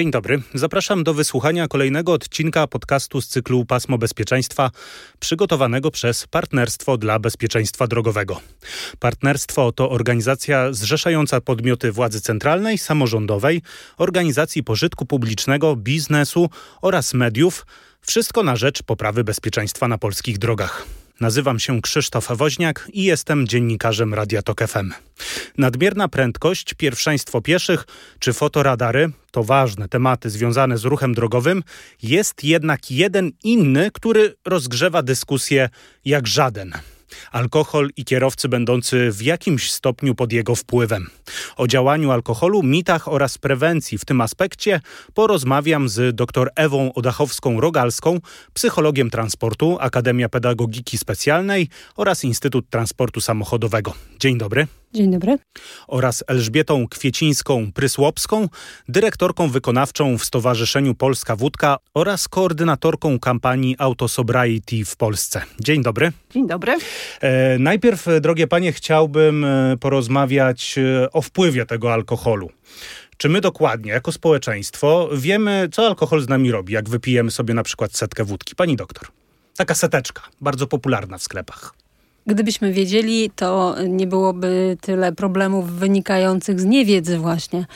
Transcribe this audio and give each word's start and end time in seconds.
Dzień 0.00 0.10
dobry. 0.10 0.42
Zapraszam 0.54 1.04
do 1.04 1.14
wysłuchania 1.14 1.68
kolejnego 1.68 2.12
odcinka 2.12 2.66
podcastu 2.66 3.20
z 3.20 3.28
cyklu 3.28 3.64
Pasmo 3.64 3.98
Bezpieczeństwa, 3.98 4.70
przygotowanego 5.18 5.90
przez 5.90 6.26
Partnerstwo 6.26 6.98
dla 6.98 7.18
Bezpieczeństwa 7.18 7.86
Drogowego. 7.86 8.40
Partnerstwo 8.98 9.72
to 9.72 9.90
organizacja 9.90 10.72
zrzeszająca 10.72 11.40
podmioty 11.40 11.92
władzy 11.92 12.20
centralnej, 12.20 12.78
samorządowej, 12.78 13.62
organizacji 13.96 14.64
pożytku 14.64 15.06
publicznego, 15.06 15.76
biznesu 15.76 16.50
oraz 16.82 17.14
mediów. 17.14 17.66
Wszystko 18.00 18.42
na 18.42 18.56
rzecz 18.56 18.82
poprawy 18.82 19.24
bezpieczeństwa 19.24 19.88
na 19.88 19.98
polskich 19.98 20.38
drogach. 20.38 20.86
Nazywam 21.20 21.58
się 21.58 21.80
Krzysztof 21.80 22.28
Woźniak 22.30 22.88
i 22.92 23.04
jestem 23.04 23.48
dziennikarzem 23.48 24.14
Radia 24.14 24.42
Tok 24.42 24.60
FM. 24.68 24.92
Nadmierna 25.58 26.08
prędkość, 26.08 26.74
pierwszeństwo 26.74 27.40
pieszych 27.40 27.86
czy 28.18 28.32
fotoradary 28.32 29.10
to 29.30 29.44
ważne 29.44 29.88
tematy 29.88 30.30
związane 30.30 30.78
z 30.78 30.84
ruchem 30.84 31.14
drogowym. 31.14 31.62
Jest 32.02 32.44
jednak 32.44 32.90
jeden 32.90 33.32
inny, 33.44 33.90
który 33.90 34.34
rozgrzewa 34.44 35.02
dyskusję 35.02 35.68
jak 36.04 36.26
żaden 36.26 36.72
alkohol 37.32 37.88
i 37.96 38.04
kierowcy 38.04 38.48
będący 38.48 39.10
w 39.12 39.22
jakimś 39.22 39.72
stopniu 39.72 40.14
pod 40.14 40.32
jego 40.32 40.54
wpływem. 40.54 41.10
O 41.56 41.66
działaniu 41.66 42.10
alkoholu, 42.10 42.62
mitach 42.62 43.08
oraz 43.08 43.38
prewencji 43.38 43.98
w 43.98 44.04
tym 44.04 44.20
aspekcie 44.20 44.80
porozmawiam 45.14 45.88
z 45.88 46.16
dr 46.16 46.50
Ewą 46.56 46.92
Odachowską-Rogalską, 46.92 48.20
psychologiem 48.54 49.10
transportu, 49.10 49.76
Akademia 49.80 50.28
Pedagogiki 50.28 50.98
Specjalnej 50.98 51.68
oraz 51.96 52.24
Instytut 52.24 52.70
Transportu 52.70 53.20
Samochodowego. 53.20 53.94
Dzień 54.20 54.38
dobry. 54.38 54.79
Dzień 54.94 55.10
dobry. 55.10 55.38
Oraz 55.88 56.24
Elżbietą 56.26 56.86
Kwiecińską-Prysłopską, 56.86 58.48
dyrektorką 58.88 59.48
wykonawczą 59.48 60.18
w 60.18 60.24
Stowarzyszeniu 60.24 60.94
Polska 60.94 61.36
Wódka 61.36 61.78
oraz 61.94 62.28
koordynatorką 62.28 63.18
kampanii 63.18 63.76
Autosobriety 63.78 64.84
w 64.84 64.96
Polsce. 64.96 65.42
Dzień 65.60 65.82
dobry. 65.82 66.12
Dzień 66.30 66.46
dobry. 66.46 66.76
E, 67.20 67.58
najpierw, 67.58 68.06
drogie 68.20 68.46
panie, 68.46 68.72
chciałbym 68.72 69.44
e, 69.44 69.76
porozmawiać 69.80 70.78
e, 70.78 71.12
o 71.12 71.22
wpływie 71.22 71.66
tego 71.66 71.92
alkoholu. 71.92 72.50
Czy 73.16 73.28
my 73.28 73.40
dokładnie, 73.40 73.92
jako 73.92 74.12
społeczeństwo, 74.12 75.08
wiemy, 75.12 75.68
co 75.72 75.86
alkohol 75.86 76.20
z 76.22 76.28
nami 76.28 76.50
robi, 76.50 76.72
jak 76.72 76.88
wypijemy 76.88 77.30
sobie 77.30 77.54
na 77.54 77.62
przykład 77.62 77.96
setkę 77.96 78.24
wódki? 78.24 78.54
Pani 78.54 78.76
doktor. 78.76 79.08
Taka 79.56 79.74
seteczka, 79.74 80.22
bardzo 80.40 80.66
popularna 80.66 81.18
w 81.18 81.22
sklepach. 81.22 81.74
Gdybyśmy 82.30 82.72
wiedzieli, 82.72 83.30
to 83.36 83.76
nie 83.88 84.06
byłoby 84.06 84.76
tyle 84.80 85.12
problemów 85.12 85.72
wynikających 85.72 86.60
z 86.60 86.64
niewiedzy 86.64 87.18
właśnie. 87.18 87.66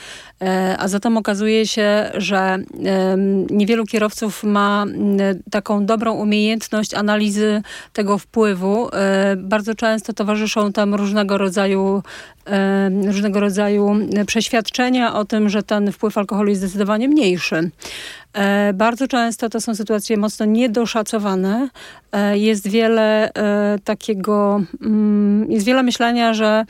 E, 0.41 0.75
a 0.79 0.87
zatem 0.87 1.17
okazuje 1.17 1.67
się, 1.67 2.11
że 2.13 2.57
niewielu 3.49 3.85
kierowców 3.85 4.43
ma 4.43 4.85
taką 5.51 5.85
dobrą 5.85 6.13
umiejętność 6.13 6.93
analizy 6.93 7.61
tego 7.93 8.17
wpływu. 8.17 8.89
E, 8.93 9.35
bardzo 9.35 9.75
często 9.75 10.13
towarzyszą 10.13 10.73
tam 10.73 10.95
różnego 10.95 11.37
rodzaju 11.37 12.03
różnego 13.05 13.39
rodzaju 13.39 13.95
przeświadczenia 14.27 15.13
o 15.15 15.25
tym, 15.25 15.49
że 15.49 15.63
ten 15.63 15.91
wpływ 15.91 16.17
alkoholu 16.17 16.49
jest 16.49 16.61
zdecydowanie 16.61 17.07
mniejszy. 17.07 17.71
E, 18.35 18.73
bardzo 18.73 19.07
często 19.07 19.49
to 19.49 19.61
są 19.61 19.75
sytuacje 19.75 20.17
mocno 20.17 20.45
niedoszacowane. 20.45 21.69
Jest 22.33 22.67
wiele 22.67 23.31
takiego, 23.83 24.61
mm, 24.81 25.51
jest 25.51 25.65
wiele 25.65 25.83
myślenia, 25.83 26.33
że 26.33 26.65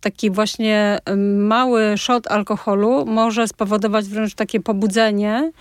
taki 0.00 0.30
właśnie 0.30 0.98
mały 1.38 1.98
shot 1.98 2.26
alkoholu 2.26 3.06
może 3.06 3.48
spowodować 3.48 4.04
wręcz 4.04 4.34
takie 4.34 4.60
pobudzenie. 4.60 5.52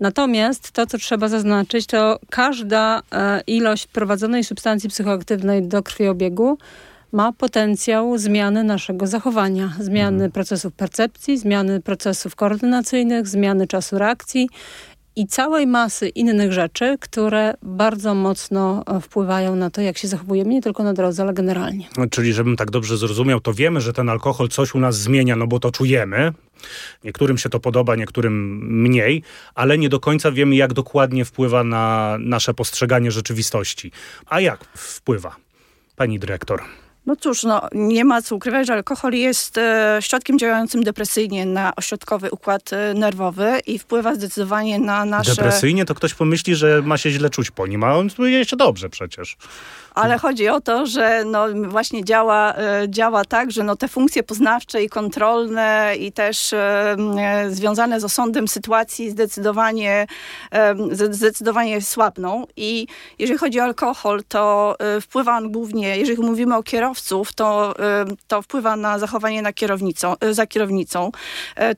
Natomiast 0.00 0.72
to, 0.72 0.86
co 0.86 0.98
trzeba 0.98 1.28
zaznaczyć, 1.28 1.86
to 1.86 2.18
każda 2.30 3.02
e, 3.12 3.40
ilość 3.46 3.86
prowadzonej 3.86 4.44
substancji 4.44 4.88
psychoaktywnej 4.88 5.62
do 5.62 5.82
krwiobiegu 5.82 6.58
ma 7.12 7.32
potencjał 7.32 8.18
zmiany 8.18 8.64
naszego 8.64 9.06
zachowania, 9.06 9.72
zmiany 9.80 10.16
mhm. 10.16 10.32
procesów 10.32 10.72
percepcji, 10.72 11.38
zmiany 11.38 11.80
procesów 11.80 12.36
koordynacyjnych, 12.36 13.28
zmiany 13.28 13.66
czasu 13.66 13.98
reakcji 13.98 14.48
i 15.16 15.26
całej 15.26 15.66
masy 15.66 16.08
innych 16.08 16.52
rzeczy, 16.52 16.96
które 17.00 17.54
bardzo 17.62 18.14
mocno 18.14 18.84
e, 18.86 19.00
wpływają 19.00 19.56
na 19.56 19.70
to, 19.70 19.80
jak 19.80 19.98
się 19.98 20.08
zachowujemy, 20.08 20.50
nie 20.50 20.62
tylko 20.62 20.82
na 20.82 20.92
drodze, 20.92 21.22
ale 21.22 21.34
generalnie. 21.34 21.88
No, 21.96 22.06
czyli, 22.06 22.32
żebym 22.32 22.56
tak 22.56 22.70
dobrze 22.70 22.96
zrozumiał, 22.96 23.40
to 23.40 23.54
wiemy, 23.54 23.80
że 23.80 23.92
ten 23.92 24.08
alkohol 24.08 24.48
coś 24.48 24.74
u 24.74 24.78
nas 24.78 24.98
zmienia, 24.98 25.36
no 25.36 25.46
bo 25.46 25.60
to 25.60 25.70
czujemy. 25.70 26.32
Niektórym 27.04 27.38
się 27.38 27.48
to 27.48 27.60
podoba, 27.60 27.96
niektórym 27.96 28.58
mniej, 28.82 29.22
ale 29.54 29.78
nie 29.78 29.88
do 29.88 30.00
końca 30.00 30.32
wiemy, 30.32 30.56
jak 30.56 30.72
dokładnie 30.72 31.24
wpływa 31.24 31.64
na 31.64 32.16
nasze 32.20 32.54
postrzeganie 32.54 33.10
rzeczywistości. 33.10 33.92
A 34.26 34.40
jak 34.40 34.64
wpływa, 34.64 35.36
pani 35.96 36.18
dyrektor? 36.18 36.62
No 37.10 37.16
cóż, 37.16 37.42
no, 37.42 37.68
nie 37.72 38.04
ma 38.04 38.22
co 38.22 38.36
ukrywać, 38.36 38.66
że 38.66 38.72
alkohol 38.72 39.12
jest 39.12 39.58
e, 39.58 39.98
środkiem 40.00 40.38
działającym 40.38 40.82
depresyjnie 40.82 41.46
na 41.46 41.76
ośrodkowy 41.76 42.30
układ 42.30 42.72
e, 42.72 42.94
nerwowy 42.94 43.60
i 43.66 43.78
wpływa 43.78 44.14
zdecydowanie 44.14 44.78
na 44.78 45.04
nasze... 45.04 45.30
Depresyjnie? 45.30 45.84
To 45.84 45.94
ktoś 45.94 46.14
pomyśli, 46.14 46.54
że 46.54 46.82
ma 46.82 46.98
się 46.98 47.10
źle 47.10 47.30
czuć 47.30 47.50
po 47.50 47.66
nim, 47.66 47.84
a 47.84 47.96
on 47.96 48.10
czuje 48.10 48.44
się 48.44 48.56
dobrze 48.56 48.88
przecież. 48.88 49.36
Ale 49.94 50.18
chodzi 50.18 50.48
o 50.48 50.60
to, 50.60 50.86
że 50.86 51.24
no 51.24 51.46
właśnie 51.68 52.04
działa, 52.04 52.54
e, 52.54 52.86
działa 52.88 53.24
tak, 53.24 53.50
że 53.50 53.64
no 53.64 53.76
te 53.76 53.88
funkcje 53.88 54.22
poznawcze 54.22 54.82
i 54.82 54.88
kontrolne 54.88 55.94
i 55.98 56.12
też 56.12 56.52
e, 56.52 56.96
e, 57.18 57.50
związane 57.50 58.00
z 58.00 58.04
osądem 58.04 58.48
sytuacji 58.48 59.10
zdecydowanie, 59.10 60.06
zdecydowanie 61.10 61.82
słabną. 61.82 62.46
I 62.56 62.86
jeżeli 63.18 63.38
chodzi 63.38 63.60
o 63.60 63.62
alkohol, 63.62 64.22
to 64.28 64.76
wpływa 65.00 65.36
on 65.36 65.52
głównie, 65.52 65.96
jeżeli 65.96 66.22
mówimy 66.22 66.56
o 66.56 66.62
kierowców, 67.00 67.32
to, 67.32 67.74
to 68.28 68.42
wpływa 68.42 68.76
na 68.76 68.98
zachowanie 68.98 69.42
na 69.42 69.52
kierownicą, 69.52 70.14
za 70.30 70.46
kierownicą. 70.46 71.10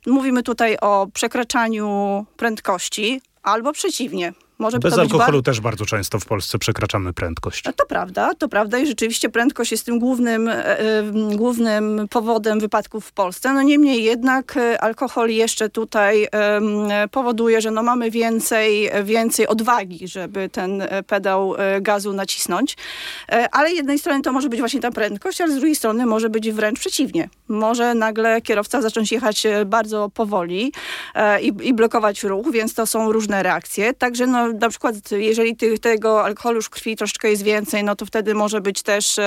Mówimy 0.06 0.42
tutaj 0.42 0.76
o 0.80 1.06
przekraczaniu 1.14 2.26
prędkości, 2.36 3.20
albo 3.42 3.72
przeciwnie, 3.72 4.32
może 4.58 4.78
Bez 4.78 4.98
alkoholu 4.98 5.38
bar... 5.38 5.44
też 5.44 5.60
bardzo 5.60 5.86
często 5.86 6.18
w 6.18 6.24
Polsce 6.24 6.58
przekraczamy 6.58 7.12
prędkość. 7.12 7.62
To 7.62 7.86
prawda, 7.86 8.34
to 8.34 8.48
prawda 8.48 8.78
i 8.78 8.86
rzeczywiście 8.86 9.28
prędkość 9.28 9.72
jest 9.72 9.86
tym 9.86 9.98
głównym, 9.98 10.48
e, 10.48 10.78
e, 10.78 11.02
głównym 11.36 12.08
powodem 12.10 12.60
wypadków 12.60 13.06
w 13.06 13.12
Polsce. 13.12 13.52
No 13.52 13.62
niemniej 13.62 14.04
jednak 14.04 14.56
e, 14.56 14.80
alkohol 14.80 15.30
jeszcze 15.30 15.70
tutaj 15.70 16.28
powoduje, 17.10 17.60
że 17.60 17.70
no 17.70 17.82
mamy 17.82 18.10
więcej, 18.10 18.90
więcej 19.04 19.46
odwagi, 19.46 20.08
żeby 20.08 20.48
ten 20.48 20.82
pedał 21.06 21.54
gazu 21.80 22.12
nacisnąć. 22.12 22.76
ale 23.52 23.70
z 23.70 23.76
jednej 23.76 23.98
strony 23.98 24.22
to 24.22 24.32
może 24.32 24.48
być 24.48 24.60
właśnie 24.60 24.80
ta 24.80 24.90
prędkość, 24.90 25.40
ale 25.40 25.52
z 25.52 25.56
drugiej 25.56 25.76
strony 25.76 26.06
może 26.06 26.30
być 26.30 26.50
wręcz 26.50 26.78
przeciwnie. 26.78 27.28
Może 27.48 27.94
nagle 27.94 28.40
kierowca 28.40 28.82
zacząć 28.82 29.12
jechać 29.12 29.46
bardzo 29.66 30.10
powoli 30.14 30.72
i, 31.42 31.52
i 31.62 31.74
blokować 31.74 32.22
ruch, 32.24 32.52
więc 32.52 32.74
to 32.74 32.86
są 32.86 33.12
różne 33.12 33.42
reakcje. 33.42 33.94
Także 33.94 34.26
no 34.26 34.41
na 34.48 34.68
przykład 34.68 34.94
jeżeli 35.10 35.56
ty, 35.56 35.78
tego 35.78 36.24
alkoholu 36.24 36.62
w 36.62 36.70
krwi 36.70 36.96
troszeczkę 36.96 37.30
jest 37.30 37.42
więcej, 37.42 37.84
no 37.84 37.96
to 37.96 38.06
wtedy 38.06 38.34
może 38.34 38.60
być 38.60 38.82
też 38.82 39.20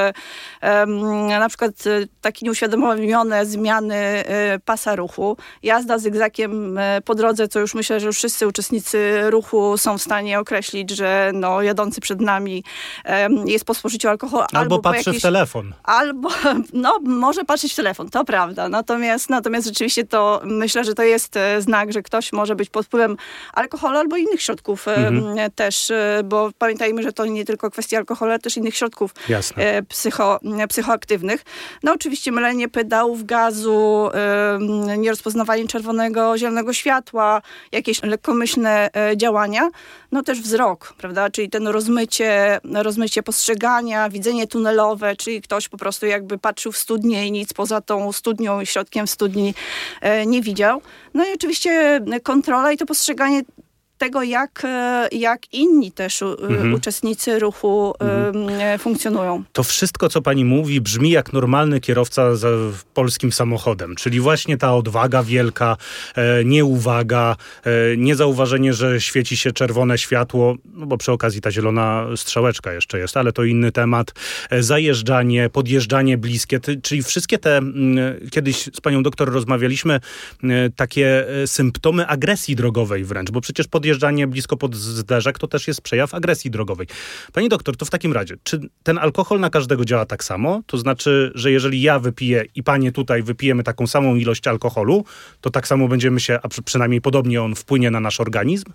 um, 0.61 1.27
na 1.27 1.49
przykład 1.49 1.71
e, 1.87 2.07
takie 2.21 2.45
nieuświadomione 2.45 3.45
zmiany 3.45 3.95
e, 3.95 4.59
pasa 4.65 4.95
ruchu. 4.95 5.37
Jazda 5.63 5.97
zygzakiem 5.97 6.79
po 7.05 7.15
drodze, 7.15 7.47
co 7.47 7.59
już 7.59 7.73
myślę, 7.73 7.99
że 7.99 8.07
już 8.07 8.17
wszyscy 8.17 8.47
uczestnicy 8.47 9.29
ruchu 9.29 9.77
są 9.77 9.97
w 9.97 10.01
stanie 10.01 10.39
określić, 10.39 10.89
że 10.89 11.31
no, 11.33 11.61
jadący 11.61 12.01
przed 12.01 12.21
nami 12.21 12.63
um, 13.05 13.47
jest 13.47 13.65
po 13.65 13.73
spożyciu 13.73 14.09
alkoholu. 14.09 14.45
Albo, 14.53 14.59
albo 14.59 14.79
patrzy 14.79 15.13
w 15.13 15.21
telefon. 15.21 15.73
Albo, 15.83 16.29
no 16.73 16.99
może 17.03 17.45
patrzeć 17.45 17.73
w 17.73 17.75
telefon, 17.75 18.09
to 18.09 18.25
prawda. 18.25 18.69
Natomiast, 18.69 19.29
natomiast 19.29 19.67
rzeczywiście 19.67 20.05
to 20.05 20.41
myślę, 20.43 20.83
że 20.83 20.93
to 20.93 21.03
jest 21.03 21.39
znak, 21.59 21.93
że 21.93 22.01
ktoś 22.01 22.33
może 22.33 22.55
być 22.55 22.69
pod 22.69 22.85
wpływem 22.85 23.17
alkoholu 23.53 23.97
albo 23.97 24.17
innych 24.17 24.41
środków 24.41 24.85
mhm 25.07 25.35
też, 25.55 25.91
e, 25.91 26.21
bo 26.25 26.49
pamiętajmy, 26.57 27.03
że 27.03 27.13
to 27.13 27.25
nie 27.25 27.45
tylko 27.45 27.71
kwestia 27.71 27.97
alkoholu, 27.97 28.31
ale 28.31 28.39
też 28.39 28.57
innych 28.57 28.75
środków 28.75 29.11
e, 29.55 29.83
psycho, 29.83 30.39
psychoaktywnych. 30.69 31.43
No 31.83 31.93
oczywiście 31.93 32.31
mylenie 32.31 32.69
pedałów 32.69 33.25
gazu, 33.25 34.09
nierozpoznawanie 34.97 35.67
czerwonego, 35.67 36.37
zielonego 36.37 36.73
światła, 36.73 37.41
jakieś 37.71 38.03
lekkomyślne 38.03 38.89
e, 38.93 39.17
działania, 39.17 39.69
no 40.11 40.23
też 40.23 40.41
wzrok, 40.41 40.93
prawda, 40.97 41.29
czyli 41.29 41.49
ten 41.49 41.67
rozmycie, 41.67 42.59
rozmycie 42.73 43.23
postrzegania, 43.23 44.09
widzenie 44.09 44.47
tunelowe, 44.47 45.15
czyli 45.15 45.41
ktoś 45.41 45.69
po 45.69 45.77
prostu 45.77 46.05
jakby 46.05 46.37
patrzył 46.37 46.71
w 46.71 46.77
studnię 46.77 47.27
i 47.27 47.31
nic 47.31 47.53
poza 47.53 47.81
tą 47.81 48.11
studnią 48.11 48.61
i 48.61 48.65
środkiem 48.65 49.07
w 49.07 49.09
studni 49.09 49.53
nie 50.25 50.41
widział. 50.41 50.81
No 51.13 51.25
i 51.25 51.33
oczywiście 51.33 52.01
kontrola 52.23 52.71
i 52.71 52.77
to 52.77 52.85
postrzeganie 52.85 53.41
tego, 54.05 54.23
jak, 54.23 54.63
jak 55.11 55.53
inni 55.53 55.91
też 55.91 56.21
mhm. 56.21 56.73
uczestnicy 56.73 57.39
ruchu 57.39 57.93
mhm. 57.99 58.79
funkcjonują. 58.79 59.43
To 59.53 59.63
wszystko, 59.63 60.09
co 60.09 60.21
pani 60.21 60.45
mówi, 60.45 60.81
brzmi 60.81 61.09
jak 61.09 61.33
normalny 61.33 61.79
kierowca 61.79 62.35
za 62.35 62.49
polskim 62.93 63.31
samochodem, 63.31 63.95
czyli 63.95 64.19
właśnie 64.19 64.57
ta 64.57 64.75
odwaga 64.75 65.23
wielka, 65.23 65.77
nieuwaga, 66.45 67.35
niezauważenie, 67.97 68.73
że 68.73 69.01
świeci 69.01 69.37
się 69.37 69.51
czerwone 69.51 69.97
światło, 69.97 70.55
no 70.73 70.85
bo 70.85 70.97
przy 70.97 71.11
okazji 71.11 71.41
ta 71.41 71.51
zielona 71.51 72.07
strzałeczka 72.15 72.73
jeszcze 72.73 72.99
jest, 72.99 73.17
ale 73.17 73.31
to 73.31 73.43
inny 73.43 73.71
temat, 73.71 74.13
zajeżdżanie, 74.59 75.49
podjeżdżanie 75.49 76.17
bliskie, 76.17 76.59
czyli 76.83 77.03
wszystkie 77.03 77.37
te, 77.37 77.61
kiedyś 78.31 78.69
z 78.73 78.81
panią 78.81 79.03
doktor 79.03 79.31
rozmawialiśmy, 79.31 79.99
takie 80.75 81.25
symptomy 81.45 82.07
agresji 82.07 82.55
drogowej 82.55 83.03
wręcz, 83.03 83.31
bo 83.31 83.41
przecież 83.41 83.67
podjeżdżanie 83.67 83.94
blisko 84.27 84.57
pod 84.57 84.75
zderzak 84.75 85.39
to 85.39 85.47
też 85.47 85.67
jest 85.67 85.81
przejaw 85.81 86.13
agresji 86.13 86.51
drogowej. 86.51 86.87
Pani 87.33 87.49
doktor, 87.49 87.77
to 87.77 87.85
w 87.85 87.89
takim 87.89 88.13
razie, 88.13 88.35
czy 88.43 88.59
ten 88.83 88.97
alkohol 88.97 89.39
na 89.39 89.49
każdego 89.49 89.85
działa 89.85 90.05
tak 90.05 90.23
samo? 90.23 90.61
To 90.67 90.77
znaczy, 90.77 91.31
że 91.35 91.51
jeżeli 91.51 91.81
ja 91.81 91.99
wypiję 91.99 92.45
i 92.55 92.63
panie 92.63 92.91
tutaj 92.91 93.23
wypijemy 93.23 93.63
taką 93.63 93.87
samą 93.87 94.15
ilość 94.15 94.47
alkoholu, 94.47 95.05
to 95.41 95.49
tak 95.49 95.67
samo 95.67 95.87
będziemy 95.87 96.19
się, 96.19 96.39
a 96.43 96.47
przynajmniej 96.65 97.01
podobnie 97.01 97.41
on 97.41 97.55
wpłynie 97.55 97.91
na 97.91 97.99
nasz 97.99 98.19
organizm? 98.19 98.71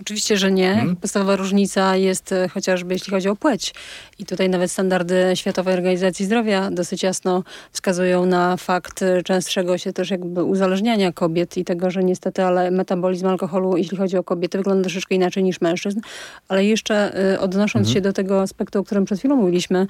Oczywiście, 0.00 0.36
że 0.36 0.52
nie. 0.52 0.74
Hmm. 0.74 0.96
Podstawowa 0.96 1.36
różnica 1.36 1.96
jest 1.96 2.32
e, 2.32 2.48
chociażby 2.48 2.94
jeśli 2.94 3.10
chodzi 3.10 3.28
o 3.28 3.36
płeć. 3.36 3.74
I 4.18 4.26
tutaj 4.26 4.48
nawet 4.48 4.70
standardy 4.70 5.32
Światowej 5.34 5.74
Organizacji 5.74 6.26
Zdrowia 6.26 6.70
dosyć 6.70 7.02
jasno 7.02 7.42
wskazują 7.72 8.26
na 8.26 8.56
fakt 8.56 9.02
e, 9.02 9.22
częstszego 9.22 9.78
się 9.78 9.92
też 9.92 10.10
jakby 10.10 10.44
uzależniania 10.44 11.12
kobiet 11.12 11.56
i 11.56 11.64
tego, 11.64 11.90
że 11.90 12.04
niestety, 12.04 12.44
ale 12.44 12.70
metabolizm 12.70 13.26
alkoholu, 13.26 13.76
jeśli 13.76 13.96
chodzi 13.96 14.16
o 14.16 14.24
kobiety, 14.24 14.58
wygląda 14.58 14.82
troszeczkę 14.82 15.14
inaczej 15.14 15.42
niż 15.42 15.60
mężczyzn. 15.60 16.00
Ale 16.48 16.64
jeszcze 16.64 17.16
e, 17.34 17.40
odnosząc 17.40 17.86
hmm. 17.86 17.94
się 17.94 18.00
do 18.00 18.12
tego 18.12 18.40
aspektu, 18.40 18.78
o 18.78 18.84
którym 18.84 19.04
przed 19.04 19.18
chwilą 19.18 19.36
mówiliśmy, 19.36 19.86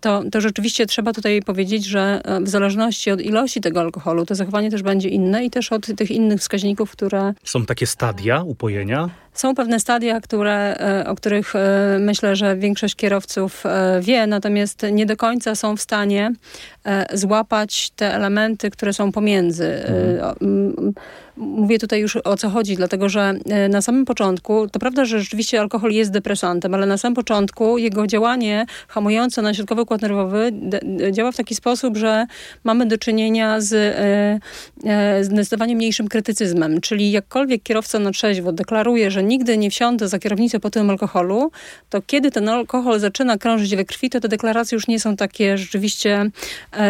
to, 0.00 0.22
to 0.32 0.40
rzeczywiście 0.40 0.86
trzeba 0.86 1.12
tutaj 1.12 1.42
powiedzieć, 1.42 1.84
że 1.84 2.20
w 2.40 2.48
zależności 2.48 3.10
od 3.10 3.20
ilości 3.20 3.60
tego 3.60 3.80
alkoholu, 3.80 4.26
to 4.26 4.34
zachowanie 4.34 4.70
też 4.70 4.82
będzie 4.82 5.08
inne 5.08 5.44
i 5.44 5.50
też 5.50 5.72
od 5.72 5.86
tych 5.96 6.10
innych 6.10 6.40
wskaźników, 6.40 6.90
które... 6.90 7.34
Są 7.44 7.66
takie 7.66 7.86
stadia 7.86 8.42
upojenia? 8.42 9.10
Są 9.36 9.54
pewne 9.54 9.80
stadia, 9.80 10.20
które, 10.20 10.76
e, 10.76 11.06
o 11.06 11.14
których 11.14 11.56
e, 11.56 11.98
myślę, 12.00 12.36
że 12.36 12.56
większość 12.56 12.96
kierowców 12.96 13.66
e, 13.66 14.00
wie, 14.00 14.26
natomiast 14.26 14.82
nie 14.92 15.06
do 15.06 15.16
końca 15.16 15.54
są 15.54 15.76
w 15.76 15.80
stanie 15.80 16.32
złapać 17.12 17.90
te 17.90 18.14
elementy, 18.14 18.70
które 18.70 18.92
są 18.92 19.12
pomiędzy. 19.12 19.84
Mhm. 19.84 20.92
Mówię 21.36 21.78
tutaj 21.78 22.00
już 22.00 22.16
o 22.16 22.36
co 22.36 22.50
chodzi, 22.50 22.76
dlatego 22.76 23.08
że 23.08 23.34
e, 23.50 23.68
na 23.68 23.82
samym 23.82 24.04
początku, 24.04 24.68
to 24.68 24.78
prawda, 24.78 25.04
że 25.04 25.20
rzeczywiście 25.20 25.60
alkohol 25.60 25.90
jest 25.90 26.10
depresantem, 26.10 26.74
ale 26.74 26.86
na 26.86 26.98
samym 26.98 27.14
początku 27.14 27.78
jego 27.78 28.06
działanie 28.06 28.66
hamujące 28.88 29.42
na 29.42 29.54
środkowy 29.54 29.82
układ 29.82 30.02
nerwowy 30.02 30.52
działa 31.12 31.32
w 31.32 31.36
taki 31.36 31.54
sposób, 31.54 31.96
że 31.96 32.26
mamy 32.64 32.86
do 32.86 32.98
czynienia 32.98 33.60
z, 33.60 33.72
e, 33.72 34.90
e, 34.90 35.24
z 35.24 35.26
zdecydowanie 35.26 35.76
mniejszym 35.76 36.08
krytycyzmem. 36.08 36.80
Czyli 36.80 37.10
jakkolwiek 37.10 37.62
kierowca 37.62 37.98
na 37.98 38.10
trzeźwo 38.10 38.52
deklaruje, 38.52 39.10
że 39.10 39.22
nigdy 39.22 39.58
nie 39.58 39.70
wsiądę 39.70 40.08
za 40.08 40.18
kierownicę 40.18 40.60
po 40.60 40.70
tym 40.70 40.90
alkoholu, 40.90 41.50
to 41.90 42.02
kiedy 42.06 42.30
ten 42.30 42.48
alkohol 42.48 43.00
zaczyna 43.00 43.38
krążyć 43.38 43.76
we 43.76 43.84
krwi, 43.84 44.10
to 44.10 44.20
te 44.20 44.28
deklaracje 44.28 44.76
już 44.76 44.88
nie 44.88 45.00
są 45.00 45.16
takie 45.16 45.58
rzeczywiście 45.58 46.30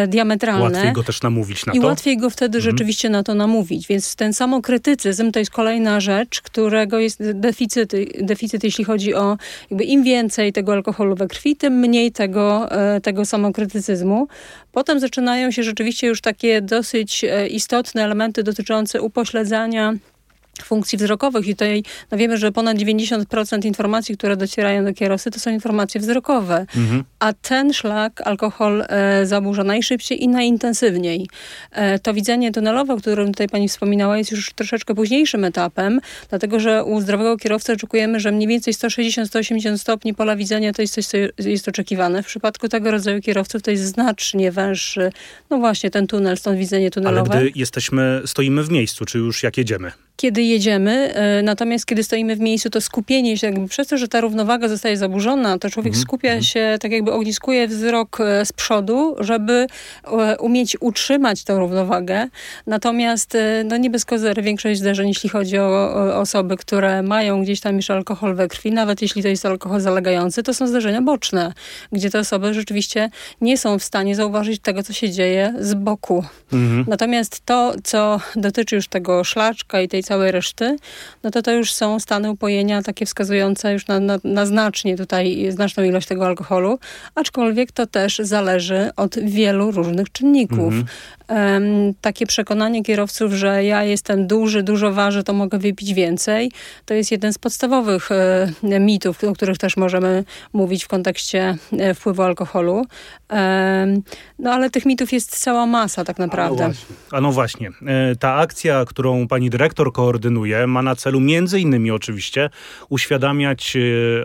diametralne. 0.07 0.63
Łatwiej 0.63 0.93
go 0.93 1.03
też 1.03 1.21
namówić 1.21 1.65
na 1.65 1.73
I 1.73 1.75
to. 1.75 1.83
I 1.83 1.85
łatwiej 1.85 2.17
go 2.17 2.29
wtedy 2.29 2.57
mhm. 2.57 2.71
rzeczywiście 2.71 3.09
na 3.09 3.23
to 3.23 3.33
namówić. 3.33 3.87
Więc 3.87 4.15
ten 4.15 4.33
samokrytycyzm 4.37 5.31
to 5.31 5.39
jest 5.39 5.51
kolejna 5.51 5.99
rzecz, 5.99 6.41
którego 6.41 6.99
jest 6.99 7.31
deficyt, 7.31 7.91
deficyt 8.21 8.63
jeśli 8.63 8.83
chodzi 8.83 9.15
o 9.15 9.37
jakby 9.71 9.83
im 9.83 10.03
więcej 10.03 10.53
tego 10.53 10.73
alkoholu 10.73 11.15
we 11.15 11.27
krwi, 11.27 11.55
tym 11.55 11.73
mniej 11.73 12.11
tego, 12.11 12.71
e, 12.71 13.01
tego 13.01 13.25
samokrytycyzmu. 13.25 14.27
Potem 14.71 14.99
zaczynają 14.99 15.51
się 15.51 15.63
rzeczywiście 15.63 16.07
już 16.07 16.21
takie 16.21 16.61
dosyć 16.61 17.23
e, 17.23 17.47
istotne 17.47 18.03
elementy 18.03 18.43
dotyczące 18.43 19.01
upośledzania 19.01 19.93
funkcji 20.63 20.97
wzrokowych 20.97 21.47
i 21.47 21.55
tutaj 21.55 21.83
no 22.11 22.17
wiemy, 22.17 22.37
że 22.37 22.51
ponad 22.51 22.77
90% 22.77 23.65
informacji, 23.65 24.17
które 24.17 24.37
docierają 24.37 24.85
do 24.85 24.93
kierowcy, 24.93 25.31
to 25.31 25.39
są 25.39 25.51
informacje 25.51 26.01
wzrokowe. 26.01 26.65
Mhm. 26.77 27.03
A 27.19 27.33
ten 27.33 27.73
szlak 27.73 28.21
alkohol 28.21 28.85
e, 28.89 29.25
zaburza 29.25 29.63
najszybciej 29.63 30.23
i 30.23 30.27
najintensywniej. 30.27 31.27
E, 31.71 31.99
to 31.99 32.13
widzenie 32.13 32.51
tunelowe, 32.51 32.93
o 32.93 32.97
którym 32.97 33.27
tutaj 33.27 33.49
pani 33.49 33.69
wspominała, 33.69 34.17
jest 34.17 34.31
już 34.31 34.53
troszeczkę 34.53 34.95
późniejszym 34.95 35.43
etapem, 35.45 35.99
dlatego 36.29 36.59
że 36.59 36.83
u 36.83 37.01
zdrowego 37.01 37.37
kierowcy 37.37 37.73
oczekujemy, 37.73 38.19
że 38.19 38.31
mniej 38.31 38.47
więcej 38.47 38.73
160-180 38.73 39.77
stopni 39.77 40.13
pola 40.13 40.35
widzenia 40.35 40.73
to 40.73 40.81
jest 40.81 40.93
coś, 40.93 41.05
co 41.05 41.17
jest 41.37 41.67
oczekiwane. 41.67 42.23
W 42.23 42.25
przypadku 42.25 42.69
tego 42.69 42.91
rodzaju 42.91 43.21
kierowców 43.21 43.61
to 43.61 43.71
jest 43.71 43.83
znacznie 43.83 44.51
węższy, 44.51 45.11
no 45.49 45.57
właśnie 45.57 45.89
ten 45.89 46.07
tunel, 46.07 46.37
stąd 46.37 46.57
widzenie 46.57 46.91
tunelowe. 46.91 47.31
Ale 47.31 47.41
gdy 47.41 47.59
jesteśmy, 47.59 48.21
stoimy 48.25 48.63
w 48.63 48.69
miejscu, 48.69 49.05
czy 49.05 49.17
już 49.17 49.43
jak 49.43 49.57
jedziemy? 49.57 49.91
Kiedy 50.17 50.43
jedziemy, 50.43 51.13
e, 51.13 51.41
natomiast 51.43 51.85
kiedy 51.85 52.03
stoimy 52.03 52.35
w 52.35 52.39
miejscu, 52.39 52.69
to 52.69 52.81
skupienie 52.81 53.37
się, 53.37 53.47
jakby 53.47 53.67
przez 53.67 53.87
to, 53.87 53.97
że 53.97 54.07
ta 54.07 54.21
równowaga 54.21 54.67
zostaje 54.67 54.97
zaburzona, 54.97 55.59
to 55.59 55.69
człowiek 55.69 55.93
mm 55.93 56.01
-hmm. 56.01 56.07
skupia 56.07 56.27
mhm. 56.27 56.43
się, 56.43 56.77
tak 56.81 56.91
jakby 56.91 57.11
ogniskuje 57.11 57.67
wzrok 57.67 58.19
e, 58.19 58.45
z 58.45 58.53
przodu, 58.53 59.15
żeby 59.19 59.67
e, 60.03 60.37
umieć 60.37 60.77
utrzymać 60.79 61.43
tę 61.43 61.59
równowagę. 61.59 62.27
Natomiast 62.67 63.37
no 63.65 63.77
nie 63.77 63.89
bez 63.89 64.05
kozery 64.05 64.41
większość 64.41 64.79
zdarzeń, 64.79 65.07
jeśli 65.07 65.29
chodzi 65.29 65.57
o, 65.57 65.93
o 65.93 66.19
osoby, 66.19 66.57
które 66.57 67.03
mają 67.03 67.43
gdzieś 67.43 67.59
tam 67.59 67.75
już 67.75 67.89
alkohol 67.89 68.35
we 68.35 68.47
krwi, 68.47 68.71
nawet 68.71 69.01
jeśli 69.01 69.23
to 69.23 69.27
jest 69.27 69.45
alkohol 69.45 69.81
zalegający, 69.81 70.43
to 70.43 70.53
są 70.53 70.67
zdarzenia 70.67 71.01
boczne, 71.01 71.53
gdzie 71.91 72.09
te 72.09 72.19
osoby 72.19 72.53
rzeczywiście 72.53 73.09
nie 73.41 73.57
są 73.57 73.79
w 73.79 73.83
stanie 73.83 74.15
zauważyć 74.15 74.61
tego, 74.61 74.83
co 74.83 74.93
się 74.93 75.09
dzieje 75.09 75.53
z 75.59 75.73
boku. 75.73 76.23
Mm 76.53 76.83
-hmm. 76.83 76.87
Natomiast 76.87 77.45
to, 77.45 77.73
co 77.83 78.19
dotyczy 78.35 78.75
już 78.75 78.87
tego 78.87 79.23
szlaczka 79.23 79.81
i 79.81 79.87
tej 79.87 80.03
całej 80.07 80.31
reszty, 80.31 80.75
no 81.23 81.31
to 81.31 81.41
to 81.41 81.51
już 81.51 81.73
są 81.73 81.99
stany 81.99 82.31
upojenia 82.31 82.81
takie 82.81 83.05
wskazujące 83.05 83.73
już 83.73 83.87
na, 83.87 83.99
na, 83.99 84.17
na 84.23 84.45
znacznie 84.45 84.97
tutaj, 84.97 85.47
znaczną 85.49 85.83
ilość 85.83 86.07
tego 86.07 86.25
alkoholu, 86.25 86.79
aczkolwiek 87.15 87.71
to 87.71 87.87
też 87.87 88.17
zależy 88.23 88.89
od 88.95 89.19
wielu 89.19 89.71
różnych 89.71 90.11
czynników. 90.11 90.73
Mhm 90.73 90.85
takie 92.01 92.25
przekonanie 92.25 92.83
kierowców, 92.83 93.33
że 93.33 93.63
ja 93.63 93.83
jestem 93.83 94.27
duży, 94.27 94.63
dużo 94.63 94.91
ważę, 94.91 95.23
to 95.23 95.33
mogę 95.33 95.59
wypić 95.59 95.93
więcej, 95.93 96.51
to 96.85 96.93
jest 96.93 97.11
jeden 97.11 97.33
z 97.33 97.37
podstawowych 97.37 98.11
e, 98.11 98.79
mitów, 98.79 99.23
o 99.23 99.33
których 99.33 99.57
też 99.57 99.77
możemy 99.77 100.23
mówić 100.53 100.83
w 100.83 100.87
kontekście 100.87 101.57
e, 101.79 101.93
wpływu 101.93 102.23
alkoholu. 102.23 102.85
No 104.39 104.53
ale 104.53 104.69
tych 104.69 104.85
mitów 104.85 105.13
jest 105.13 105.39
cała 105.39 105.65
masa 105.65 106.03
tak 106.03 106.19
naprawdę. 106.19 106.65
A 106.65 106.67
no 106.67 106.73
właśnie. 106.73 106.95
A 107.11 107.21
no 107.21 107.31
właśnie. 107.31 107.69
E, 108.11 108.15
ta 108.15 108.33
akcja, 108.33 108.85
którą 108.85 109.27
pani 109.27 109.49
dyrektor 109.49 109.93
koordynuje, 109.93 110.67
ma 110.67 110.81
na 110.81 110.95
celu 110.95 111.19
między 111.19 111.59
innymi 111.59 111.91
oczywiście 111.91 112.49
uświadamiać 112.89 113.77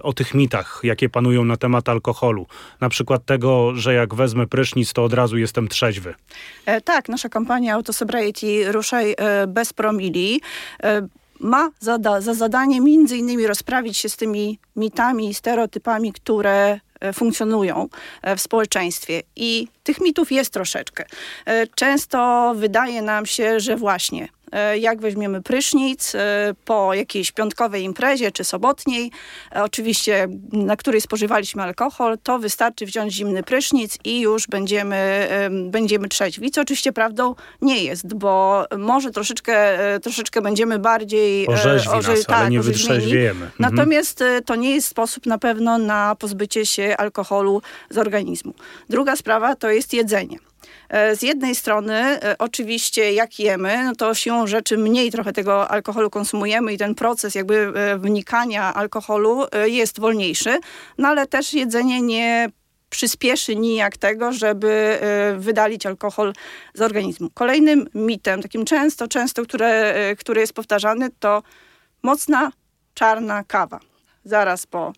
o 0.03 0.13
tych 0.13 0.35
mitach, 0.35 0.81
jakie 0.83 1.09
panują 1.09 1.45
na 1.45 1.57
temat 1.57 1.89
alkoholu. 1.89 2.47
Na 2.81 2.89
przykład 2.89 3.25
tego, 3.25 3.75
że 3.75 3.95
jak 3.95 4.15
wezmę 4.15 4.47
prysznic, 4.47 4.93
to 4.93 5.05
od 5.05 5.13
razu 5.13 5.39
jestem 5.39 5.69
trzeźwy. 5.69 6.15
E, 6.67 6.81
tak, 6.81 7.09
nasza 7.09 7.29
kampania 7.29 7.75
Autosobriety 7.75 8.73
Ruszaj 8.73 9.15
e, 9.19 9.47
bez 9.47 9.73
promili 9.73 10.41
e, 10.83 11.09
ma 11.43 11.71
za, 11.81 11.99
za 12.21 12.35
zadanie 12.35 12.81
między 12.81 13.17
innymi 13.17 13.47
rozprawić 13.47 13.97
się 13.97 14.09
z 14.09 14.17
tymi 14.17 14.59
mitami 14.77 15.29
i 15.29 15.35
stereotypami, 15.35 16.13
które 16.13 16.81
e, 17.01 17.13
funkcjonują 17.13 17.89
w 18.37 18.41
społeczeństwie. 18.41 19.23
I 19.37 19.69
tych 19.83 20.01
mitów 20.01 20.33
jest 20.33 20.53
troszeczkę. 20.53 21.05
Często 21.75 22.53
wydaje 22.57 23.03
nam 23.03 23.27
się, 23.27 23.61
że 23.61 23.77
właśnie 23.77 24.29
E, 24.42 24.42
jak 24.81 25.01
weźmiemy 25.01 25.43
prysznic 25.43 26.15
e, 26.15 26.55
po 26.65 26.95
jakiejś 26.95 27.33
piątkowej 27.33 27.83
imprezie 27.83 28.33
czy 28.33 28.45
sobotniej, 28.45 29.11
e, 29.57 29.65
oczywiście 29.65 30.29
na 30.53 30.77
której 30.77 31.01
spożywaliśmy 31.01 31.63
alkohol, 31.63 32.19
to 32.23 32.39
wystarczy 32.39 32.87
wziąć 32.87 33.13
zimny 33.13 33.43
prysznic 33.43 33.99
i 34.05 34.21
już 34.21 34.47
będziemy, 34.47 35.29
będziemy 35.71 36.09
trzeźwi, 36.09 36.51
co 36.51 36.61
oczywiście 36.61 36.93
prawdą 36.93 37.35
nie 37.63 37.85
jest, 37.85 38.15
bo 38.15 38.65
może 38.79 39.11
troszeczkę, 39.11 39.79
troszeczkę 40.03 40.43
będziemy 40.43 40.79
bardziej 40.79 41.49
orzeźwi 41.49 41.89
orze, 41.89 42.13
nas, 42.13 42.25
tak, 42.25 42.39
ale 42.39 42.51
nie 42.51 42.61
wytrzeźwiejemy. 42.61 43.45
Mhm. 43.45 43.53
Natomiast 43.59 44.25
to 44.47 44.57
nie 44.57 44.71
jest 44.75 44.89
sposób 44.89 45.27
na 45.27 45.39
pewno 45.39 45.79
na 45.79 46.17
pozbycie 46.19 46.67
się 46.67 46.95
alkoholu 46.99 47.63
z 47.91 47.99
organizmu. 47.99 48.55
Druga 48.89 49.17
sprawa 49.17 49.57
to 49.57 49.71
jest 49.71 49.93
jedzenie. 49.93 50.52
E, 50.93 51.17
z 51.17 51.23
jednej 51.23 51.55
strony 51.55 51.95
e, 51.95 52.39
oczywiście 52.39 53.13
jak 53.13 53.39
jemy, 53.39 53.85
no 53.85 53.95
to 53.95 54.15
siłą 54.15 54.47
rzeczy 54.47 54.79
mniej 54.79 55.11
trochę 55.11 55.33
tego 55.33 55.69
alkoholu 55.69 56.11
konsumujemy 56.11 56.73
i 56.73 56.79
ten 56.79 56.95
proces 56.95 57.35
jakby 57.35 57.73
e, 57.75 57.99
wnikania 57.99 58.75
alkoholu 58.75 59.47
jest 59.65 60.01
wolniejszy, 60.01 60.59
no 60.99 61.09
ale 61.09 61.27
też 61.27 61.55
jedzenie 61.55 62.03
nie 62.03 62.49
przyspieszy 62.91 63.57
nijak 63.57 63.97
tego, 63.97 64.33
żeby 64.33 64.99
wydalić 65.39 65.87
alkohol 65.87 66.33
z 66.75 66.81
organizmu. 66.81 67.31
Kolejnym 67.35 67.89
mitem, 67.95 68.43
takim 68.43 68.65
często, 68.65 69.09
często, 69.09 69.43
które, 69.43 69.95
który 70.19 70.41
jest 70.41 70.53
powtarzany, 70.53 71.11
to 71.21 71.43
mocna 72.03 72.53
czarna 72.95 73.45
kawa. 73.45 73.81
Zaraz 74.25 74.67
po, 74.67 74.93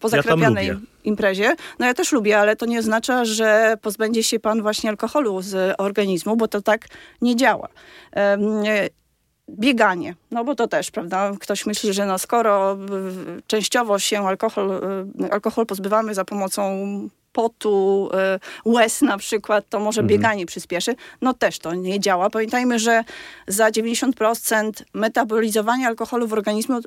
po 0.00 0.08
zakrapianej 0.08 0.66
ja 0.66 0.76
imprezie. 1.04 1.54
No 1.78 1.86
ja 1.86 1.94
też 1.94 2.12
lubię, 2.12 2.38
ale 2.38 2.56
to 2.56 2.66
nie 2.66 2.78
oznacza, 2.78 3.24
że 3.24 3.76
pozbędzie 3.82 4.22
się 4.22 4.40
pan 4.40 4.62
właśnie 4.62 4.90
alkoholu 4.90 5.42
z 5.42 5.74
organizmu, 5.78 6.36
bo 6.36 6.48
to 6.48 6.62
tak 6.62 6.86
nie 7.22 7.36
działa. 7.36 7.68
Bieganie, 9.50 10.14
no 10.30 10.44
bo 10.44 10.54
to 10.54 10.68
też, 10.68 10.90
prawda, 10.90 11.32
ktoś 11.40 11.66
myśli, 11.66 11.92
że 11.92 12.06
no 12.06 12.18
skoro 12.18 12.76
częściowo 13.46 13.98
się 13.98 14.26
alkohol, 14.26 14.80
alkohol 15.30 15.66
pozbywamy 15.66 16.14
za 16.14 16.24
pomocą 16.24 16.86
potu, 17.32 18.10
łez 18.64 19.02
na 19.02 19.18
przykład, 19.18 19.68
to 19.68 19.80
może 19.80 20.00
mhm. 20.00 20.08
bieganie 20.08 20.46
przyspieszy. 20.46 20.94
No 21.20 21.34
też 21.34 21.58
to 21.58 21.74
nie 21.74 22.00
działa. 22.00 22.30
Pamiętajmy, 22.30 22.78
że 22.78 23.04
za 23.46 23.70
90% 23.70 24.70
metabolizowania 24.94 25.88
alkoholu 25.88 26.26
w 26.26 26.32
organizmie 26.32 26.78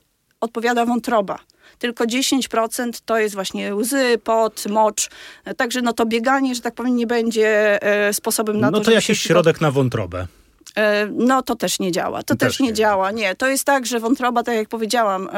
odpowiada 0.42 0.86
wątroba. 0.86 1.40
Tylko 1.84 2.06
10% 2.06 3.02
to 3.06 3.18
jest 3.18 3.36
właśnie 3.36 3.76
łzy, 3.76 4.18
pot, 4.24 4.64
mocz. 4.70 5.10
Także 5.58 5.82
no 5.82 5.94
to 5.94 6.06
bieganie, 6.06 6.56
że 6.56 6.62
tak 6.62 6.76
powiem, 6.76 6.96
nie 6.96 7.08
będzie 7.08 7.82
e, 7.84 8.14
sposobem 8.14 8.60
na 8.60 8.68
no 8.68 8.72
to, 8.72 8.78
No 8.78 8.86
to 8.86 8.92
jakiś 8.92 9.22
środek 9.22 9.62
na 9.62 9.72
wątrobę. 9.72 10.28
E, 10.76 11.08
no 11.12 11.42
to 11.42 11.56
też 11.56 11.80
nie 11.80 11.92
działa. 11.92 12.24
To 12.24 12.36
też, 12.36 12.50
też 12.50 12.60
nie, 12.60 12.68
nie, 12.68 12.74
działa. 12.74 13.12
Nie, 13.12 13.36
to 13.36 13.48
jest 13.48 13.64
tak, 13.64 13.86
że 13.86 14.00
wątroba, 14.00 14.44
tak 14.44 14.56
jak 14.56 14.70
powiedziałam, 14.70 15.30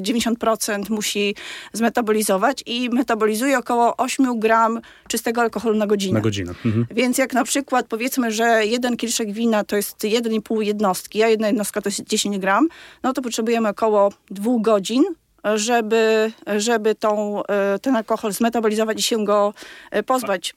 90% 0.00 0.72
e, 0.72 0.94
musi 0.94 1.34
zmetabolizować 1.72 2.62
i 2.66 2.90
metabolizuje 2.90 3.58
około 3.58 3.96
8 3.96 4.40
gram 4.40 4.80
czystego 5.08 5.40
alkoholu 5.40 5.78
na 5.78 5.86
godzinę. 5.86 6.14
Na 6.14 6.20
godzinę. 6.20 6.54
Mhm. 6.64 6.86
Więc 6.90 7.18
jak 7.18 7.32
na 7.32 7.44
przykład 7.44 7.86
powiedzmy, 7.86 8.32
że 8.32 8.66
jeden 8.66 8.96
kieliszek 8.96 9.32
wina 9.32 9.64
to 9.64 9.76
jest 9.76 9.98
1,5 9.98 10.60
jednostki, 10.62 11.22
a 11.22 11.28
jedna 11.28 11.46
jednostka 11.46 11.82
to 11.82 11.88
jest 11.88 12.04
10 12.04 12.38
gram, 12.38 12.68
no 13.02 13.12
to 13.12 13.22
potrzebujemy 13.22 13.68
około 13.68 14.12
2 14.30 14.50
godzin 14.60 15.04
żeby, 15.44 16.32
żeby 16.56 16.94
tą, 16.94 17.42
e, 17.46 17.78
ten 17.78 17.96
alkohol 17.96 18.32
zmetabolizować 18.32 18.98
i 18.98 19.02
się 19.02 19.24
go 19.24 19.54
e, 19.90 20.02
pozbać. 20.02 20.54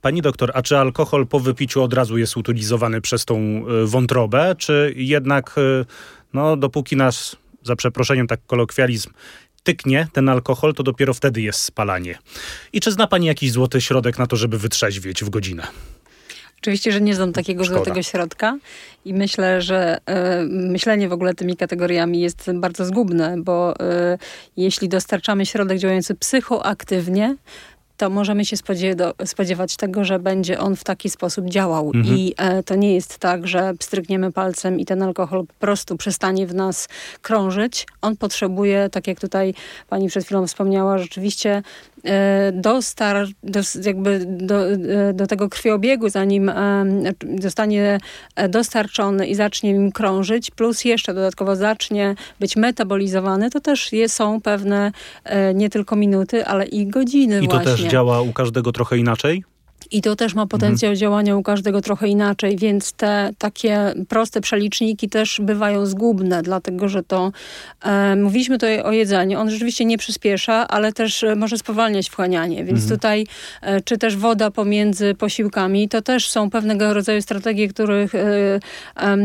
Pani 0.00 0.22
doktor, 0.22 0.50
a 0.54 0.62
czy 0.62 0.78
alkohol 0.78 1.26
po 1.26 1.40
wypiciu 1.40 1.82
od 1.82 1.94
razu 1.94 2.18
jest 2.18 2.36
utylizowany 2.36 3.00
przez 3.00 3.24
tą 3.24 3.36
e, 3.36 3.62
wątrobę, 3.86 4.54
czy 4.58 4.94
jednak, 4.96 5.56
no, 6.32 6.56
dopóki 6.56 6.96
nas, 6.96 7.36
za 7.62 7.76
przeproszeniem, 7.76 8.26
tak 8.26 8.40
kolokwializm, 8.46 9.10
tyknie 9.62 10.08
ten 10.12 10.28
alkohol, 10.28 10.74
to 10.74 10.82
dopiero 10.82 11.14
wtedy 11.14 11.42
jest 11.42 11.60
spalanie. 11.60 12.18
I 12.72 12.80
czy 12.80 12.92
zna 12.92 13.06
pani 13.06 13.26
jakiś 13.26 13.52
złoty 13.52 13.80
środek 13.80 14.18
na 14.18 14.26
to, 14.26 14.36
żeby 14.36 14.58
wytrzeźwieć 14.58 15.24
w 15.24 15.30
godzinę? 15.30 15.66
Oczywiście, 16.60 16.92
że 16.92 17.00
nie 17.00 17.14
znam 17.14 17.32
takiego 17.32 17.64
Szkoda. 17.64 17.78
złotego 17.78 18.02
środka 18.02 18.58
i 19.04 19.14
myślę, 19.14 19.62
że 19.62 19.98
y, 19.98 20.02
myślenie 20.48 21.08
w 21.08 21.12
ogóle 21.12 21.34
tymi 21.34 21.56
kategoriami 21.56 22.20
jest 22.20 22.50
bardzo 22.54 22.84
zgubne, 22.84 23.34
bo 23.38 23.74
y, 23.74 24.18
jeśli 24.56 24.88
dostarczamy 24.88 25.46
środek 25.46 25.78
działający 25.78 26.14
psychoaktywnie, 26.14 27.36
to 28.00 28.10
możemy 28.10 28.44
się 28.44 28.56
spodziewać 29.24 29.76
tego, 29.76 30.04
że 30.04 30.18
będzie 30.18 30.58
on 30.58 30.76
w 30.76 30.84
taki 30.84 31.10
sposób 31.10 31.46
działał. 31.46 31.90
Mhm. 31.94 32.16
I 32.16 32.34
e, 32.36 32.62
to 32.62 32.74
nie 32.74 32.94
jest 32.94 33.18
tak, 33.18 33.46
że 33.46 33.74
pstrykniemy 33.78 34.32
palcem 34.32 34.80
i 34.80 34.84
ten 34.84 35.02
alkohol 35.02 35.46
po 35.46 35.54
prostu 35.54 35.96
przestanie 35.96 36.46
w 36.46 36.54
nas 36.54 36.88
krążyć. 37.22 37.86
On 38.02 38.16
potrzebuje, 38.16 38.88
tak 38.92 39.06
jak 39.06 39.20
tutaj 39.20 39.54
pani 39.88 40.08
przed 40.08 40.24
chwilą 40.24 40.46
wspomniała, 40.46 40.98
rzeczywiście 40.98 41.62
dostar, 42.52 43.26
do, 43.42 43.60
jakby 43.84 44.26
do, 44.26 44.72
e, 44.72 44.76
do 45.14 45.26
tego 45.26 45.48
krwiobiegu, 45.48 46.08
zanim 46.08 46.48
e, 46.48 46.84
zostanie 47.40 47.98
dostarczony 48.48 49.26
i 49.26 49.34
zacznie 49.34 49.70
im 49.70 49.92
krążyć, 49.92 50.50
plus 50.50 50.84
jeszcze 50.84 51.14
dodatkowo 51.14 51.56
zacznie 51.56 52.14
być 52.40 52.56
metabolizowany, 52.56 53.50
to 53.50 53.60
też 53.60 53.90
są 54.06 54.40
pewne 54.40 54.92
nie 55.54 55.70
tylko 55.70 55.96
minuty, 55.96 56.46
ale 56.46 56.66
i 56.66 56.86
godziny 56.86 57.40
I 57.42 57.48
właśnie. 57.48 57.64
to 57.64 57.76
też 57.76 57.80
działa 57.80 58.20
u 58.20 58.32
każdego 58.32 58.72
trochę 58.72 58.98
inaczej? 58.98 59.44
I 59.90 60.02
to 60.02 60.16
też 60.16 60.34
ma 60.34 60.46
potencjał 60.46 60.90
mhm. 60.90 61.00
działania 61.00 61.36
u 61.36 61.42
każdego 61.42 61.80
trochę 61.80 62.08
inaczej, 62.08 62.56
więc 62.56 62.92
te 62.92 63.30
takie 63.38 63.94
proste 64.08 64.40
przeliczniki 64.40 65.08
też 65.08 65.40
bywają 65.42 65.86
zgubne, 65.86 66.42
dlatego 66.42 66.88
że 66.88 67.02
to, 67.02 67.32
e, 67.82 68.16
mówiliśmy 68.16 68.58
tutaj 68.58 68.82
o 68.82 68.92
jedzeniu, 68.92 69.40
on 69.40 69.50
rzeczywiście 69.50 69.84
nie 69.84 69.98
przyspiesza, 69.98 70.68
ale 70.68 70.92
też 70.92 71.24
e, 71.24 71.36
może 71.36 71.58
spowalniać 71.58 72.08
wchłanianie, 72.08 72.64
więc 72.64 72.82
mhm. 72.82 72.98
tutaj, 72.98 73.26
e, 73.62 73.80
czy 73.80 73.98
też 73.98 74.16
woda 74.16 74.50
pomiędzy 74.50 75.14
posiłkami, 75.14 75.88
to 75.88 76.02
też 76.02 76.30
są 76.30 76.50
pewnego 76.50 76.94
rodzaju 76.94 77.22
strategie, 77.22 77.68
których 77.68 78.14
e, 78.14 78.60
e, 78.96 79.16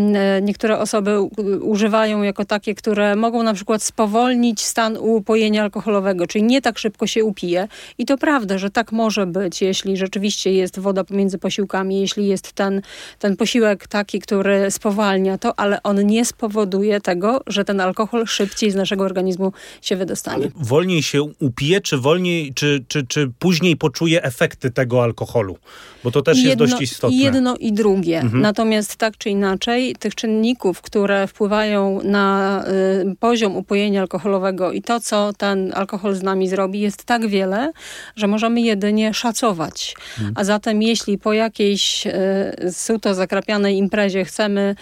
niektóre 0.42 0.80
osoby 0.80 1.22
używają 1.62 2.24
jako 2.24 2.46
takie, 2.46 2.76
które 2.76 3.16
mogą 3.16 3.44
na 3.44 3.54
przykład 3.54 3.84
spowolnić 3.84 4.62
stan 4.62 4.98
upojenia 4.98 5.64
alkoholowego, 5.64 6.28
czyli 6.28 6.44
nie 6.44 6.62
tak 6.62 6.80
szybko 6.80 7.08
się 7.08 7.24
upije. 7.24 7.68
I 7.98 8.06
to 8.06 8.18
prawda, 8.18 8.58
że 8.58 8.70
tak 8.70 8.92
może 8.92 9.26
być, 9.26 9.62
jeśli 9.62 9.98
rzeczywiście 9.98 10.55
jest 10.56 10.80
woda 10.80 11.04
pomiędzy 11.04 11.38
posiłkami, 11.38 12.00
jeśli 12.00 12.28
jest 12.28 12.54
ten, 12.54 12.82
ten 13.20 13.38
posiłek 13.38 13.88
taki, 13.88 14.20
który 14.20 14.72
spowalnia 14.72 15.38
to, 15.38 15.60
ale 15.60 15.84
on 15.84 16.06
nie 16.06 16.26
spowoduje 16.26 17.02
tego, 17.02 17.42
że 17.48 17.66
ten 17.66 17.82
alkohol 17.82 18.28
szybciej 18.28 18.72
z 18.72 18.76
naszego 18.76 19.04
organizmu 19.04 19.54
się 19.82 19.96
wydostanie. 19.96 20.44
Ale 20.56 20.66
wolniej 20.66 21.04
się 21.04 21.24
upije, 21.24 21.82
czy 21.82 21.98
wolniej, 21.98 22.54
czy, 22.54 22.86
czy, 22.88 23.08
czy 23.08 23.32
później 23.40 23.78
poczuje 23.78 24.24
efekty 24.24 24.72
tego 24.72 25.04
alkoholu? 25.04 25.58
Bo 26.04 26.12
to 26.12 26.22
też 26.22 26.38
jedno, 26.38 26.50
jest 26.50 26.74
dość 26.74 26.92
istotne. 26.92 27.18
Jedno 27.18 27.56
i 27.58 27.74
drugie. 27.74 28.20
Mhm. 28.20 28.42
Natomiast 28.42 28.96
tak 28.96 29.18
czy 29.18 29.30
inaczej, 29.30 29.96
tych 30.00 30.16
czynników, 30.16 30.82
które 30.82 31.28
wpływają 31.28 32.00
na 32.04 32.64
y, 33.12 33.16
poziom 33.20 33.56
upojenia 33.56 34.02
alkoholowego 34.02 34.72
i 34.72 34.82
to, 34.82 35.00
co 35.00 35.34
ten 35.38 35.72
alkohol 35.76 36.16
z 36.16 36.24
nami 36.24 36.48
zrobi, 36.48 36.80
jest 36.80 37.04
tak 37.04 37.28
wiele, 37.28 37.72
że 38.16 38.28
możemy 38.28 38.62
jedynie 38.62 39.14
szacować. 39.14 39.96
Mhm. 40.18 40.34
A 40.38 40.44
zatem 40.46 40.82
jeśli 40.82 41.18
po 41.18 41.34
jakiejś 41.34 42.08
y, 42.08 42.12
suto 42.72 43.14
zakrapianej 43.14 43.78
imprezie 43.78 44.26
chcemy 44.26 44.76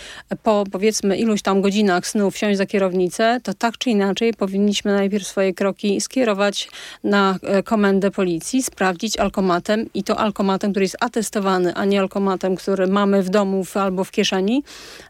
po 0.43 0.63
powiedzmy 0.71 1.17
iluś 1.17 1.41
tam 1.41 1.61
godzinach 1.61 2.07
snu 2.07 2.31
wsiąść 2.31 2.57
za 2.57 2.65
kierownicę, 2.65 3.39
to 3.43 3.53
tak 3.53 3.77
czy 3.77 3.89
inaczej 3.89 4.33
powinniśmy 4.33 4.93
najpierw 4.93 5.27
swoje 5.27 5.53
kroki 5.53 6.01
skierować 6.01 6.69
na 7.03 7.37
y, 7.59 7.63
komendę 7.63 8.11
policji, 8.11 8.63
sprawdzić 8.63 9.17
alkomatem 9.17 9.89
i 9.93 10.03
to 10.03 10.19
alkomatem, 10.19 10.71
który 10.71 10.85
jest 10.85 10.97
atestowany, 10.99 11.73
a 11.73 11.85
nie 11.85 11.99
alkomatem, 11.99 12.55
który 12.55 12.87
mamy 12.87 13.23
w 13.23 13.29
domu 13.29 13.63
albo 13.73 14.03
w 14.03 14.11
kieszeni, 14.11 14.63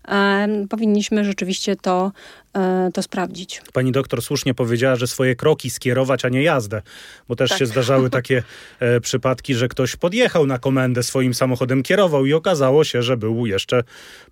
e, 0.07 0.48
powinniśmy 0.69 1.25
rzeczywiście 1.25 1.75
to 1.75 2.12
E, 2.42 2.42
to 2.93 3.03
sprawdzić. 3.03 3.62
Pani 3.74 3.91
doktor 3.91 4.22
słusznie 4.22 4.53
powiedziała, 4.53 4.95
że 4.95 5.07
swoje 5.07 5.36
kroki 5.36 5.69
skierować, 5.69 6.25
a 6.25 6.29
nie 6.29 6.43
jazdę, 6.43 6.81
bo 7.27 7.36
też 7.36 7.50
tak. 7.50 7.60
się 7.60 7.65
zdarzały 7.65 8.10
takie 8.19 8.43
e, 8.79 9.00
przypadki, 9.01 9.55
że 9.55 9.67
ktoś 9.67 9.95
podjechał 9.95 10.45
na 10.45 10.60
komendę 10.60 11.03
swoim 11.03 11.33
samochodem, 11.33 11.83
kierował 11.83 12.25
i 12.25 12.33
okazało 12.33 12.83
się, 12.83 13.03
że 13.03 13.17
był 13.17 13.45
jeszcze 13.45 13.83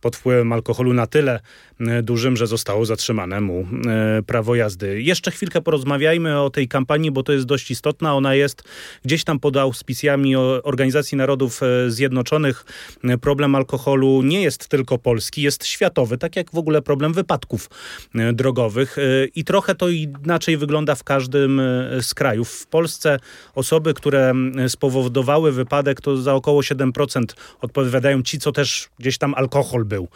pod 0.01 0.15
wpływem 0.15 0.53
alkoholu 0.53 0.93
na 0.93 1.07
tyle 1.07 1.39
e, 1.79 2.03
dużym, 2.03 2.37
że 2.37 2.47
zostało 2.47 2.85
zatrzymane 2.85 3.41
mu 3.41 3.67
e, 3.87 4.21
prawo 4.23 4.55
jazdy. 4.55 5.01
Jeszcze 5.01 5.31
chwilkę 5.31 5.61
porozmawiajmy 5.61 6.41
o 6.41 6.49
tej 6.49 6.67
kampanii, 6.67 7.11
bo 7.11 7.23
to 7.23 7.33
jest 7.33 7.45
dość 7.45 7.71
istotna. 7.71 8.15
Ona 8.15 8.35
jest 8.35 8.63
gdzieś 9.05 9.23
tam 9.23 9.39
pod 9.39 9.57
auspicjami 9.57 10.35
Organizacji 10.63 11.17
Narodów 11.17 11.63
e, 11.63 11.91
Zjednoczonych. 11.91 12.65
E, 13.03 13.17
problem 13.17 13.55
alkoholu 13.55 14.21
nie 14.21 14.41
jest 14.41 14.67
tylko 14.67 14.97
polski, 14.97 15.41
jest 15.41 15.65
światowy, 15.65 16.17
tak 16.17 16.35
jak 16.35 16.51
w 16.51 16.57
ogóle 16.57 16.81
problem 16.81 17.13
wypadków 17.13 17.69
E, 18.10 18.10
drogowych 18.33 18.97
e, 18.97 19.01
i 19.35 19.43
trochę 19.43 19.75
to 19.75 19.89
inaczej 19.89 20.57
wygląda 20.57 20.95
w 20.95 21.03
każdym 21.03 21.59
e, 21.59 21.63
z 22.01 22.13
krajów. 22.13 22.49
W 22.49 22.67
Polsce 22.67 23.19
osoby, 23.55 23.93
które 23.93 24.33
spowodowały 24.67 25.51
wypadek, 25.51 26.01
to 26.01 26.17
za 26.17 26.33
około 26.33 26.61
7% 26.61 27.23
odpowiadają 27.61 28.21
ci, 28.21 28.39
co 28.39 28.51
też 28.51 28.89
gdzieś 28.99 29.17
tam 29.17 29.33
alkohol 29.33 29.85
był 29.85 30.07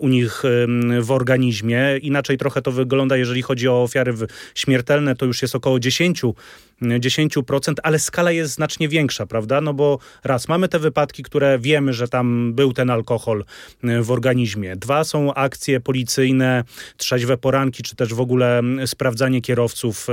u 0.00 0.08
nich 0.08 0.42
w 1.00 1.10
organizmie. 1.10 1.78
Inaczej 2.02 2.38
trochę 2.38 2.62
to 2.62 2.72
wygląda, 2.72 3.16
jeżeli 3.16 3.42
chodzi 3.42 3.68
o 3.68 3.82
ofiary 3.82 4.14
śmiertelne, 4.54 5.16
to 5.16 5.26
już 5.26 5.42
jest 5.42 5.54
około 5.54 5.80
10 5.80 6.22
10%, 6.82 7.74
ale 7.82 7.98
skala 7.98 8.32
jest 8.32 8.52
znacznie 8.52 8.88
większa, 8.88 9.26
prawda? 9.26 9.60
No 9.60 9.74
bo 9.74 9.98
raz, 10.24 10.48
mamy 10.48 10.68
te 10.68 10.78
wypadki, 10.78 11.22
które 11.22 11.58
wiemy, 11.58 11.92
że 11.92 12.08
tam 12.08 12.54
był 12.54 12.72
ten 12.72 12.90
alkohol 12.90 13.44
e, 13.84 14.02
w 14.02 14.10
organizmie. 14.10 14.76
Dwa, 14.76 15.04
są 15.04 15.34
akcje 15.34 15.80
policyjne, 15.80 16.64
trzeźwe 17.14 17.36
poranki, 17.36 17.82
czy 17.82 17.96
też 17.96 18.14
w 18.14 18.20
ogóle 18.20 18.62
sprawdzanie 18.86 19.40
kierowców 19.40 20.06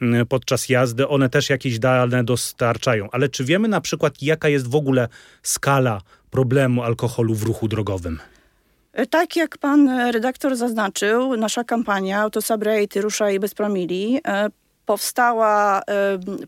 e, 0.00 0.24
podczas 0.24 0.68
jazdy. 0.68 1.08
One 1.08 1.28
też 1.28 1.50
jakieś 1.50 1.78
dane 1.78 2.24
dostarczają. 2.24 3.08
Ale 3.12 3.28
czy 3.28 3.44
wiemy 3.44 3.68
na 3.68 3.80
przykład, 3.80 4.22
jaka 4.22 4.48
jest 4.48 4.68
w 4.68 4.74
ogóle 4.74 5.08
skala 5.42 6.00
problemu 6.30 6.82
alkoholu 6.82 7.34
w 7.34 7.42
ruchu 7.42 7.68
drogowym? 7.68 8.18
E, 8.92 9.06
tak 9.06 9.36
jak 9.36 9.58
pan 9.58 9.88
redaktor 9.88 10.56
zaznaczył, 10.56 11.36
nasza 11.36 11.64
kampania 11.64 12.20
Autosabrate 12.20 13.00
Ruszaj 13.00 13.40
bez 13.40 13.54
promili 13.54 14.20
powstała 14.86 15.82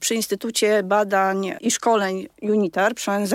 przy 0.00 0.14
Instytucie 0.14 0.82
Badań 0.82 1.52
i 1.60 1.70
Szkoleń 1.70 2.26
UNITAR 2.42 2.94
przy 2.94 3.10
ONZ, 3.10 3.34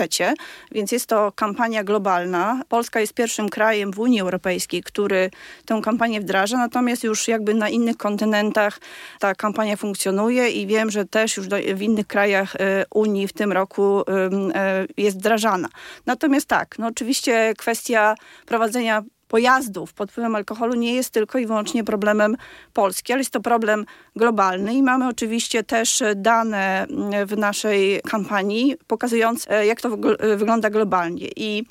więc 0.72 0.92
jest 0.92 1.06
to 1.06 1.32
kampania 1.32 1.84
globalna. 1.84 2.62
Polska 2.68 3.00
jest 3.00 3.14
pierwszym 3.14 3.48
krajem 3.48 3.92
w 3.92 3.98
Unii 3.98 4.20
Europejskiej, 4.20 4.82
który 4.82 5.30
tę 5.64 5.80
kampanię 5.84 6.20
wdraża, 6.20 6.58
natomiast 6.58 7.04
już 7.04 7.28
jakby 7.28 7.54
na 7.54 7.68
innych 7.68 7.96
kontynentach 7.96 8.80
ta 9.18 9.34
kampania 9.34 9.76
funkcjonuje 9.76 10.50
i 10.50 10.66
wiem, 10.66 10.90
że 10.90 11.04
też 11.04 11.36
już 11.36 11.48
w 11.74 11.82
innych 11.82 12.06
krajach 12.06 12.56
e, 12.56 12.84
Unii 12.94 13.28
w 13.28 13.32
tym 13.32 13.52
roku 13.52 14.00
e, 14.00 14.86
jest 14.96 15.18
wdrażana. 15.18 15.68
Natomiast 16.06 16.46
tak, 16.46 16.78
no 16.78 16.86
oczywiście 16.86 17.54
kwestia 17.58 18.14
prowadzenia 18.46 19.02
pojazdów 19.30 19.92
pod 19.92 20.10
wpływem 20.10 20.36
alkoholu 20.36 20.74
nie 20.74 20.94
jest 20.94 21.10
tylko 21.10 21.38
i 21.38 21.46
wyłącznie 21.46 21.84
problemem 21.84 22.36
Polski, 22.72 23.12
ale 23.12 23.20
jest 23.20 23.32
to 23.32 23.40
problem 23.40 23.86
globalny 24.16 24.74
i 24.74 24.82
mamy 24.82 25.08
oczywiście 25.08 25.64
też 25.64 26.02
dane 26.16 26.86
w 27.26 27.36
naszej 27.36 28.00
kampanii 28.10 28.76
pokazujące, 28.86 29.66
jak 29.66 29.80
to 29.80 29.90
wygląda 30.36 30.70
globalnie. 30.70 31.28
I 31.36 31.64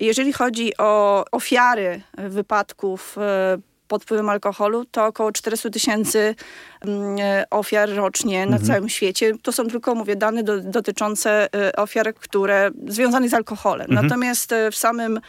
jeżeli 0.00 0.32
chodzi 0.32 0.76
o 0.78 1.24
ofiary 1.32 2.02
wypadków 2.18 3.18
e, 3.18 3.58
pod 3.88 4.02
wpływem 4.02 4.28
alkoholu, 4.28 4.84
to 4.84 5.06
około 5.06 5.32
400 5.32 5.70
tysięcy 5.70 6.34
mm, 6.80 7.16
e, 7.20 7.44
ofiar 7.50 7.90
rocznie 7.90 8.46
na 8.46 8.56
mhm. 8.56 8.66
całym 8.66 8.88
świecie. 8.88 9.32
To 9.42 9.52
są 9.52 9.66
tylko, 9.66 9.94
mówię, 9.94 10.16
dane 10.16 10.42
do, 10.42 10.60
dotyczące 10.60 11.48
e, 11.54 11.76
ofiar, 11.76 12.14
które 12.14 12.70
związane 12.86 13.28
z 13.28 13.34
alkoholem. 13.34 13.90
Mhm. 13.90 14.06
Natomiast 14.06 14.54
w 14.72 14.76
samym 14.76 15.20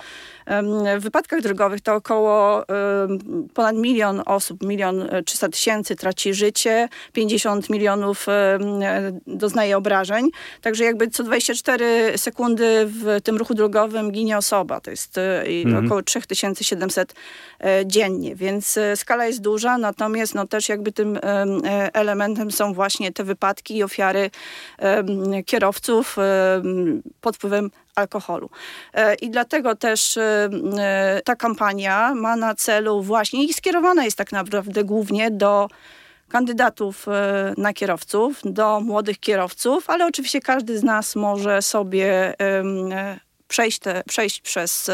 w 0.98 1.04
wypadkach 1.04 1.42
drogowych 1.42 1.82
to 1.82 1.96
około 1.96 2.64
ponad 3.54 3.76
milion 3.76 4.22
osób, 4.26 4.64
milion 4.64 5.10
trzysta 5.26 5.50
tysięcy 5.50 5.96
traci 5.96 6.34
życie, 6.34 6.90
50 7.14 7.70
milionów 7.70 8.26
doznaje 9.28 9.78
obrażeń. 9.78 10.30
Także 10.62 10.84
jakby 10.84 11.08
co 11.08 11.24
24 11.24 12.18
sekundy 12.18 12.86
w 12.86 13.22
tym 13.24 13.38
ruchu 13.38 13.54
drogowym 13.54 14.12
ginie 14.12 14.38
osoba. 14.38 14.82
To 14.82 14.92
jest 14.92 15.18
e, 15.18 15.44
mhm. 15.46 15.86
około 15.86 16.02
3700 16.02 17.16
e, 17.60 17.84
dziennie, 17.86 18.36
więc 18.36 18.78
e, 18.78 18.96
skala 18.98 19.26
jest 19.26 19.42
duża, 19.42 19.78
natomiast 19.78 20.36
no 20.36 20.48
też 20.48 20.70
jakby 20.70 20.92
tym 20.92 21.20
elementem 21.94 22.52
są 22.52 22.74
właśnie 22.74 23.12
te 23.12 23.24
wypadki 23.24 23.78
i 23.78 23.84
ofiary 23.84 24.30
kierowców 25.46 26.18
pod 27.22 27.36
wpływem 27.36 27.72
alkoholu. 27.96 28.50
E, 28.94 29.16
I 29.16 29.30
dlatego 29.30 29.76
też 29.76 30.18
e, 30.18 30.50
e, 30.78 31.22
ta 31.26 31.36
kampania 31.36 32.16
ma 32.16 32.36
na 32.36 32.56
celu 32.56 33.02
właśnie 33.02 33.44
i 33.44 33.54
skierowana 33.54 34.06
jest 34.06 34.18
tak 34.18 34.32
naprawdę 34.32 34.84
głównie 34.84 35.32
do 35.32 35.68
kandydatów 36.30 37.06
na 37.58 37.74
kierowców, 37.74 38.42
do 38.44 38.80
młodych 38.80 39.20
kierowców, 39.20 39.90
ale 39.90 40.06
oczywiście 40.06 40.42
każdy 40.42 40.80
z 40.80 40.84
nas 40.84 41.16
może 41.16 41.62
sobie 41.62 42.34
przejść, 43.48 43.80
te, 43.80 44.04
przejść 44.08 44.42
przez 44.42 44.92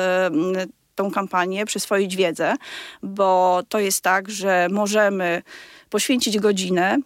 tą 0.96 1.12
kampanię, 1.12 1.66
przyswoić 1.66 2.16
wiedzę, 2.16 2.56
bo 3.04 3.62
to 3.70 3.80
jest 3.80 4.02
tak, 4.02 4.30
że 4.30 4.68
możemy 4.72 5.42
poświęcić 5.90 6.40
godzinę 6.40 6.98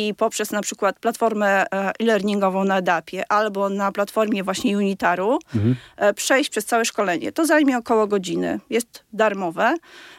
i 0.00 0.14
poprzez 0.14 0.50
na 0.50 0.62
przykład 0.62 0.98
platformę 0.98 1.64
e, 1.64 1.92
e-learningową 2.00 2.64
na 2.64 2.78
EDAP-ie 2.78 3.32
albo 3.32 3.68
na 3.68 3.92
platformie 3.92 4.44
właśnie 4.44 4.76
Unitaru 4.76 5.38
mhm. 5.54 5.76
E, 5.96 6.14
przejść 6.14 6.50
przez 6.50 6.64
całe 6.64 6.84
szkolenie. 6.84 7.32
To 7.32 7.46
zajmie 7.46 7.78
około 7.78 8.06
godziny. 8.06 8.60
Jest 8.70 9.04
darmowe 9.12 9.76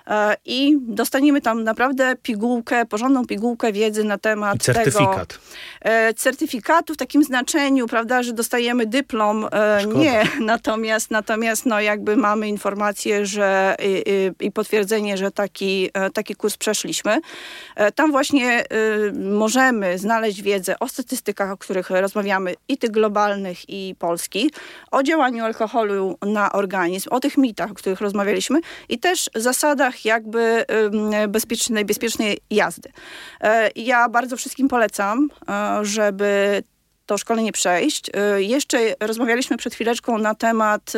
e, 0.08 0.36
i 0.46 0.78
dostaniemy 0.82 1.42
tam 1.42 1.64
naprawdę 1.64 2.16
pigułkę, 2.16 2.86
porządną 2.86 3.26
pigułkę 3.26 3.72
wiedzy 3.72 4.04
na 4.04 4.18
temat 4.18 4.56
I 4.56 4.60
certyfikat. 4.60 5.28
tego. 5.28 5.42
Certyfikatu 6.16 6.94
w 6.94 6.98
takim 6.98 7.24
znaczeniu, 7.24 7.88
prawda, 7.88 8.24
że 8.24 8.34
dostajemy 8.34 8.86
dyplom. 8.86 9.48
Szkoda. 9.82 10.00
Nie, 10.00 10.24
natomiast, 10.54 11.12
natomiast 11.12 11.66
no 11.66 11.82
jakby 11.82 12.18
mamy 12.18 12.48
informację, 12.48 13.26
że 13.26 13.76
i, 13.80 14.46
i 14.46 14.52
potwierdzenie, 14.52 15.18
że 15.18 15.32
taki, 15.32 15.90
taki 16.14 16.36
kurs 16.36 16.58
przeszliśmy. 16.58 17.22
Tam 17.96 18.12
właśnie 18.12 18.64
możemy 19.14 19.71
możemy 19.72 19.98
znaleźć 19.98 20.42
wiedzę 20.42 20.80
o 20.80 20.88
statystykach, 20.88 21.52
o 21.52 21.58
których 21.58 21.90
rozmawiamy, 21.90 22.54
i 22.68 22.78
tych 22.78 22.92
globalnych, 22.92 23.70
i 23.70 23.96
polskich, 24.00 24.52
o 24.92 25.04
działaniu 25.04 25.46
alkoholu 25.46 26.18
na 26.22 26.52
organizm, 26.52 27.10
o 27.12 27.20
tych 27.20 27.38
mitach, 27.38 27.72
o 27.72 27.74
których 27.74 28.02
rozmawialiśmy 28.02 28.60
i 28.90 29.00
też 29.00 29.30
zasadach 29.36 30.06
jakby 30.06 30.66
bezpiecznej, 31.28 31.86
bezpiecznej 31.86 32.38
jazdy. 32.50 32.92
E, 33.42 33.70
ja 33.76 34.10
bardzo 34.10 34.38
wszystkim 34.38 34.68
polecam, 34.68 35.30
e, 35.50 35.86
żeby 35.86 36.64
to 37.06 37.18
szkolenie 37.18 37.52
przejść. 37.52 38.12
E, 38.14 38.42
jeszcze 38.42 38.78
rozmawialiśmy 39.00 39.58
przed 39.58 39.74
chwileczką 39.74 40.18
na 40.18 40.36
temat, 40.36 40.94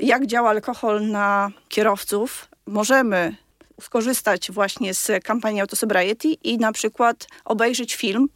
jak 0.00 0.26
działa 0.26 0.50
alkohol 0.50 1.06
na 1.06 1.50
kierowców. 1.68 2.48
Możemy 2.66 3.36
skorzystać 3.80 4.50
właśnie 4.50 4.94
z 4.94 5.24
kampanii 5.24 5.60
Autosobriety 5.60 6.28
i 6.28 6.58
na 6.58 6.72
przykład 6.72 7.26
obejrzeć 7.44 7.94
film, 7.94 8.28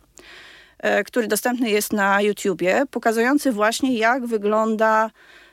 e, 0.78 1.04
który 1.04 1.28
dostępny 1.28 1.70
jest 1.70 1.92
na 1.92 2.22
YouTubie, 2.22 2.82
pokazujący 2.90 3.52
właśnie 3.52 3.98
jak 3.98 4.26
wygląda 4.26 5.10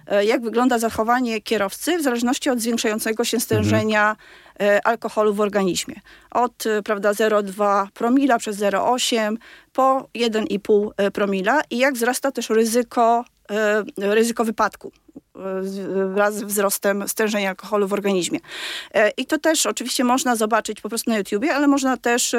e, 0.08 0.26
jak 0.26 0.42
wygląda 0.42 0.80
zachowanie 0.80 1.42
kierowcy 1.42 1.98
w 1.98 2.02
zależności 2.02 2.50
od 2.50 2.60
zwiększającego 2.60 3.24
się 3.24 3.40
stężenia 3.40 4.16
mhm. 4.60 4.82
alkoholu 4.84 5.34
w 5.34 5.42
organizmie. 5.42 5.96
Od 6.32 6.64
prawda, 6.84 7.12
0,2 7.12 7.88
promila 7.94 8.38
przez 8.38 8.58
0,8 8.58 9.36
po 9.74 10.08
1,5 10.16 11.12
promila 11.12 11.62
i 11.70 11.78
jak 11.78 11.94
wzrasta 11.94 12.32
też 12.32 12.50
ryzyko, 12.50 13.26
ryzyko 13.98 14.46
wypadku 14.46 14.92
wraz 16.14 16.36
z 16.36 16.44
wzrostem 16.44 17.08
stężenia 17.08 17.50
alkoholu 17.50 17.88
w 17.88 17.94
organizmie. 17.94 18.40
E, 18.94 19.10
I 19.10 19.26
to 19.26 19.38
też 19.38 19.66
oczywiście 19.66 20.04
można 20.04 20.36
zobaczyć 20.36 20.82
po 20.82 20.90
prostu 20.90 21.12
na 21.12 21.18
YouTubie, 21.18 21.56
ale 21.56 21.68
można 21.68 21.98
też 21.98 22.36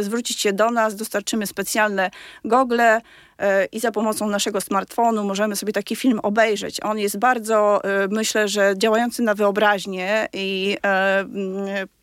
zwrócić 0.00 0.40
się 0.40 0.52
do 0.52 0.70
nas, 0.70 0.96
dostarczymy 0.96 1.46
specjalne 1.46 2.10
gogle 2.44 3.00
e, 3.38 3.64
i 3.64 3.80
za 3.80 3.92
pomocą 3.92 4.28
naszego 4.28 4.60
smartfonu 4.60 5.24
możemy 5.24 5.56
sobie 5.56 5.72
taki 5.72 5.96
film 5.96 6.20
obejrzeć. 6.22 6.80
On 6.82 6.98
jest 6.98 7.18
bardzo, 7.18 7.84
e, 7.84 8.08
myślę, 8.10 8.48
że 8.48 8.74
działający 8.76 9.22
na 9.22 9.34
wyobraźnię 9.34 10.28
i 10.32 10.76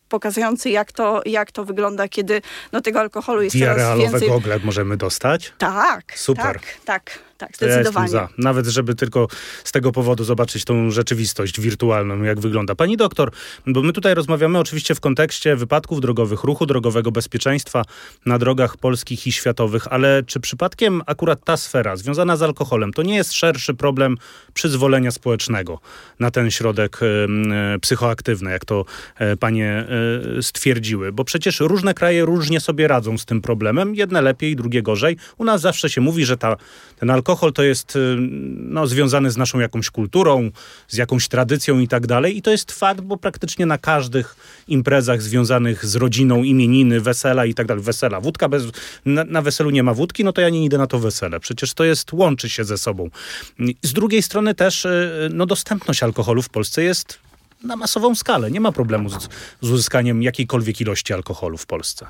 pokazujący, 0.09 0.69
jak 0.69 0.91
to, 0.91 1.21
jak 1.25 1.51
to 1.51 1.65
wygląda, 1.65 2.07
kiedy 2.07 2.41
no, 2.71 2.81
tego 2.81 2.99
alkoholu 2.99 3.41
jest 3.41 3.59
coraz 3.59 3.99
więcej. 3.99 4.29
gogle 4.29 4.59
możemy 4.63 4.97
dostać? 4.97 5.53
Tak. 5.57 6.19
Super. 6.19 6.45
Tak, 6.45 6.61
tak 6.85 7.19
tak, 7.37 7.55
zdecydowanie. 7.55 8.05
Ja 8.05 8.11
za. 8.11 8.29
Nawet 8.37 8.67
żeby 8.67 8.95
tylko 8.95 9.27
z 9.63 9.71
tego 9.71 9.91
powodu 9.91 10.23
zobaczyć 10.23 10.65
tą 10.65 10.91
rzeczywistość 10.91 11.59
wirtualną, 11.59 12.23
jak 12.23 12.39
wygląda. 12.39 12.75
Pani 12.75 12.97
doktor, 12.97 13.31
bo 13.67 13.81
my 13.81 13.93
tutaj 13.93 14.13
rozmawiamy 14.13 14.59
oczywiście 14.59 14.95
w 14.95 14.99
kontekście 14.99 15.55
wypadków 15.55 16.01
drogowych, 16.01 16.43
ruchu 16.43 16.65
drogowego, 16.65 17.11
bezpieczeństwa 17.11 17.83
na 18.25 18.39
drogach 18.39 18.77
polskich 18.77 19.27
i 19.27 19.31
światowych, 19.31 19.87
ale 19.87 20.23
czy 20.23 20.39
przypadkiem 20.39 21.01
akurat 21.05 21.43
ta 21.43 21.57
sfera 21.57 21.95
związana 21.95 22.35
z 22.35 22.41
alkoholem 22.41 22.93
to 22.93 23.03
nie 23.03 23.15
jest 23.15 23.33
szerszy 23.33 23.73
problem 23.73 24.17
przyzwolenia 24.53 25.11
społecznego 25.11 25.79
na 26.19 26.31
ten 26.31 26.51
środek 26.51 26.99
e, 27.01 27.79
psychoaktywny, 27.79 28.51
jak 28.51 28.65
to 28.65 28.85
e, 29.15 29.37
panie 29.37 29.85
e, 30.37 30.41
stwierdziły? 30.41 31.11
Bo 31.11 31.23
przecież 31.23 31.59
różne 31.59 31.93
kraje 31.93 32.25
różnie 32.25 32.59
sobie 32.59 32.87
radzą 32.87 33.17
z 33.17 33.25
tym 33.25 33.41
problemem, 33.41 33.95
jedne 33.95 34.21
lepiej, 34.21 34.55
drugie 34.55 34.81
gorzej. 34.81 35.17
U 35.37 35.43
nas 35.43 35.61
zawsze 35.61 35.89
się 35.89 36.01
mówi, 36.01 36.25
że 36.25 36.37
ta, 36.37 36.55
ten 36.99 37.09
alkohol 37.09 37.24
alkohol 37.25 37.53
to 37.53 37.63
jest 37.63 37.95
y, 37.95 38.17
no, 38.59 38.87
związany 38.87 39.31
z 39.31 39.37
naszą 39.37 39.59
jakąś 39.59 39.89
kulturą, 39.89 40.51
z 40.87 40.97
jakąś 40.97 41.27
tradycją 41.27 41.79
i 41.79 41.87
tak 41.87 42.07
dalej. 42.07 42.37
I 42.37 42.41
to 42.41 42.51
jest 42.51 42.71
fakt, 42.71 43.01
bo 43.01 43.17
praktycznie 43.17 43.65
na 43.65 43.77
każdych 43.77 44.35
imprezach 44.67 45.21
związanych 45.21 45.85
z 45.85 45.95
rodziną, 45.95 46.43
imieniny, 46.43 47.01
wesela 47.01 47.45
i 47.45 47.53
tak 47.53 47.67
dalej. 47.67 47.83
Wesela, 47.83 48.21
wódka 48.21 48.49
bez... 48.49 48.63
Na, 49.05 49.23
na 49.23 49.41
weselu 49.41 49.69
nie 49.69 49.83
ma 49.83 49.93
wódki, 49.93 50.23
no 50.23 50.33
to 50.33 50.41
ja 50.41 50.49
nie 50.49 50.65
idę 50.65 50.77
na 50.77 50.87
to 50.87 50.99
wesele. 50.99 51.39
Przecież 51.39 51.73
to 51.73 51.83
jest, 51.83 52.13
łączy 52.13 52.49
się 52.49 52.63
ze 52.63 52.77
sobą. 52.77 53.09
Z 53.81 53.93
drugiej 53.93 54.21
strony 54.21 54.55
też 54.55 54.85
y, 54.85 55.29
no, 55.33 55.45
dostępność 55.45 56.03
alkoholu 56.03 56.41
w 56.41 56.49
Polsce 56.49 56.83
jest 56.83 57.19
na 57.63 57.75
masową 57.75 58.15
skalę. 58.15 58.51
Nie 58.51 58.59
ma 58.59 58.71
problemu 58.71 59.09
z, 59.09 59.29
z 59.61 59.71
uzyskaniem 59.71 60.23
jakiejkolwiek 60.23 60.81
ilości 60.81 61.13
alkoholu 61.13 61.57
w 61.57 61.65
Polsce. 61.65 62.07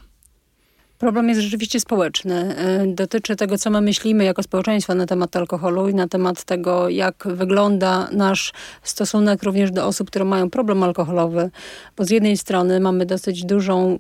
Problem 0.98 1.30
jest 1.30 1.42
rzeczywiście 1.42 1.80
społeczny. 1.80 2.56
Y, 2.84 2.94
dotyczy 2.94 3.36
tego, 3.36 3.58
co 3.58 3.70
my 3.70 3.82
myślimy 3.82 4.24
jako 4.24 4.44
społeczeństwo 4.44 4.96
na 4.96 5.06
temat 5.06 5.36
alkoholu 5.36 5.90
i 5.90 5.94
na 5.94 6.08
temat 6.08 6.44
tego, 6.44 6.90
jak 6.90 7.24
wygląda 7.26 8.08
nasz 8.12 8.54
stosunek 8.84 9.44
również 9.44 9.72
do 9.72 9.88
osób, 9.88 10.08
które 10.08 10.26
mają 10.26 10.50
problem 10.50 10.84
alkoholowy. 10.84 11.50
Bo 11.98 12.06
z 12.06 12.10
jednej 12.10 12.38
strony 12.38 12.80
mamy 12.80 13.06
dosyć 13.06 13.46
dużą 13.46 13.98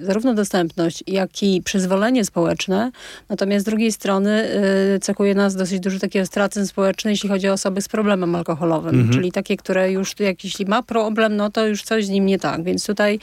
y, 0.00 0.04
zarówno 0.04 0.34
dostępność, 0.34 1.04
jak 1.06 1.42
i 1.42 1.62
przyzwolenie 1.62 2.24
społeczne, 2.24 2.90
natomiast 3.28 3.64
z 3.64 3.68
drugiej 3.68 3.92
strony 3.92 4.48
y, 4.96 5.00
cechuje 5.00 5.34
nas 5.34 5.56
dosyć 5.56 5.80
duży 5.80 6.00
taki 6.00 6.20
ostracyzm 6.20 6.66
społeczny, 6.66 7.10
jeśli 7.10 7.28
chodzi 7.28 7.48
o 7.48 7.52
osoby 7.52 7.82
z 7.82 7.88
problemem 7.88 8.34
alkoholowym. 8.34 8.94
Mhm. 8.94 9.12
Czyli 9.12 9.32
takie, 9.32 9.56
które 9.56 9.92
już, 9.92 10.20
jak 10.20 10.44
jeśli 10.44 10.66
ma 10.66 10.82
problem, 10.82 11.36
no 11.36 11.50
to 11.50 11.66
już 11.66 11.82
coś 11.82 12.06
z 12.06 12.08
nim 12.08 12.26
nie 12.26 12.38
tak. 12.38 12.64
Więc 12.64 12.86
tutaj 12.86 13.18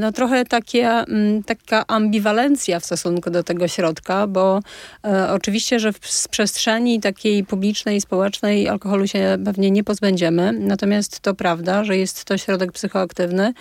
no 0.00 0.12
trochę 0.12 0.44
takie, 0.44 0.88
mm, 0.88 1.42
taka 1.42 1.86
ambicja 1.86 2.15
ambiwalencja 2.16 2.80
w 2.80 2.84
stosunku 2.84 3.30
do 3.30 3.42
tego 3.42 3.68
środka, 3.68 4.26
bo 4.26 4.60
e, 5.04 5.32
oczywiście, 5.32 5.80
że 5.80 5.92
w 5.92 6.28
przestrzeni 6.30 7.00
takiej 7.00 7.44
publicznej, 7.44 8.00
społecznej 8.00 8.68
alkoholu 8.68 9.06
się 9.06 9.38
pewnie 9.44 9.70
nie 9.70 9.84
pozbędziemy, 9.84 10.52
natomiast 10.52 11.20
to 11.20 11.34
prawda, 11.34 11.84
że 11.84 11.96
jest 11.96 12.24
to 12.24 12.38
środek 12.38 12.72
psychoaktywny, 12.72 13.52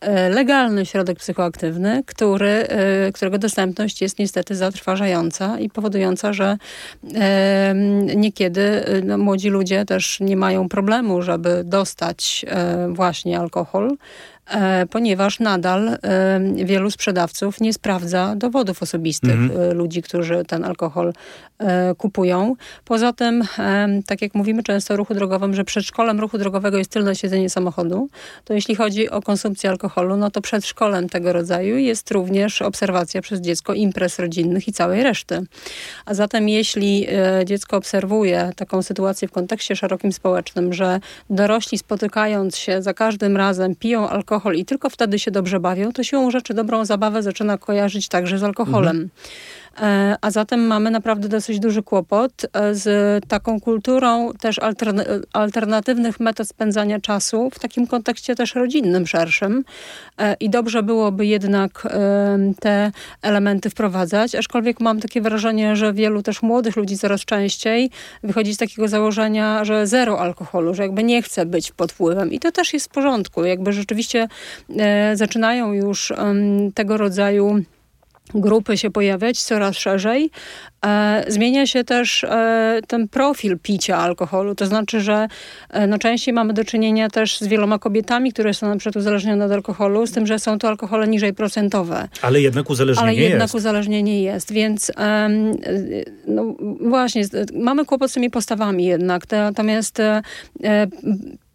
e, 0.00 0.28
legalny 0.28 0.86
środek 0.86 1.18
psychoaktywny, 1.18 2.02
który, 2.06 2.46
e, 2.46 3.12
którego 3.12 3.38
dostępność 3.38 4.02
jest 4.02 4.18
niestety 4.18 4.56
zatrważająca 4.56 5.58
i 5.58 5.70
powodująca, 5.70 6.32
że 6.32 6.56
e, 7.14 7.74
niekiedy 8.16 8.84
no, 9.04 9.18
młodzi 9.18 9.48
ludzie 9.48 9.84
też 9.84 10.20
nie 10.20 10.36
mają 10.36 10.68
problemu, 10.68 11.22
żeby 11.22 11.62
dostać 11.64 12.44
e, 12.48 12.88
właśnie 12.92 13.38
alkohol, 13.38 13.96
E, 13.96 14.31
ponieważ 14.90 15.40
nadal 15.40 15.88
e, 15.88 15.98
wielu 16.64 16.90
sprzedawców 16.90 17.60
nie 17.60 17.72
sprawdza 17.72 18.34
dowodów 18.36 18.82
osobistych 18.82 19.32
mhm. 19.32 19.60
E, 19.60 19.74
ludzi, 19.74 20.02
którzy 20.02 20.44
ten 20.44 20.64
alkohol 20.64 21.12
kupują. 21.98 22.54
Poza 22.84 23.12
tym, 23.12 23.44
tak 24.06 24.22
jak 24.22 24.34
mówimy 24.34 24.62
często 24.62 24.94
o 24.94 24.96
ruchu 24.96 25.14
drogowym, 25.14 25.54
że 25.54 25.64
przedszkolem 25.64 26.20
ruchu 26.20 26.38
drogowego 26.38 26.78
jest 26.78 26.90
tylne 26.90 27.16
siedzenie 27.16 27.50
samochodu, 27.50 28.08
to 28.44 28.54
jeśli 28.54 28.74
chodzi 28.74 29.10
o 29.10 29.22
konsumpcję 29.22 29.70
alkoholu, 29.70 30.16
no 30.16 30.30
to 30.30 30.40
przedszkolem 30.40 31.08
tego 31.08 31.32
rodzaju 31.32 31.76
jest 31.76 32.10
również 32.10 32.62
obserwacja 32.62 33.22
przez 33.22 33.40
dziecko 33.40 33.74
imprez 33.74 34.18
rodzinnych 34.18 34.68
i 34.68 34.72
całej 34.72 35.02
reszty. 35.02 35.42
A 36.06 36.14
zatem 36.14 36.48
jeśli 36.48 37.06
dziecko 37.44 37.76
obserwuje 37.76 38.52
taką 38.56 38.82
sytuację 38.82 39.28
w 39.28 39.32
kontekście 39.32 39.76
szerokim 39.76 40.12
społecznym, 40.12 40.72
że 40.72 41.00
dorośli 41.30 41.78
spotykając 41.78 42.56
się 42.56 42.82
za 42.82 42.94
każdym 42.94 43.36
razem 43.36 43.74
piją 43.74 44.08
alkohol, 44.08 44.31
alkohol 44.32 44.54
i 44.54 44.64
tylko 44.64 44.90
wtedy 44.90 45.18
się 45.18 45.30
dobrze 45.30 45.60
bawią, 45.60 45.92
to 45.92 46.04
siłą 46.04 46.30
rzeczy 46.30 46.54
dobrą 46.54 46.84
zabawę 46.84 47.22
zaczyna 47.22 47.58
kojarzyć 47.58 48.08
także 48.08 48.38
z 48.38 48.42
alkoholem. 48.42 48.96
Mhm. 48.96 49.10
E, 49.80 50.16
a 50.20 50.30
zatem 50.30 50.66
mamy 50.66 50.90
naprawdę 50.90 51.28
dosyć 51.28 51.60
duży 51.60 51.82
kłopot 51.82 52.32
e, 52.52 52.74
z 52.74 53.24
taką 53.28 53.60
kulturą 53.60 54.32
też 54.40 54.60
alternatywnych 55.32 56.20
metod 56.20 56.48
spędzania 56.48 57.00
czasu 57.00 57.50
w 57.50 57.58
takim 57.58 57.86
kontekście 57.86 58.34
też 58.34 58.54
rodzinnym, 58.54 59.06
szerszym. 59.06 59.64
E, 60.18 60.36
I 60.40 60.50
dobrze 60.50 60.82
byłoby 60.82 61.26
jednak 61.26 61.88
te 62.60 62.92
elementy 63.22 63.70
wprowadzać, 63.70 64.34
aczkolwiek 64.34 64.80
mam 64.80 65.00
takie 65.00 65.20
wrażenie, 65.20 65.76
że 65.76 65.92
wielu 65.92 66.22
też 66.22 66.42
młodych 66.42 66.76
ludzi 66.76 66.98
coraz 66.98 67.24
częściej 67.24 67.90
wychodzi 68.22 68.54
z 68.54 68.58
takiego 68.58 68.88
założenia, 68.88 69.64
że 69.64 69.86
zero 69.86 70.20
alkoholu, 70.20 70.74
że 70.74 70.82
jakby 70.82 71.02
nie 71.02 71.22
chce 71.22 71.46
być 71.46 71.72
pod 71.72 71.92
wpływem. 71.92 72.32
I 72.32 72.38
to 72.38 72.52
też 72.52 72.72
jest 72.72 72.86
w 72.86 72.88
porządku. 72.88 73.44
Jakby 73.44 73.72
rzeczywiście 73.72 74.28
zaczynają 75.14 75.72
już 75.72 76.12
tego 76.74 76.96
rodzaju 76.96 77.62
grupy 78.34 78.76
się 78.78 78.90
pojawiać 78.90 79.42
coraz 79.42 79.76
szerzej. 79.76 80.30
E, 80.86 81.24
zmienia 81.28 81.66
się 81.66 81.84
też 81.84 82.24
e, 82.24 82.80
ten 82.88 83.08
profil 83.08 83.58
picia 83.58 83.96
alkoholu, 83.96 84.54
to 84.54 84.66
znaczy, 84.66 85.00
że 85.00 85.28
e, 85.70 85.86
no, 85.86 85.98
częściej 85.98 86.34
mamy 86.34 86.52
do 86.52 86.64
czynienia 86.64 87.10
też 87.10 87.38
z 87.38 87.46
wieloma 87.46 87.78
kobietami, 87.78 88.32
które 88.32 88.54
są 88.54 88.68
na 88.68 88.76
przykład 88.76 88.96
uzależnione 88.96 89.44
od 89.44 89.52
alkoholu, 89.52 90.06
z 90.06 90.12
tym, 90.12 90.26
że 90.26 90.38
są 90.38 90.58
to 90.58 90.68
alkohole 90.68 91.08
niżej 91.08 91.34
procentowe. 91.34 92.08
Ale 92.22 92.40
jednak 92.40 92.70
uzależnienie 92.70 93.08
Ale 93.08 93.20
jednak 93.20 93.42
jest. 93.42 93.54
uzależnienie 93.54 94.22
jest, 94.22 94.52
więc 94.52 94.92
no 96.26 96.54
właśnie, 96.80 97.22
mamy 97.54 97.84
kłopot 97.84 98.10
z 98.10 98.14
tymi 98.14 98.30
postawami 98.30 98.84
jednak, 98.84 99.22
natomiast 99.30 99.98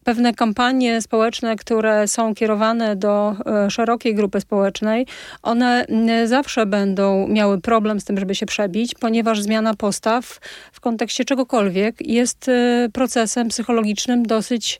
pewne 0.08 0.34
kampanie 0.34 1.02
społeczne, 1.02 1.56
które 1.56 2.08
są 2.08 2.36
kierowane 2.36 2.96
do 2.96 3.36
e, 3.65 3.72
szerokiej 3.72 4.15
grupy 4.15 4.41
społecznej, 4.41 5.06
one 5.43 5.86
zawsze 6.26 6.65
będą 6.65 7.28
miały 7.28 7.62
problem 7.62 8.00
z 8.00 8.06
tym, 8.06 8.20
żeby 8.20 8.36
się 8.36 8.46
przebić, 8.46 8.96
ponieważ 9.00 9.41
zmiana 9.41 9.74
postaw 9.74 10.39
w 10.72 10.80
kontekście 10.80 11.26
czegokolwiek 11.26 12.08
jest 12.08 12.50
e, 12.50 12.89
procesem 12.93 13.48
psychologicznym 13.48 14.26
dosyć 14.26 14.80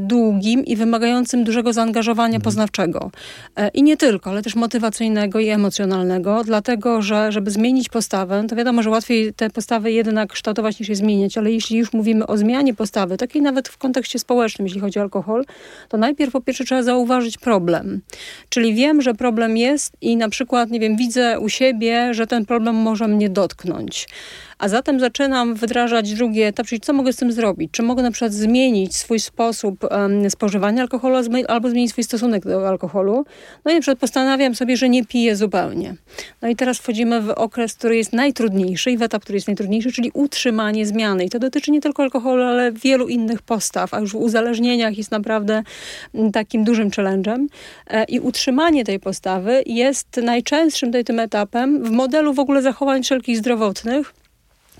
długim 0.00 0.64
i 0.64 0.76
wymagającym 0.76 1.44
dużego 1.44 1.72
zaangażowania 1.72 2.36
mhm. 2.36 2.42
poznawczego. 2.42 3.10
E, 3.56 3.68
I 3.68 3.82
nie 3.82 3.96
tylko, 3.96 4.30
ale 4.30 4.42
też 4.42 4.54
motywacyjnego 4.54 5.40
i 5.40 5.48
emocjonalnego, 5.48 6.44
dlatego, 6.44 7.02
że 7.02 7.32
żeby 7.32 7.50
zmienić 7.50 7.88
postawę, 7.88 8.44
to 8.48 8.56
wiadomo, 8.56 8.82
że 8.82 8.90
łatwiej 8.90 9.34
te 9.34 9.50
postawy 9.50 9.92
jednak 9.92 10.32
kształtować 10.32 10.80
niż 10.80 10.88
je 10.88 10.96
zmieniać, 10.96 11.38
ale 11.38 11.52
jeśli 11.52 11.78
już 11.78 11.92
mówimy 11.92 12.26
o 12.26 12.36
zmianie 12.36 12.74
postawy, 12.74 13.16
takiej 13.16 13.42
nawet 13.42 13.68
w 13.68 13.78
kontekście 13.78 13.91
kontekście 13.92 14.18
społecznym, 14.18 14.66
jeśli 14.66 14.80
chodzi 14.80 14.98
o 14.98 15.02
alkohol, 15.02 15.44
to 15.88 15.96
najpierw 15.96 16.32
po 16.32 16.40
pierwsze 16.40 16.64
trzeba 16.64 16.82
zauważyć 16.82 17.38
problem. 17.38 18.00
Czyli 18.48 18.74
wiem, 18.74 19.02
że 19.02 19.14
problem 19.14 19.56
jest 19.56 19.96
i 20.00 20.16
na 20.16 20.28
przykład, 20.28 20.70
nie 20.70 20.80
wiem, 20.80 20.96
widzę 20.96 21.40
u 21.40 21.48
siebie, 21.48 22.14
że 22.14 22.26
ten 22.26 22.46
problem 22.46 22.76
może 22.76 23.08
mnie 23.08 23.30
dotknąć. 23.30 24.08
A 24.58 24.68
zatem 24.68 25.00
zaczynam 25.00 25.54
wdrażać 25.54 26.14
drugi 26.14 26.42
etap, 26.42 26.66
czyli 26.66 26.80
co 26.80 26.92
mogę 26.92 27.12
z 27.12 27.16
tym 27.16 27.32
zrobić? 27.32 27.70
Czy 27.72 27.82
mogę 27.82 28.02
na 28.02 28.10
przykład 28.10 28.32
zmienić 28.32 28.96
swój 28.96 29.20
sposób 29.20 29.84
um, 29.84 30.30
spożywania 30.30 30.82
alkoholu 30.82 31.16
albo 31.48 31.70
zmienić 31.70 31.90
swój 31.90 32.04
stosunek 32.04 32.44
do 32.44 32.68
alkoholu? 32.68 33.24
No 33.64 33.70
i 33.70 33.74
na 33.74 33.80
przykład 33.80 33.98
postanawiam 33.98 34.54
sobie, 34.54 34.76
że 34.76 34.88
nie 34.88 35.04
piję 35.04 35.36
zupełnie. 35.36 35.94
No 36.42 36.48
i 36.48 36.56
teraz 36.56 36.78
wchodzimy 36.78 37.20
w 37.20 37.30
okres, 37.30 37.74
który 37.74 37.96
jest 37.96 38.12
najtrudniejszy 38.12 38.90
i 38.90 38.98
w 38.98 39.02
etap, 39.02 39.22
który 39.22 39.36
jest 39.36 39.46
najtrudniejszy, 39.46 39.92
czyli 39.92 40.10
utrzymanie 40.14 40.86
zmiany. 40.86 41.24
I 41.24 41.30
to 41.30 41.38
dotyczy 41.38 41.70
nie 41.70 41.80
tylko 41.80 42.02
alkoholu, 42.02 42.42
ale 42.42 42.72
wielu 42.72 43.08
innych 43.08 43.42
postaw, 43.42 43.94
a 43.94 44.00
już 44.00 44.12
w 44.12 44.16
uzależnieniach 44.16 44.98
jest 44.98 45.10
naprawdę 45.10 45.62
mm, 46.14 46.32
takim 46.32 46.64
dużym 46.64 46.90
challenge'em. 46.90 47.46
E, 47.90 48.04
I 48.04 48.20
utrzymanie 48.20 48.84
tej 48.84 49.00
postawy 49.00 49.62
jest 49.66 50.16
najczęstszym 50.16 50.92
tym 51.04 51.20
etapem 51.20 51.84
w 51.84 51.90
modelu 51.90 52.34
w 52.34 52.38
ogóle 52.38 52.62
zachowań 52.62 53.02
wszelkich 53.02 53.38
zdrowotnych, 53.38 54.14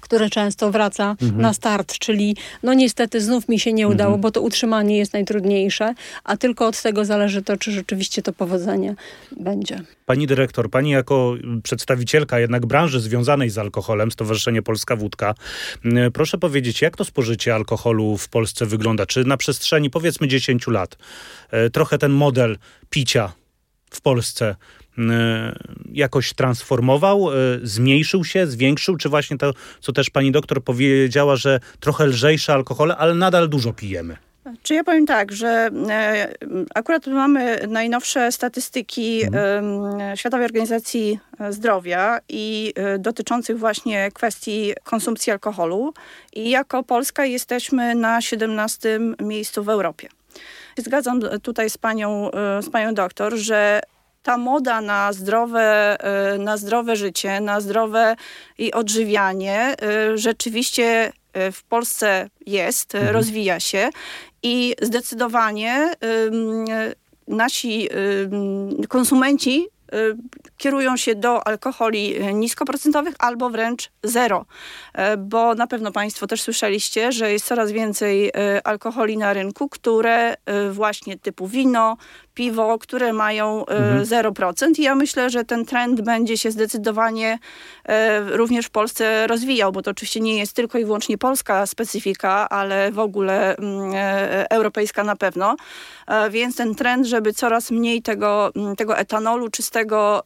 które 0.02 0.30
często 0.30 0.70
wraca 0.70 1.16
mhm. 1.22 1.40
na 1.40 1.52
start, 1.52 1.98
czyli 1.98 2.36
no 2.62 2.74
niestety 2.74 3.20
znów 3.20 3.48
mi 3.48 3.60
się 3.60 3.72
nie 3.72 3.88
udało, 3.88 4.14
mhm. 4.14 4.20
bo 4.20 4.30
to 4.30 4.40
utrzymanie 4.40 4.98
jest 4.98 5.12
najtrudniejsze, 5.12 5.94
a 6.24 6.36
tylko 6.36 6.66
od 6.66 6.82
tego 6.82 7.04
zależy 7.04 7.42
to, 7.42 7.56
czy 7.56 7.72
rzeczywiście 7.72 8.22
to 8.22 8.32
powodzenie 8.32 8.94
będzie. 9.40 9.80
Pani 10.06 10.26
dyrektor, 10.26 10.70
pani 10.70 10.90
jako 10.90 11.34
przedstawicielka 11.62 12.40
jednak 12.40 12.66
branży 12.66 13.00
związanej 13.00 13.50
z 13.50 13.58
alkoholem, 13.58 14.10
Stowarzyszenie 14.10 14.62
Polska 14.62 14.96
Wódka, 14.96 15.34
proszę 16.12 16.38
powiedzieć, 16.38 16.82
jak 16.82 16.96
to 16.96 17.04
spożycie 17.04 17.54
alkoholu 17.54 18.16
w 18.16 18.28
Polsce 18.28 18.66
wygląda? 18.66 19.06
Czy 19.06 19.24
na 19.24 19.36
przestrzeni 19.36 19.90
powiedzmy 19.90 20.28
10 20.28 20.66
lat 20.66 20.96
e, 21.50 21.70
trochę 21.70 21.98
ten 21.98 22.12
model 22.12 22.58
picia 22.90 23.32
w 23.90 24.00
Polsce 24.00 24.56
jakoś 25.92 26.34
transformował, 26.34 27.30
e, 27.30 27.34
zmniejszył 27.62 28.24
się, 28.24 28.46
zwiększył, 28.46 28.96
czy 28.96 29.08
właśnie 29.08 29.38
to, 29.38 29.52
co 29.80 29.92
też 29.92 30.10
pani 30.10 30.32
doktor 30.32 30.64
powiedziała, 30.64 31.36
że 31.36 31.60
trochę 31.80 32.06
lżejsze 32.06 32.52
alkohole, 32.52 32.96
ale 32.96 33.14
nadal 33.14 33.48
dużo 33.48 33.72
pijemy? 33.72 34.16
Czy 34.62 34.74
ja 34.74 34.84
powiem 34.84 35.06
tak, 35.06 35.32
że 35.32 35.70
e, 35.90 36.34
akurat 36.74 37.06
mamy 37.06 37.66
najnowsze 37.68 38.32
statystyki 38.32 39.22
mhm. 39.22 40.16
Światowej 40.16 40.46
Organizacji 40.46 41.18
Zdrowia 41.50 42.18
i 42.28 42.74
dotyczących 42.98 43.58
właśnie 43.58 44.10
kwestii 44.14 44.72
konsumpcji 44.84 45.32
alkoholu 45.32 45.94
i 46.32 46.50
jako 46.50 46.82
Polska 46.82 47.24
jesteśmy 47.24 47.94
na 47.94 48.20
17 48.20 49.00
miejscu 49.20 49.64
w 49.64 49.68
Europie. 49.68 50.08
Zgadzam 50.78 51.20
tutaj 51.42 51.70
z 51.70 51.78
panią, 51.78 52.30
z 52.60 52.70
panią 52.70 52.94
doktor, 52.94 53.36
że 53.36 53.80
ta 54.22 54.38
moda 54.38 54.80
na 54.80 55.12
zdrowe, 55.12 55.96
y, 56.34 56.38
na 56.38 56.56
zdrowe 56.56 56.96
życie, 56.96 57.40
na 57.40 57.60
zdrowe 57.60 58.16
i 58.58 58.72
odżywianie 58.72 59.76
y, 60.12 60.18
rzeczywiście 60.18 61.12
y, 61.48 61.52
w 61.52 61.62
Polsce 61.62 62.28
jest, 62.46 62.94
mhm. 62.94 63.14
rozwija 63.14 63.60
się 63.60 63.90
i 64.42 64.74
zdecydowanie 64.82 65.94
nasi 67.28 67.88
konsumenci 68.88 69.68
kierują 70.56 70.96
się 70.96 71.14
do 71.14 71.46
alkoholi 71.46 72.14
niskoprocentowych 72.34 73.14
albo 73.18 73.50
wręcz 73.50 73.90
zero. 74.02 74.46
Bo 75.18 75.54
na 75.54 75.66
pewno 75.66 75.92
Państwo 75.92 76.26
też 76.26 76.42
słyszeliście, 76.42 77.12
że 77.12 77.32
jest 77.32 77.46
coraz 77.46 77.72
więcej 77.72 78.32
alkoholi 78.64 79.18
na 79.18 79.32
rynku, 79.32 79.68
które 79.68 80.34
właśnie 80.70 81.18
typu 81.18 81.46
wino, 81.46 81.96
piwo, 82.34 82.78
które 82.78 83.12
mają 83.12 83.66
e, 83.66 83.76
mhm. 83.76 84.04
0%. 84.04 84.78
I 84.78 84.82
ja 84.82 84.94
myślę, 84.94 85.30
że 85.30 85.44
ten 85.44 85.64
trend 85.64 86.00
będzie 86.00 86.38
się 86.38 86.50
zdecydowanie 86.50 87.38
e, 87.84 88.20
również 88.36 88.66
w 88.66 88.70
Polsce 88.70 89.26
rozwijał, 89.26 89.72
bo 89.72 89.82
to 89.82 89.90
oczywiście 89.90 90.20
nie 90.20 90.38
jest 90.38 90.52
tylko 90.52 90.78
i 90.78 90.84
wyłącznie 90.84 91.18
polska 91.18 91.66
specyfika, 91.66 92.48
ale 92.48 92.92
w 92.92 92.98
ogóle 92.98 93.56
mm, 93.56 93.92
e, 93.94 94.50
europejska 94.50 95.04
na 95.04 95.16
pewno. 95.16 95.56
Więc 96.30 96.56
ten 96.56 96.74
trend, 96.74 97.06
żeby 97.06 97.32
coraz 97.32 97.70
mniej 97.70 98.02
tego, 98.02 98.52
mm, 98.56 98.76
tego 98.76 98.98
etanolu 98.98 99.48
czystego 99.48 100.22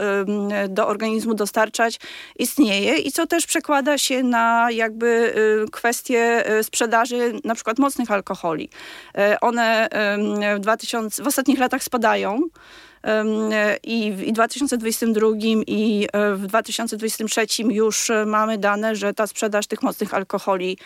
do 0.69 0.89
organizmu 0.89 1.35
dostarczać, 1.35 2.01
istnieje 2.39 2.97
i 2.97 3.13
co 3.13 3.27
też 3.27 3.47
przekłada 3.47 3.99
się 3.99 4.23
na 4.23 4.69
jakby 4.71 5.35
kwestie 5.73 6.45
sprzedaży 6.63 7.33
na 7.45 7.55
przykład 7.55 7.79
mocnych 7.79 8.11
alkoholi. 8.11 8.71
One 9.41 9.89
w, 10.57 10.61
2000, 10.61 11.23
w 11.23 11.27
ostatnich 11.27 11.59
latach 11.59 11.83
spadają 11.83 11.96
spadają. 11.97 12.41
I 13.85 14.13
w 14.13 14.33
2022 14.33 15.29
i 15.67 16.07
w 16.37 16.47
2023 16.47 17.47
już 17.71 18.11
mamy 18.27 18.59
dane, 18.59 18.97
że 18.97 19.15
ta 19.15 19.27
sprzedaż 19.27 19.67
tych 19.67 19.83
mocnych 19.83 20.15
alkoholi, 20.15 20.79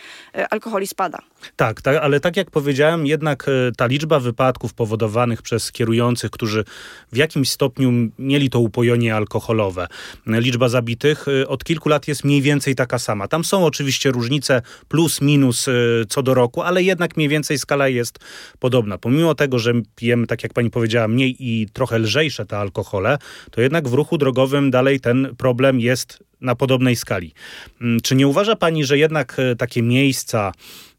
alkoholi 0.49 0.87
spada. 0.87 1.19
Tak, 1.55 1.81
tak, 1.81 1.97
ale 1.97 2.19
tak 2.19 2.37
jak 2.37 2.51
powiedziałem, 2.51 3.07
jednak 3.07 3.45
ta 3.77 3.85
liczba 3.85 4.19
wypadków 4.19 4.73
powodowanych 4.73 5.41
przez 5.41 5.71
kierujących, 5.71 6.31
którzy 6.31 6.63
w 7.11 7.17
jakimś 7.17 7.51
stopniu 7.51 7.91
mieli 8.19 8.49
to 8.49 8.59
upojenie 8.59 9.15
alkoholowe, 9.15 9.87
liczba 10.27 10.69
zabitych 10.69 11.25
od 11.47 11.63
kilku 11.63 11.89
lat 11.89 12.07
jest 12.07 12.23
mniej 12.23 12.41
więcej 12.41 12.75
taka 12.75 12.99
sama. 12.99 13.27
Tam 13.27 13.43
są 13.43 13.65
oczywiście 13.65 14.11
różnice 14.11 14.61
plus, 14.87 15.21
minus 15.21 15.65
co 16.09 16.23
do 16.23 16.33
roku, 16.33 16.61
ale 16.61 16.83
jednak 16.83 17.17
mniej 17.17 17.29
więcej 17.29 17.57
skala 17.57 17.87
jest 17.87 18.19
podobna. 18.59 18.97
Pomimo 18.97 19.35
tego, 19.35 19.59
że 19.59 19.73
pijemy, 19.95 20.27
tak 20.27 20.43
jak 20.43 20.53
pani 20.53 20.69
powiedziała, 20.69 21.07
mniej 21.07 21.35
i 21.39 21.69
trochę 21.73 21.99
lżejsze 22.11 22.45
te 22.45 22.57
alkohole, 22.57 23.17
to 23.51 23.61
jednak 23.61 23.87
w 23.87 23.93
ruchu 23.93 24.17
drogowym 24.17 24.71
dalej 24.71 24.99
ten 24.99 25.35
problem 25.37 25.79
jest 25.79 26.23
na 26.41 26.55
podobnej 26.55 26.95
skali. 26.95 27.33
Mm, 27.81 28.01
czy 28.01 28.15
nie 28.15 28.27
uważa 28.27 28.55
pani, 28.55 28.83
że 28.85 28.97
jednak 28.97 29.37
e, 29.39 29.55
takie 29.55 29.81
miejsca, 29.81 30.51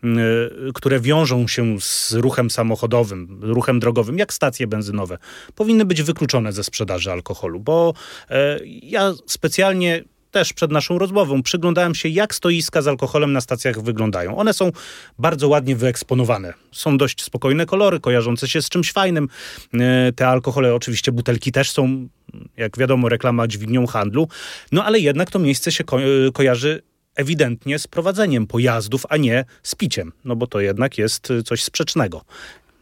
mm, 0.02 0.18
e, 0.18 0.72
które 0.74 1.00
wiążą 1.00 1.48
się 1.48 1.80
z 1.80 2.12
ruchem 2.12 2.50
samochodowym, 2.50 3.38
ruchem 3.42 3.80
drogowym, 3.80 4.18
jak 4.18 4.32
stacje 4.32 4.66
benzynowe, 4.66 5.18
powinny 5.54 5.84
być 5.84 6.02
wykluczone 6.02 6.52
ze 6.52 6.64
sprzedaży 6.64 7.12
alkoholu? 7.12 7.60
Bo 7.60 7.94
e, 8.30 8.60
ja 8.64 9.12
specjalnie 9.26 10.04
też 10.32 10.52
przed 10.52 10.70
naszą 10.70 10.98
rozmową 10.98 11.42
przyglądałem 11.42 11.94
się, 11.94 12.08
jak 12.08 12.34
stoiska 12.34 12.82
z 12.82 12.88
alkoholem 12.88 13.32
na 13.32 13.40
stacjach 13.40 13.82
wyglądają. 13.82 14.36
One 14.36 14.52
są 14.52 14.72
bardzo 15.18 15.48
ładnie 15.48 15.76
wyeksponowane. 15.76 16.54
Są 16.72 16.98
dość 16.98 17.22
spokojne 17.22 17.66
kolory, 17.66 18.00
kojarzące 18.00 18.48
się 18.48 18.62
z 18.62 18.68
czymś 18.68 18.92
fajnym. 18.92 19.28
E, 19.74 20.12
te 20.12 20.28
alkohole, 20.28 20.74
oczywiście 20.74 21.12
butelki 21.12 21.52
też 21.52 21.70
są, 21.70 22.08
jak 22.56 22.78
wiadomo, 22.78 23.08
reklama 23.08 23.46
dźwignią 23.46 23.86
handlu. 23.86 24.28
No 24.72 24.84
ale 24.84 24.98
jednak 24.98 25.30
to 25.30 25.38
miejsce 25.38 25.72
się 25.72 25.84
ko 25.84 26.00
e, 26.00 26.04
kojarzy 26.32 26.82
ewidentnie 27.14 27.78
z 27.78 27.86
prowadzeniem 27.86 28.46
pojazdów, 28.46 29.06
a 29.08 29.16
nie 29.16 29.44
z 29.62 29.74
piciem. 29.74 30.12
No 30.24 30.36
bo 30.36 30.46
to 30.46 30.60
jednak 30.60 30.98
jest 30.98 31.28
coś 31.44 31.62
sprzecznego. 31.62 32.24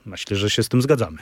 Myślę, 0.07 0.37
że 0.37 0.51
się 0.51 0.63
z 0.63 0.69
tym 0.69 0.83
zgadzamy. 0.83 1.19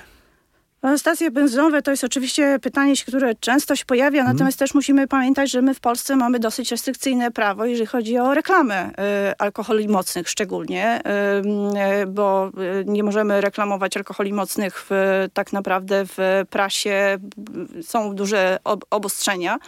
Stacje 0.96 1.30
benzynowe 1.30 1.82
to 1.82 1.90
jest 1.90 2.04
oczywiście 2.04 2.58
pytanie, 2.62 2.94
które 3.06 3.34
często 3.34 3.76
się 3.76 3.84
pojawia, 3.84 4.20
mm. 4.20 4.32
natomiast 4.32 4.58
też 4.58 4.74
musimy 4.74 5.08
pamiętać, 5.08 5.50
że 5.50 5.62
my 5.62 5.74
w 5.74 5.80
Polsce 5.80 6.16
mamy 6.16 6.38
dosyć 6.38 6.70
restrykcyjne 6.70 7.30
prawo, 7.30 7.64
jeżeli 7.64 7.86
chodzi 7.86 8.18
o 8.18 8.34
reklamę 8.34 8.90
y, 8.90 8.92
alkoholi 9.38 9.88
mocnych 9.88 10.28
szczególnie, 10.28 11.00
y, 11.00 12.02
y, 12.02 12.06
bo 12.06 12.50
nie 12.86 13.02
możemy 13.02 13.40
reklamować 13.40 13.96
alkoholi 13.96 14.32
mocnych 14.32 14.84
w, 14.90 15.26
tak 15.32 15.52
naprawdę 15.52 16.04
w 16.06 16.44
prasie. 16.50 17.18
Są 17.82 18.14
duże 18.14 18.58
ob 18.64 18.84
obostrzenia. 18.90 19.58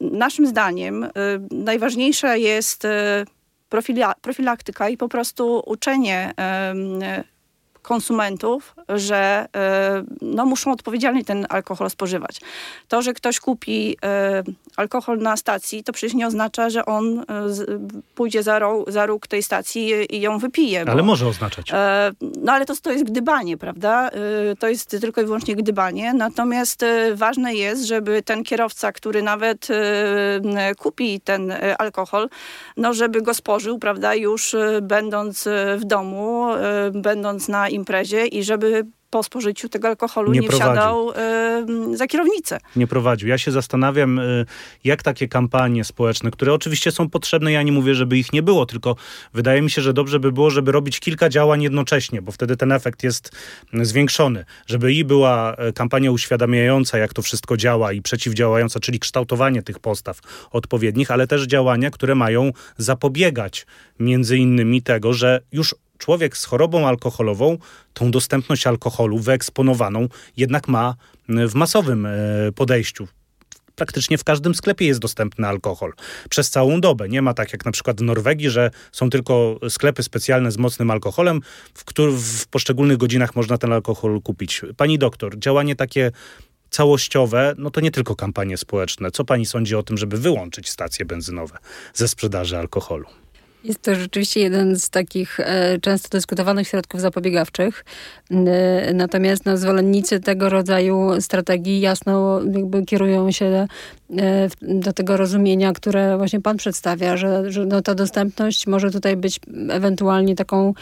Naszym 0.00 0.46
zdaniem 0.46 1.08
najważniejsza 1.50 2.36
jest 2.36 2.86
profilaktyka 4.22 4.88
i 4.88 4.96
po 4.96 5.08
prostu 5.08 5.62
uczenie 5.66 6.34
konsumentów, 7.82 8.74
że 8.88 9.46
e, 9.56 10.02
no, 10.22 10.46
muszą 10.46 10.72
odpowiedzialnie 10.72 11.24
ten 11.24 11.46
alkohol 11.48 11.90
spożywać. 11.90 12.40
To, 12.88 13.02
że 13.02 13.14
ktoś 13.14 13.40
kupi 13.40 13.96
e, 14.04 14.42
alkohol 14.76 15.18
na 15.18 15.36
stacji, 15.36 15.84
to 15.84 15.92
przecież 15.92 16.14
nie 16.14 16.26
oznacza, 16.26 16.70
że 16.70 16.86
on 16.86 17.18
e, 17.18 17.24
pójdzie 18.14 18.42
za, 18.42 18.58
róg, 18.58 18.90
za 18.90 19.06
róg 19.06 19.26
tej 19.26 19.42
stacji 19.42 20.16
i 20.16 20.20
ją 20.20 20.38
wypije. 20.38 20.80
Ale 20.80 21.02
bo, 21.02 21.06
może 21.06 21.26
oznaczać. 21.26 21.72
No 22.42 22.52
ale 22.52 22.66
to, 22.66 22.74
to 22.82 22.92
jest 22.92 23.04
gdybanie, 23.04 23.56
prawda? 23.56 24.10
To 24.58 24.68
jest 24.68 24.96
tylko 25.00 25.20
i 25.20 25.24
wyłącznie 25.24 25.56
gdybanie. 25.56 26.14
Natomiast 26.14 26.84
ważne 27.14 27.54
jest, 27.54 27.84
żeby 27.84 28.22
ten 28.22 28.44
kierowca, 28.44 28.92
który 28.92 29.22
nawet 29.22 29.68
kupi 30.78 31.20
ten 31.20 31.54
alkohol, 31.78 32.28
no 32.76 32.94
żeby 32.94 33.22
go 33.22 33.34
spożył, 33.34 33.78
prawda, 33.78 34.14
już 34.14 34.56
będąc 34.82 35.48
w 35.78 35.84
domu, 35.84 36.46
będąc 36.92 37.48
na 37.48 37.69
imprezie 37.70 38.26
i 38.26 38.42
żeby 38.42 38.86
po 39.10 39.22
spożyciu 39.22 39.68
tego 39.68 39.88
alkoholu 39.88 40.32
nie, 40.32 40.40
nie 40.40 40.48
wsiadał 40.48 41.10
y, 41.10 41.96
za 41.96 42.06
kierownicę. 42.06 42.58
Nie 42.76 42.86
prowadził. 42.86 43.28
Ja 43.28 43.38
się 43.38 43.50
zastanawiam, 43.50 44.18
y, 44.18 44.46
jak 44.84 45.02
takie 45.02 45.28
kampanie 45.28 45.84
społeczne, 45.84 46.30
które 46.30 46.54
oczywiście 46.54 46.90
są 46.92 47.10
potrzebne, 47.10 47.52
ja 47.52 47.62
nie 47.62 47.72
mówię, 47.72 47.94
żeby 47.94 48.18
ich 48.18 48.32
nie 48.32 48.42
było, 48.42 48.66
tylko 48.66 48.96
wydaje 49.34 49.62
mi 49.62 49.70
się, 49.70 49.82
że 49.82 49.92
dobrze 49.92 50.20
by 50.20 50.32
było, 50.32 50.50
żeby 50.50 50.72
robić 50.72 51.00
kilka 51.00 51.28
działań 51.28 51.62
jednocześnie, 51.62 52.22
bo 52.22 52.32
wtedy 52.32 52.56
ten 52.56 52.72
efekt 52.72 53.02
jest 53.02 53.32
zwiększony. 53.82 54.44
Żeby 54.66 54.92
i 54.92 55.04
była 55.04 55.54
e, 55.54 55.72
kampania 55.72 56.10
uświadamiająca, 56.10 56.98
jak 56.98 57.14
to 57.14 57.22
wszystko 57.22 57.56
działa 57.56 57.92
i 57.92 58.02
przeciwdziałająca, 58.02 58.80
czyli 58.80 58.98
kształtowanie 58.98 59.62
tych 59.62 59.78
postaw 59.78 60.20
odpowiednich, 60.50 61.10
ale 61.10 61.26
też 61.26 61.46
działania, 61.46 61.90
które 61.90 62.14
mają 62.14 62.52
zapobiegać 62.76 63.66
między 63.98 64.38
innymi 64.38 64.82
tego, 64.82 65.12
że 65.12 65.40
już 65.52 65.74
człowiek 66.00 66.36
z 66.36 66.44
chorobą 66.44 66.88
alkoholową 66.88 67.58
tą 67.94 68.10
dostępność 68.10 68.66
alkoholu 68.66 68.99
wyeksponowaną 69.08 70.08
jednak 70.36 70.68
ma 70.68 70.94
w 71.28 71.54
masowym 71.54 72.06
e, 72.06 72.10
podejściu 72.54 73.08
praktycznie 73.80 74.18
w 74.18 74.24
każdym 74.24 74.54
sklepie 74.54 74.86
jest 74.86 75.00
dostępny 75.00 75.46
alkohol 75.46 75.92
przez 76.30 76.50
całą 76.50 76.80
dobę. 76.80 77.08
Nie 77.08 77.22
ma 77.22 77.34
tak 77.34 77.52
jak 77.52 77.64
na 77.64 77.72
przykład 77.72 77.98
w 77.98 78.02
Norwegii, 78.02 78.50
że 78.50 78.70
są 78.92 79.10
tylko 79.10 79.60
sklepy 79.68 80.02
specjalne 80.02 80.52
z 80.52 80.58
mocnym 80.58 80.90
alkoholem, 80.90 81.40
w, 81.74 81.84
których 81.84 82.14
w 82.14 82.46
poszczególnych 82.46 82.96
godzinach 82.96 83.36
można 83.36 83.58
ten 83.58 83.72
alkohol 83.72 84.20
kupić. 84.22 84.62
Pani 84.76 84.98
doktor, 84.98 85.38
działanie 85.38 85.76
takie 85.76 86.10
całościowe, 86.70 87.54
no 87.58 87.70
to 87.70 87.80
nie 87.80 87.90
tylko 87.90 88.16
kampanie 88.16 88.56
społeczne. 88.56 89.10
Co 89.10 89.24
pani 89.24 89.46
sądzi 89.46 89.74
o 89.74 89.82
tym, 89.82 89.98
żeby 89.98 90.16
wyłączyć 90.18 90.70
stacje 90.70 91.04
benzynowe 91.04 91.58
ze 91.94 92.08
sprzedaży 92.08 92.58
alkoholu? 92.58 93.06
Jest 93.64 93.82
to 93.82 93.94
rzeczywiście 93.94 94.40
jeden 94.40 94.76
z 94.76 94.90
takich 94.90 95.40
e, 95.40 95.78
często 95.78 96.08
dyskutowanych 96.08 96.68
środków 96.68 97.00
zapobiegawczych. 97.00 97.84
E, 98.30 98.94
natomiast 98.94 99.46
no, 99.46 99.56
zwolennicy 99.56 100.20
tego 100.20 100.48
rodzaju 100.48 101.20
strategii 101.20 101.80
jasno 101.80 102.40
jakby 102.52 102.84
kierują 102.84 103.30
się 103.30 103.66
do 104.62 104.92
tego 104.92 105.16
rozumienia, 105.16 105.72
które 105.72 106.18
właśnie 106.18 106.40
pan 106.40 106.56
przedstawia, 106.56 107.16
że, 107.16 107.52
że 107.52 107.66
no 107.66 107.82
ta 107.82 107.94
dostępność 107.94 108.66
może 108.66 108.90
tutaj 108.90 109.16
być 109.16 109.40
ewentualnie 109.70 110.36
taką 110.36 110.74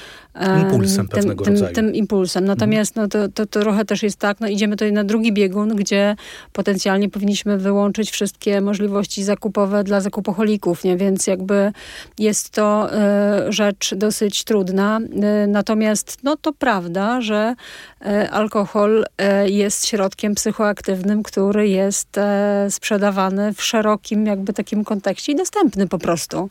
impulsem 0.62 1.08
tym, 1.08 1.08
pewnego 1.08 1.44
tym, 1.44 1.54
rodzaju. 1.54 1.74
Tym 1.74 1.94
impulsem. 1.94 2.44
Natomiast 2.44 2.96
no 2.96 3.08
to, 3.08 3.28
to, 3.28 3.46
to 3.46 3.60
trochę 3.60 3.84
też 3.84 4.02
jest 4.02 4.18
tak, 4.18 4.40
no 4.40 4.48
idziemy 4.48 4.76
tutaj 4.76 4.92
na 4.92 5.04
drugi 5.04 5.32
biegun, 5.32 5.76
gdzie 5.76 6.16
potencjalnie 6.52 7.08
powinniśmy 7.08 7.58
wyłączyć 7.58 8.10
wszystkie 8.10 8.60
możliwości 8.60 9.24
zakupowe 9.24 9.84
dla 9.84 10.00
zakupoholików, 10.00 10.84
nie? 10.84 10.96
Więc 10.96 11.26
jakby 11.26 11.72
jest 12.18 12.50
to 12.50 12.92
e, 12.92 13.52
rzecz 13.52 13.94
dosyć 13.94 14.44
trudna. 14.44 15.00
E, 15.22 15.46
natomiast 15.46 16.18
no 16.22 16.36
to 16.36 16.52
prawda, 16.52 17.20
że 17.20 17.54
e, 17.97 17.97
alkohol 18.30 19.04
e, 19.18 19.48
jest 19.48 19.86
środkiem 19.86 20.34
psychoaktywnym, 20.34 21.22
który 21.22 21.68
jest 21.68 22.18
e, 22.18 22.66
sprzedawany 22.70 23.54
w 23.54 23.62
szerokim 23.62 24.26
jakby 24.26 24.52
takim 24.52 24.84
kontekście 24.84 25.32
i 25.32 25.36
dostępny 25.36 25.88
po 25.88 25.98
prostu. 25.98 26.48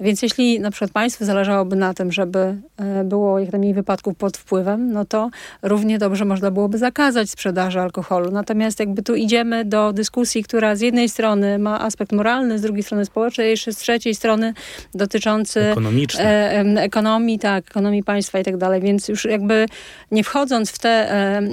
Więc 0.00 0.22
jeśli 0.22 0.60
na 0.60 0.70
przykład 0.70 0.90
państwu 0.90 1.24
zależałoby 1.24 1.76
na 1.76 1.94
tym, 1.94 2.12
żeby 2.12 2.56
e, 2.76 3.04
było 3.04 3.38
jak 3.38 3.52
najmniej 3.52 3.74
wypadków 3.74 4.16
pod 4.16 4.36
wpływem, 4.36 4.92
no 4.92 5.04
to 5.04 5.30
równie 5.62 5.98
dobrze 5.98 6.24
można 6.24 6.50
byłoby 6.50 6.78
zakazać 6.78 7.30
sprzedaży 7.30 7.80
alkoholu. 7.80 8.30
Natomiast 8.30 8.80
jakby 8.80 9.02
tu 9.02 9.14
idziemy 9.14 9.64
do 9.64 9.92
dyskusji, 9.92 10.44
która 10.44 10.76
z 10.76 10.80
jednej 10.80 11.08
strony 11.08 11.58
ma 11.58 11.80
aspekt 11.80 12.12
moralny, 12.12 12.58
z 12.58 12.62
drugiej 12.62 12.82
strony 12.82 13.04
społeczny, 13.04 13.46
jeszcze 13.46 13.72
z 13.72 13.76
trzeciej 13.76 14.14
strony 14.14 14.54
dotyczący 14.94 15.60
e, 16.18 16.64
ekonomii, 16.76 17.38
tak, 17.38 17.64
ekonomii 17.70 18.02
państwa 18.02 18.38
i 18.38 18.44
tak 18.44 18.56
dalej. 18.56 18.80
Więc 18.80 19.08
już 19.08 19.24
jakby 19.24 19.66
nie 20.10 20.24
wchodząc 20.24 20.70
w 20.70 20.78
te, 20.84 21.10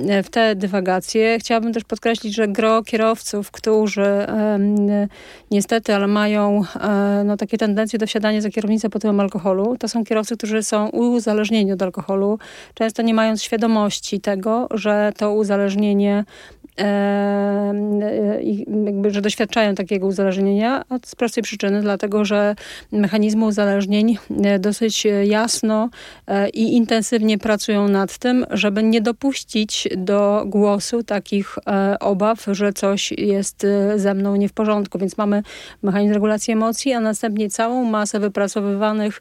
e, 0.09 0.23
w 0.23 0.29
te 0.29 0.55
dywagacje, 0.55 1.39
chciałabym 1.39 1.73
też 1.73 1.83
podkreślić, 1.83 2.35
że 2.35 2.47
gro 2.47 2.83
kierowców, 2.83 3.51
którzy 3.51 4.01
niestety, 5.51 5.95
ale 5.95 6.07
mają 6.07 6.61
e, 6.81 7.23
no, 7.25 7.37
takie 7.37 7.57
tendencje 7.57 7.99
do 7.99 8.07
wsiadania 8.07 8.41
za 8.41 8.49
kierownicę 8.49 8.89
pod 8.89 9.01
wpływem 9.01 9.19
alkoholu. 9.19 9.77
To 9.79 9.87
są 9.87 10.03
kierowcy, 10.03 10.37
którzy 10.37 10.63
są 10.63 10.89
uzależnieni 10.89 11.71
od 11.71 11.81
alkoholu, 11.81 12.39
często 12.73 13.01
nie 13.01 13.13
mając 13.13 13.43
świadomości 13.43 14.21
tego, 14.21 14.67
że 14.71 15.11
to 15.17 15.33
uzależnienie 15.33 16.23
jakby, 18.83 19.11
że 19.11 19.21
doświadczają 19.21 19.75
takiego 19.75 20.07
uzależnienia, 20.07 20.83
z 21.05 21.15
prostej 21.15 21.43
przyczyny, 21.43 21.81
dlatego 21.81 22.25
że 22.25 22.55
mechanizmy 22.91 23.45
uzależnień 23.45 24.17
dosyć 24.59 25.07
jasno 25.23 25.89
i 26.53 26.75
intensywnie 26.75 27.37
pracują 27.37 27.87
nad 27.87 28.17
tym, 28.17 28.45
żeby 28.51 28.83
nie 28.83 29.01
dopuścić 29.01 29.87
do 29.97 30.43
głosu 30.45 31.03
takich 31.03 31.55
obaw, 31.99 32.45
że 32.51 32.73
coś 32.73 33.11
jest 33.11 33.67
ze 33.95 34.13
mną 34.13 34.35
nie 34.35 34.49
w 34.49 34.53
porządku. 34.53 34.99
Więc 34.99 35.17
mamy 35.17 35.43
mechanizm 35.83 36.13
regulacji 36.13 36.53
emocji, 36.53 36.93
a 36.93 36.99
następnie 36.99 37.49
całą 37.49 37.85
masę 37.85 38.19
wypracowywanych 38.19 39.19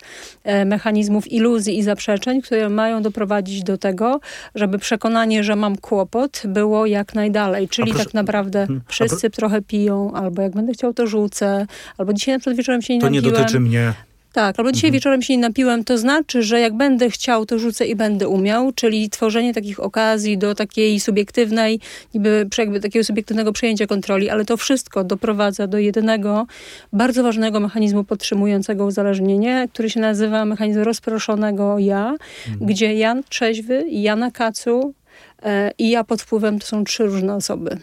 mechanizmów 0.67 1.33
iluzji 1.33 1.79
i 1.79 1.83
zaprzeczeń, 1.83 2.43
które 2.43 2.69
mają 2.69 3.03
doprowadzić 3.03 3.63
do 3.63 3.79
tego, 3.79 4.21
żeby 4.55 4.79
przekonanie, 4.79 5.45
że 5.45 5.57
mam 5.57 5.77
kłopot, 5.77 6.43
było 6.45 6.87
jak 6.87 7.15
najdalej. 7.15 7.50
Czyli 7.71 7.91
proszę, 7.91 8.05
tak 8.05 8.15
naprawdę 8.15 8.59
hmm, 8.59 8.83
wszyscy 8.87 9.31
trochę 9.31 9.63
piją, 9.63 10.13
albo 10.13 10.43
jak 10.43 10.53
będę 10.53 10.73
chciał, 10.73 10.95
to 10.95 11.07
rzucę, 11.07 11.67
albo 11.99 12.13
dzisiaj 12.13 12.35
na 12.35 12.39
przykład 12.39 12.57
wieczorem 12.57 12.83
się 12.83 12.95
nie 12.95 13.01
to 13.01 13.07
napiłem. 13.07 13.25
To 13.25 13.31
nie 13.31 13.37
dotyczy 13.39 13.61
mnie. 13.61 13.95
Tak, 14.33 14.59
albo 14.59 14.73
dzisiaj 14.73 14.89
mhm. 14.89 14.93
wieczorem 14.93 15.23
się 15.23 15.37
nie 15.37 15.43
napiłem, 15.43 15.85
to 15.85 15.99
znaczy, 15.99 16.43
że 16.43 16.61
jak 16.61 16.77
będę 16.77 17.11
chciał, 17.11 17.47
to 17.47 17.59
rzucę 17.59 17.87
i 17.87 17.97
będę 17.97 18.29
umiał, 18.29 18.73
czyli 18.73 19.11
tworzenie 19.11 19.55
takich 19.55 19.81
okazji 19.81 20.39
do 20.39 20.55
takiej 20.55 21.01
subiektywnej, 21.01 21.81
niby 22.15 22.49
jakby 22.59 22.81
takiego 22.81 23.05
subiektywnego 23.05 23.53
przejęcia 23.53 23.87
kontroli, 23.87 24.31
ale 24.31 24.45
to 24.45 24.57
wszystko 24.57 25.05
doprowadza 25.05 25.67
do 25.67 25.79
jedynego, 25.79 26.47
bardzo 26.93 27.23
ważnego 27.23 27.61
mechanizmu 27.61 28.05
podtrzymującego 28.05 28.87
uzależnienie, 28.87 29.69
który 29.73 29.91
się 29.91 30.01
nazywa 30.01 30.45
mechanizm 30.45 30.81
rozproszonego 30.81 31.79
ja, 31.79 32.17
mhm. 32.49 32.67
gdzie 32.67 32.95
Jan 32.95 33.23
trzeźwy, 33.29 33.85
ja 33.91 34.17
na 34.17 34.31
kacu 34.31 34.95
i 35.79 35.91
ja 35.91 36.05
pod 36.05 36.23
wpływem 36.23 36.59
to 36.59 36.67
są 36.67 36.85
trzy 36.85 37.05
różne 37.05 37.35
osoby. 37.35 37.79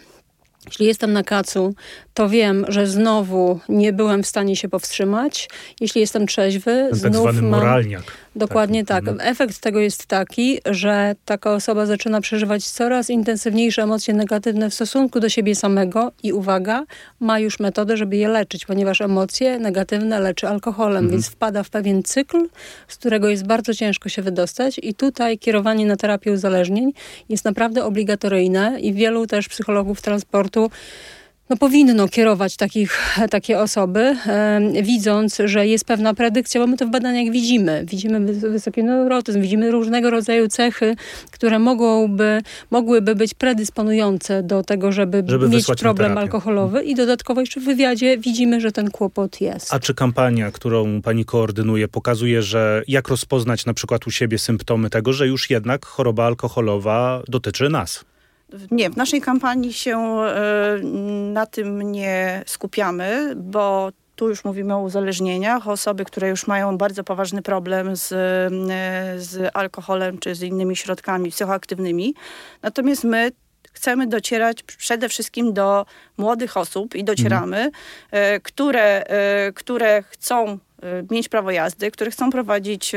Jeśli 0.66 0.86
jestem 0.86 1.12
na 1.12 1.22
kacu, 1.22 1.74
to 2.14 2.28
wiem, 2.28 2.64
że 2.68 2.86
znowu 2.86 3.60
nie 3.68 3.92
byłem 3.92 4.22
w 4.22 4.26
stanie 4.26 4.56
się 4.56 4.68
powstrzymać. 4.68 5.50
Jeśli 5.80 6.00
jestem 6.00 6.26
trzeźwy, 6.26 6.88
Ten 6.90 6.98
znów 6.98 7.12
tak 7.12 7.20
zwany 7.22 7.42
mam... 7.42 7.60
moralniak. 7.60 8.02
Dokładnie 8.38 8.84
taki. 8.84 9.06
tak. 9.06 9.12
Mhm. 9.12 9.30
Efekt 9.32 9.60
tego 9.60 9.80
jest 9.80 10.06
taki, 10.06 10.58
że 10.66 11.14
taka 11.24 11.52
osoba 11.52 11.86
zaczyna 11.86 12.20
przeżywać 12.20 12.68
coraz 12.68 13.10
intensywniejsze 13.10 13.82
emocje 13.82 14.14
negatywne 14.14 14.70
w 14.70 14.74
stosunku 14.74 15.20
do 15.20 15.28
siebie 15.28 15.54
samego 15.54 16.12
i 16.22 16.32
uwaga, 16.32 16.84
ma 17.20 17.38
już 17.38 17.60
metodę, 17.60 17.96
żeby 17.96 18.16
je 18.16 18.28
leczyć, 18.28 18.66
ponieważ 18.66 19.00
emocje 19.00 19.58
negatywne 19.58 20.20
leczy 20.20 20.48
alkoholem, 20.48 21.04
mhm. 21.04 21.10
więc 21.10 21.28
wpada 21.28 21.62
w 21.62 21.70
pewien 21.70 22.02
cykl, 22.02 22.38
z 22.88 22.96
którego 22.96 23.28
jest 23.28 23.46
bardzo 23.46 23.74
ciężko 23.74 24.08
się 24.08 24.22
wydostać 24.22 24.80
i 24.82 24.94
tutaj 24.94 25.38
kierowanie 25.38 25.86
na 25.86 25.96
terapię 25.96 26.32
uzależnień 26.32 26.92
jest 27.28 27.44
naprawdę 27.44 27.84
obligatoryjne 27.84 28.80
i 28.80 28.92
wielu 28.92 29.26
też 29.26 29.48
psychologów 29.48 30.02
transportu 30.02 30.70
no, 31.50 31.56
powinno 31.56 32.08
kierować 32.08 32.56
takich, 32.56 33.18
takie 33.30 33.60
osoby, 33.60 34.16
e, 34.26 34.60
widząc, 34.82 35.38
że 35.44 35.66
jest 35.66 35.84
pewna 35.84 36.14
predykcja, 36.14 36.60
bo 36.60 36.66
my 36.66 36.76
to 36.76 36.86
w 36.86 36.90
badaniach 36.90 37.32
widzimy. 37.32 37.84
Widzimy 37.86 38.32
wysoki 38.32 38.84
neurotyzm, 38.84 39.40
widzimy 39.40 39.70
różnego 39.70 40.10
rodzaju 40.10 40.48
cechy, 40.48 40.96
które 41.30 41.58
mogłyby, 41.58 42.42
mogłyby 42.70 43.14
być 43.14 43.34
predysponujące 43.34 44.42
do 44.42 44.62
tego, 44.62 44.92
żeby, 44.92 45.24
żeby 45.26 45.48
mieć 45.48 45.66
problem 45.80 46.18
alkoholowy 46.18 46.82
i 46.82 46.94
dodatkowo 46.94 47.40
jeszcze 47.40 47.60
w 47.60 47.64
wywiadzie 47.64 48.18
widzimy, 48.18 48.60
że 48.60 48.72
ten 48.72 48.90
kłopot 48.90 49.40
jest. 49.40 49.74
A 49.74 49.78
czy 49.78 49.94
kampania, 49.94 50.50
którą 50.50 51.02
pani 51.02 51.24
koordynuje, 51.24 51.88
pokazuje, 51.88 52.42
że 52.42 52.82
jak 52.88 53.08
rozpoznać 53.08 53.66
na 53.66 53.74
przykład 53.74 54.06
u 54.06 54.10
siebie 54.10 54.38
symptomy 54.38 54.90
tego, 54.90 55.12
że 55.12 55.26
już 55.26 55.50
jednak 55.50 55.86
choroba 55.86 56.26
alkoholowa 56.26 57.22
dotyczy 57.28 57.68
nas? 57.68 58.04
Nie, 58.70 58.90
w 58.90 58.96
naszej 58.96 59.20
kampanii 59.20 59.72
się 59.72 59.98
e, 59.98 60.78
na 61.32 61.46
tym 61.46 61.92
nie 61.92 62.42
skupiamy, 62.46 63.32
bo 63.36 63.90
tu 64.16 64.28
już 64.28 64.44
mówimy 64.44 64.74
o 64.74 64.80
uzależnieniach, 64.80 65.68
osoby, 65.68 66.04
które 66.04 66.28
już 66.28 66.46
mają 66.46 66.78
bardzo 66.78 67.04
poważny 67.04 67.42
problem 67.42 67.96
z, 67.96 68.12
e, 68.12 69.20
z 69.20 69.50
alkoholem 69.54 70.18
czy 70.18 70.34
z 70.34 70.42
innymi 70.42 70.76
środkami 70.76 71.30
psychoaktywnymi. 71.30 72.14
Natomiast 72.62 73.04
my 73.04 73.32
chcemy 73.72 74.06
docierać 74.06 74.62
przede 74.62 75.08
wszystkim 75.08 75.52
do 75.52 75.86
młodych 76.18 76.56
osób 76.56 76.94
i 76.94 77.04
docieramy, 77.04 77.56
mhm. 78.12 78.40
które, 78.42 79.04
które 79.54 80.02
chcą 80.02 80.58
mieć 81.10 81.28
prawo 81.28 81.50
jazdy, 81.50 81.90
które 81.90 82.10
chcą 82.10 82.30
prowadzić 82.30 82.92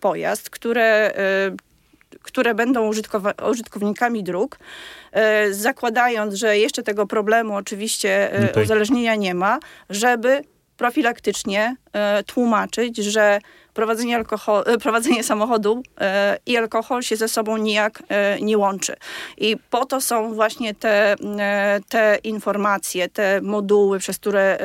pojazd, 0.00 0.50
które 0.50 1.12
które 2.22 2.54
będą 2.54 2.90
użytkownikami 3.50 4.24
dróg, 4.24 4.58
e, 5.12 5.52
zakładając, 5.52 6.34
że 6.34 6.58
jeszcze 6.58 6.82
tego 6.82 7.06
problemu 7.06 7.54
oczywiście 7.54 8.32
e, 8.56 8.62
uzależnienia 8.62 9.14
nie 9.14 9.34
ma, 9.34 9.58
żeby 9.90 10.42
profilaktycznie 10.76 11.76
tłumaczyć, 12.26 12.96
że 12.96 13.40
prowadzenie, 13.74 14.16
alkohol, 14.16 14.64
e, 14.66 14.78
prowadzenie 14.78 15.24
samochodu 15.24 15.82
e, 16.00 16.38
i 16.46 16.56
alkohol 16.56 17.02
się 17.02 17.16
ze 17.16 17.28
sobą 17.28 17.56
nijak 17.56 18.02
e, 18.08 18.40
nie 18.40 18.58
łączy. 18.58 18.96
I 19.38 19.56
po 19.70 19.84
to 19.86 20.00
są 20.00 20.34
właśnie 20.34 20.74
te, 20.74 21.16
te 21.88 22.18
informacje, 22.24 23.08
te 23.08 23.40
moduły, 23.40 23.98
przez 23.98 24.18
które 24.18 24.58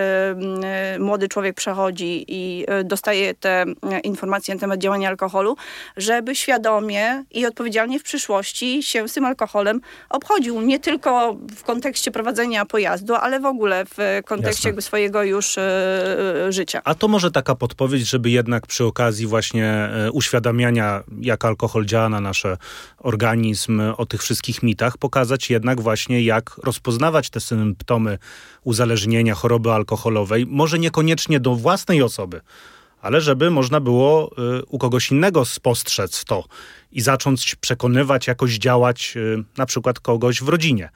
młody 0.99 1.27
człowiek 1.27 1.55
przechodzi 1.55 2.25
i 2.27 2.65
dostaje 2.83 3.33
te 3.33 3.65
informacje 4.03 4.53
na 4.53 4.61
temat 4.61 4.79
działania 4.79 5.09
alkoholu, 5.09 5.57
żeby 5.97 6.35
świadomie 6.35 7.23
i 7.31 7.45
odpowiedzialnie 7.45 7.99
w 7.99 8.03
przyszłości 8.03 8.83
się 8.83 9.07
z 9.07 9.13
tym 9.13 9.25
alkoholem 9.25 9.81
obchodził. 10.09 10.61
Nie 10.61 10.79
tylko 10.79 11.38
w 11.55 11.63
kontekście 11.63 12.11
prowadzenia 12.11 12.65
pojazdu, 12.65 13.15
ale 13.15 13.39
w 13.39 13.45
ogóle 13.45 13.85
w 13.85 14.21
kontekście 14.25 14.81
swojego 14.81 15.23
już 15.23 15.55
życia. 16.49 16.81
A 16.83 16.95
to 16.95 17.07
może 17.15 17.32
taka 17.32 17.56
podpowiedź, 17.56 18.10
żeby 18.10 18.30
jednak 18.30 18.67
przy 18.67 18.86
okazji 18.86 19.28
właśnie 19.28 19.65
e, 19.65 20.12
uświadamiania, 20.12 21.04
jak 21.21 21.45
alkohol 21.45 21.86
działa 21.86 22.10
na 22.10 22.19
nasz 22.19 22.43
organizm, 22.97 23.82
o 23.97 24.06
tych 24.06 24.21
wszystkich 24.23 24.63
mitach, 24.63 24.97
pokazać 24.97 25.49
jednak 25.49 25.82
właśnie, 25.82 26.21
jak 26.23 26.58
rozpoznawać 26.63 27.30
te 27.30 27.39
symptomy 27.39 28.17
uzależnienia, 28.63 29.36
choroby 29.36 29.71
alkoholowej, 29.71 30.45
może 30.45 30.80
niekoniecznie 30.80 31.39
do 31.39 31.56
własnej 31.56 32.01
osoby, 32.01 32.41
ale 33.01 33.21
żeby 33.21 33.51
można 33.51 33.80
było 33.80 34.32
y, 34.60 34.65
u 34.65 34.78
kogoś 34.78 35.12
innego 35.12 35.45
spostrzec 35.45 36.25
to 36.25 36.43
i 36.95 37.01
zacząć 37.01 37.55
przekonywać, 37.55 38.27
jakoś 38.27 38.53
działać 38.53 39.13
y, 39.15 39.43
na 39.58 39.65
przykład 39.65 39.99
kogoś 39.99 40.41
w 40.41 40.49
rodzinie. 40.49 40.89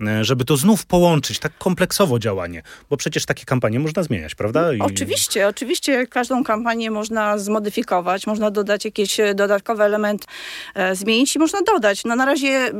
Y, 0.00 0.24
żeby 0.24 0.44
to 0.44 0.56
znów 0.56 0.86
połączyć, 0.86 1.38
tak 1.38 1.58
kompleksowo 1.58 2.18
działanie, 2.18 2.62
bo 2.90 2.96
przecież 2.96 3.26
takie 3.26 3.44
kampanie 3.44 3.80
można 3.80 4.02
zmieniać, 4.02 4.34
prawda? 4.34 4.72
I... 4.72 4.80
Oczywiście, 4.80 5.48
oczywiście 5.48 6.06
każdą 6.06 6.44
kampanię 6.44 6.90
można 6.90 7.38
zmodyfikować, 7.38 8.26
można 8.26 8.50
dodać 8.50 8.84
jakieś 8.84 9.16
dodatkowe 9.34 9.84
elementy, 9.84 10.26
e, 10.74 10.96
zmienić 10.96 11.36
i 11.36 11.38
można 11.38 11.62
dodać. 11.62 12.04
No 12.04 12.16
na 12.16 12.24
razie 12.24 12.72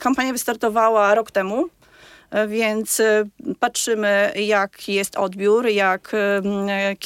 kampania 0.00 0.32
wystartowała 0.32 1.14
rok 1.14 1.30
temu, 1.30 1.68
więc 2.48 3.00
y, 3.00 3.30
patrzymy, 3.60 4.32
jak 4.36 4.88
jest 4.88 5.16
odbiór, 5.16 5.66
jak 5.66 6.12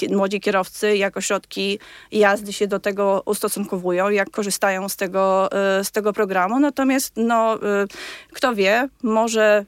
y, 0.08 0.14
młodzi 0.16 0.40
kierowcy, 0.40 0.96
jak 0.96 1.16
ośrodki 1.16 1.78
jazdy 2.12 2.52
się 2.52 2.66
do 2.66 2.80
tego 2.80 3.22
ustosunkowują, 3.26 4.08
jak 4.08 4.30
korzystają 4.30 4.88
z 4.88 4.96
tego, 4.96 5.50
y, 5.80 5.84
z 5.84 5.90
tego 5.90 6.12
programu. 6.12 6.60
Natomiast, 6.60 7.12
no, 7.16 7.58
kto 8.32 8.54
wie, 8.54 8.88
może 9.02 9.64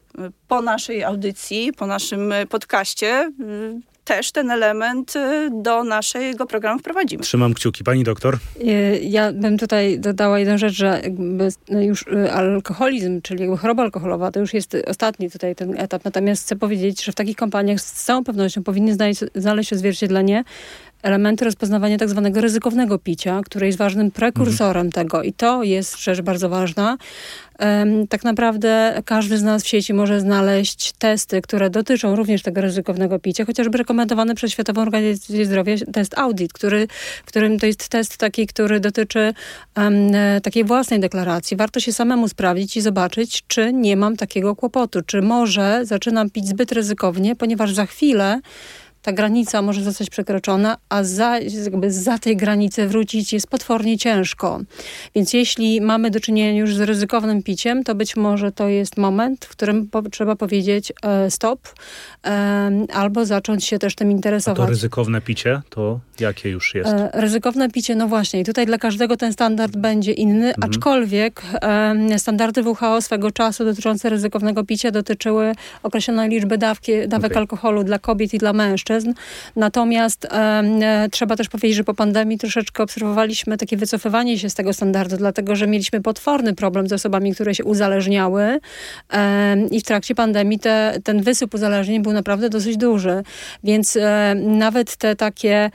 po 0.49 0.63
naszej 0.63 1.05
audycji, 1.05 1.73
po 1.73 1.87
naszym 1.87 2.35
podcaście 2.49 3.33
też 4.07 4.33
ten 4.33 4.51
element 4.51 5.17
y, 5.17 5.51
do 5.53 5.85
naszego 5.85 6.47
programu 6.47 6.79
wprowadzimy. 6.79 7.23
Trzymam 7.23 7.55
kciuki. 7.55 7.85
Pani 7.85 8.05
doktor? 8.05 8.39
Y, 8.61 9.01
ja 9.03 9.33
bym 9.33 9.59
tutaj 9.59 10.01
dodała 10.01 10.39
jedną 10.39 10.59
rzecz, 10.59 10.75
że 10.75 11.03
no 11.69 11.81
już 11.81 12.03
y, 12.03 12.33
alkoholizm, 12.33 13.23
czyli 13.23 13.41
jakby 13.41 13.57
choroba 13.57 13.83
alkoholowa, 13.83 14.33
to 14.33 14.41
już 14.41 14.55
jest 14.55 14.77
ostatni 14.87 15.31
tutaj 15.31 15.57
ten 15.57 15.81
etap. 15.81 16.05
Natomiast 16.05 16.43
chcę 16.43 16.57
powiedzieć, 16.57 17.05
że 17.05 17.13
w 17.13 17.15
takich 17.15 17.37
kampaniach 17.37 17.81
z 17.81 18.05
całą 18.05 18.25
pewnością 18.25 18.63
powinny 18.63 18.95
znaleźć, 18.95 19.21
znaleźć 19.35 19.73
odzwierciedlenie 19.73 20.45
elementy 21.03 21.45
rozpoznawania 21.45 21.99
tak 21.99 22.09
zwanego 22.09 22.41
ryzykownego 22.41 22.99
picia, 22.99 23.41
które 23.45 23.67
jest 23.67 23.79
ważnym 23.79 24.11
prekursorem 24.11 24.87
mhm. 24.87 24.93
tego 24.93 25.23
i 25.23 25.33
to 25.33 25.63
jest 25.63 25.99
rzecz 25.99 26.21
bardzo 26.21 26.49
ważna. 26.49 26.99
Tak 28.09 28.25
naprawdę 28.25 29.03
każdy 29.05 29.39
z 29.39 29.43
nas 29.43 29.65
w 29.65 29.67
sieci 29.67 29.95
może 29.95 30.21
znaleźć 30.21 30.93
testy, 30.93 31.43
które 31.43 31.71
dotyczą 31.71 32.17
również 32.17 32.43
tego 32.43 32.61
ryzykownego 32.61 33.19
picia, 33.19 33.45
chociażby 33.45 33.79
rekomendowany 33.79 34.35
przez 34.35 34.53
Światową 34.53 34.83
Organizację 34.83 35.47
Zdrowia 35.47 35.75
test 35.93 36.19
Audit, 36.19 36.53
który, 36.53 36.89
w 37.25 37.27
którym 37.27 37.59
to 37.59 37.67
jest 37.67 37.89
test 37.89 38.17
taki, 38.17 38.47
który 38.47 38.81
dotyczy 38.81 39.35
um, 39.77 39.95
takiej 40.43 40.65
własnej 40.65 41.01
deklaracji. 41.01 41.57
Warto 41.57 41.81
się 41.81 41.93
samemu 41.93 42.29
sprawdzić 42.29 42.77
i 42.77 42.81
zobaczyć, 42.81 43.45
czy 43.49 43.73
nie 43.73 43.97
mam 43.97 44.17
takiego 44.17 44.57
kłopotu, 44.57 45.03
czy 45.07 45.23
może 45.23 45.81
zaczynam 45.83 46.31
pić 46.31 46.49
zbyt 46.49 46.73
ryzykownie, 46.73 47.37
ponieważ 47.37 47.75
za 47.75 47.87
chwilę 47.87 48.41
ta 49.07 49.13
granica 49.13 49.63
może 49.63 49.83
zostać 49.83 50.11
przekroczona, 50.11 50.77
a 50.89 51.05
za, 51.05 51.39
jakby 51.39 51.93
za 51.93 52.19
tej 52.19 52.37
granicy 52.37 52.87
wrócić 52.87 53.33
jest 53.33 53.47
potwornie 53.47 53.99
ciężko. 53.99 54.61
Więc 55.15 55.33
jeśli 55.33 55.81
mamy 55.81 56.11
do 56.11 56.21
czynienia 56.21 56.61
już 56.61 56.75
z 56.75 56.81
ryzykownym 56.81 57.43
piciem, 57.43 57.85
to 57.85 57.95
być 57.95 58.17
może 58.17 58.53
to 58.53 58.69
jest 58.69 58.97
moment, 58.97 59.45
w 59.45 59.49
którym 59.49 59.89
po, 59.89 60.03
trzeba 60.03 60.37
powiedzieć 60.37 60.93
e, 61.03 61.31
stop 61.31 61.69
e, 62.25 62.71
albo 62.93 63.27
zacząć 63.27 63.65
się 63.65 63.79
też 63.79 63.95
tym 63.95 64.11
interesować. 64.11 64.61
A 64.61 64.63
to 64.63 64.71
ryzykowne 64.71 65.21
picie, 65.21 65.63
to 65.71 66.01
jakie 66.21 66.51
już 66.51 66.75
jest? 66.75 66.91
E, 66.91 67.11
ryzykowne 67.15 67.71
picie, 67.71 67.95
no 67.95 68.09
właśnie. 68.09 68.41
I 68.41 68.45
tutaj 68.45 68.67
dla 68.67 68.79
każdego 68.79 69.17
ten 69.17 69.33
standard 69.33 69.77
będzie 69.77 70.13
inny, 70.13 70.49
mhm. 70.49 70.71
aczkolwiek 70.71 71.43
standardy 72.19 72.63
WHO 72.63 73.03
swego 73.03 73.31
czasu 73.31 73.65
dotyczące 73.65 74.09
ryzykownego 74.09 74.65
picia 74.65 74.91
dotyczyły 74.91 75.53
określonej 75.83 76.31
liczby 76.31 76.59
dawki, 76.59 76.93
dawek 77.09 77.33
okay. 77.33 77.41
alkoholu 77.41 77.85
dla 77.85 77.99
kobiet 77.99 78.35
i 78.35 78.39
dla 78.39 78.53
mężczyzn. 78.53 78.96
Natomiast 79.57 80.25
e, 80.25 81.09
trzeba 81.11 81.37
też 81.37 81.49
powiedzieć, 81.49 81.77
że 81.77 81.85
po 81.85 81.95
pandemii 81.95 82.39
troszeczkę 82.39 82.83
obserwowaliśmy 82.83 83.57
takie 83.57 83.77
wycofywanie 83.77 84.39
się 84.39 84.51
z 84.51 84.55
tego 84.55 84.73
standardu, 84.73 85.17
dlatego 85.17 85.57
że 85.57 85.67
mieliśmy 85.67 86.01
potworny 86.01 86.55
problem 86.55 86.89
z 86.89 86.93
osobami, 86.93 87.35
które 87.35 87.55
się 87.55 87.65
uzależniały 87.65 88.61
i 89.71 89.81
w 89.81 89.85
trakcie 89.85 90.15
pandemii 90.15 90.59
te, 90.59 90.99
ten 91.05 91.23
wysyp 91.23 91.55
uzależnień 91.55 92.03
był 92.03 92.13
naprawdę 92.13 92.49
dosyć 92.49 92.77
duży. 92.77 93.23
Więc 93.65 93.97
e, 93.97 94.35
nawet 94.35 94.97
te 94.97 95.17
takie 95.17 95.71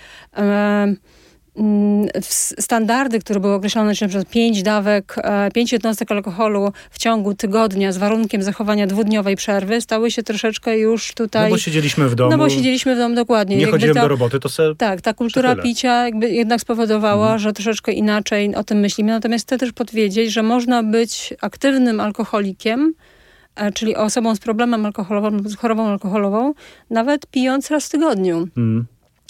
standardy, 2.60 3.20
które 3.20 3.40
były 3.40 3.54
określone, 3.54 3.96
czyli 3.96 4.12
np. 4.12 4.32
5 4.32 4.64
dawek, 4.64 5.16
5 5.54 5.74
e, 5.74 5.76
jednostek 5.76 6.12
alkoholu 6.12 6.72
w 6.92 6.98
ciągu 6.98 7.34
tygodnia 7.34 7.92
z 7.92 7.98
warunkiem 7.98 8.44
zachowania 8.44 8.88
dwudniowej 8.88 9.36
przerwy, 9.36 9.82
stały 9.82 10.12
się 10.12 10.24
troszeczkę 10.24 10.78
już 10.78 11.14
tutaj... 11.14 11.44
No 11.44 11.50
bo 11.50 11.58
siedzieliśmy 11.58 12.10
w 12.10 12.16
domu. 12.16 12.32
No 12.32 12.38
bo 12.38 12.50
siedzieliśmy 12.50 12.96
w 12.96 12.98
domu, 12.98 13.16
dokładnie. 13.16 13.56
Nie 13.56 13.62
jakby 13.62 13.78
chodziłem 13.78 13.96
ta, 13.96 14.02
do 14.02 14.08
roboty, 14.08 14.40
to 14.40 14.50
se... 14.50 14.76
Tak, 14.78 15.02
ta 15.02 15.14
kultura 15.14 15.56
picia 15.56 16.06
jakby 16.06 16.30
jednak 16.30 16.62
spowodowała, 16.62 17.26
mhm. 17.26 17.40
że 17.40 17.54
troszeczkę 17.54 17.92
inaczej 17.92 18.56
o 18.56 18.64
tym 18.64 18.80
myślimy. 18.80 19.12
Natomiast 19.12 19.48
chcę 19.48 19.58
też 19.58 19.72
podwiedzieć, 19.72 20.34
że 20.34 20.44
można 20.44 20.84
być 20.84 21.34
aktywnym 21.42 22.00
alkoholikiem, 22.00 22.94
e, 23.56 23.72
czyli 23.72 23.96
osobą 23.96 24.36
z 24.36 24.40
problemem 24.40 24.86
alkoholowym, 24.86 25.50
z 25.50 25.56
chorobą 25.56 25.88
alkoholową, 25.88 26.54
nawet 26.90 27.28
pijąc 27.28 27.72
raz 27.72 27.86
w 27.86 27.90
tygodniu. 27.90 28.38
Mhm. 28.38 28.86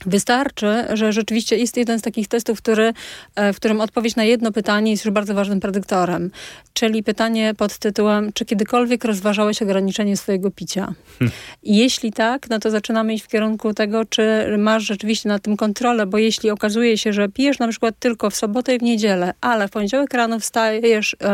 Wystarczy, 0.05 0.85
że 0.93 1.13
rzeczywiście 1.13 1.57
jest 1.57 1.77
jeden 1.77 1.99
z 1.99 2.01
takich 2.01 2.27
testów, 2.27 2.57
który, 2.57 2.93
e, 3.35 3.53
w 3.53 3.55
którym 3.55 3.81
odpowiedź 3.81 4.15
na 4.15 4.23
jedno 4.23 4.51
pytanie 4.51 4.91
jest 4.91 5.05
już 5.05 5.13
bardzo 5.13 5.33
ważnym 5.33 5.59
predyktorem. 5.59 6.31
Czyli 6.73 7.03
pytanie 7.03 7.53
pod 7.57 7.77
tytułem, 7.77 8.33
czy 8.33 8.45
kiedykolwiek 8.45 9.05
rozważałeś 9.05 9.61
ograniczenie 9.61 10.17
swojego 10.17 10.51
picia? 10.51 10.93
Hmm. 11.19 11.37
Jeśli 11.63 12.13
tak, 12.13 12.49
no 12.49 12.59
to 12.59 12.71
zaczynamy 12.71 13.13
iść 13.13 13.25
w 13.25 13.27
kierunku 13.27 13.73
tego, 13.73 14.05
czy 14.05 14.55
masz 14.57 14.83
rzeczywiście 14.83 15.29
na 15.29 15.39
tym 15.39 15.57
kontrolę, 15.57 16.05
bo 16.05 16.17
jeśli 16.17 16.49
okazuje 16.49 16.97
się, 16.97 17.13
że 17.13 17.29
pijesz 17.29 17.59
na 17.59 17.67
przykład 17.67 17.95
tylko 17.99 18.29
w 18.29 18.35
sobotę 18.35 18.75
i 18.75 18.79
w 18.79 18.83
niedzielę, 18.83 19.33
ale 19.41 19.67
w 19.67 19.71
poniedziałek 19.71 20.13
rano 20.13 20.39
wstajesz 20.39 21.15
yy, 21.21 21.27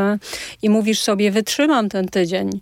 i 0.62 0.70
mówisz 0.70 1.00
sobie, 1.00 1.32
wytrzymam 1.32 1.90
ten 1.90 2.08
tydzień, 2.08 2.62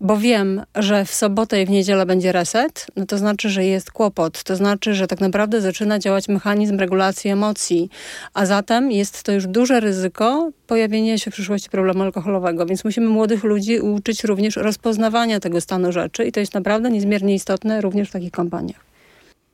bo 0.00 0.16
wiem, 0.16 0.62
że 0.74 1.04
w 1.04 1.14
sobotę 1.14 1.62
i 1.62 1.66
w 1.66 1.70
niedzielę 1.70 2.06
będzie 2.06 2.32
reset, 2.32 2.86
no 2.96 3.06
to 3.06 3.18
znaczy, 3.18 3.50
że 3.50 3.64
jest 3.64 3.90
kłopot. 3.90 4.42
To 4.42 4.56
znaczy, 4.56 4.94
że 4.94 5.06
tak 5.06 5.20
naprawdę 5.20 5.60
zaczyna 5.60 5.98
działać 5.98 6.28
mechanizm 6.28 6.78
regulacji 6.78 7.30
emocji, 7.30 7.90
a 8.34 8.46
zatem 8.46 8.92
jest 8.92 9.22
to 9.22 9.32
już 9.32 9.46
duże 9.46 9.80
ryzyko 9.80 10.50
pojawienia 10.66 11.18
się 11.18 11.30
w 11.30 11.34
przyszłości 11.34 11.70
problemu 11.70 12.02
alkoholowego. 12.02 12.66
Więc 12.66 12.84
musimy 12.84 13.08
młodych 13.08 13.44
ludzi 13.44 13.80
uczyć 13.80 14.24
również 14.24 14.56
rozpoznawania 14.56 15.40
tego 15.40 15.60
stanu 15.60 15.92
rzeczy 15.92 16.24
i 16.24 16.32
to 16.32 16.40
jest 16.40 16.54
naprawdę 16.54 16.90
niezmiernie 16.90 17.34
istotne 17.34 17.80
również 17.80 18.08
w 18.08 18.12
takich 18.12 18.32
kampaniach. 18.32 18.85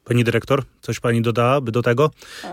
Pani 0.04 0.24
dyrektor, 0.24 0.62
coś 0.80 1.00
pani 1.00 1.22
dodałaby 1.22 1.72
do 1.72 1.82
tego 1.82 2.10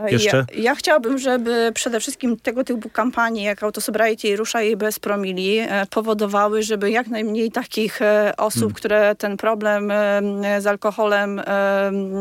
jeszcze? 0.08 0.46
Ja, 0.54 0.62
ja, 0.62 0.76
chciałabym, 0.76 1.18
żeby 1.18 1.72
przede 1.76 2.00
wszystkim 2.00 2.38
tego 2.38 2.64
typu 2.64 2.90
kampanie 2.90 3.44
jak 3.44 3.64
Autosobriety 3.64 4.28
i 4.28 4.36
Ruszaj 4.36 4.78
bez 4.78 5.00
promili 5.00 5.58
e, 5.60 5.86
powodowały, 5.90 6.64
żeby 6.64 6.92
jak 6.92 7.08
najmniej 7.08 7.52
takich 7.52 8.02
e, 8.02 8.34
osób, 8.38 8.62
hmm. 8.62 8.74
które 8.74 9.16
ten 9.16 9.38
problem 9.38 9.92
e, 9.92 10.22
z 10.62 10.68
alkoholem 10.68 11.42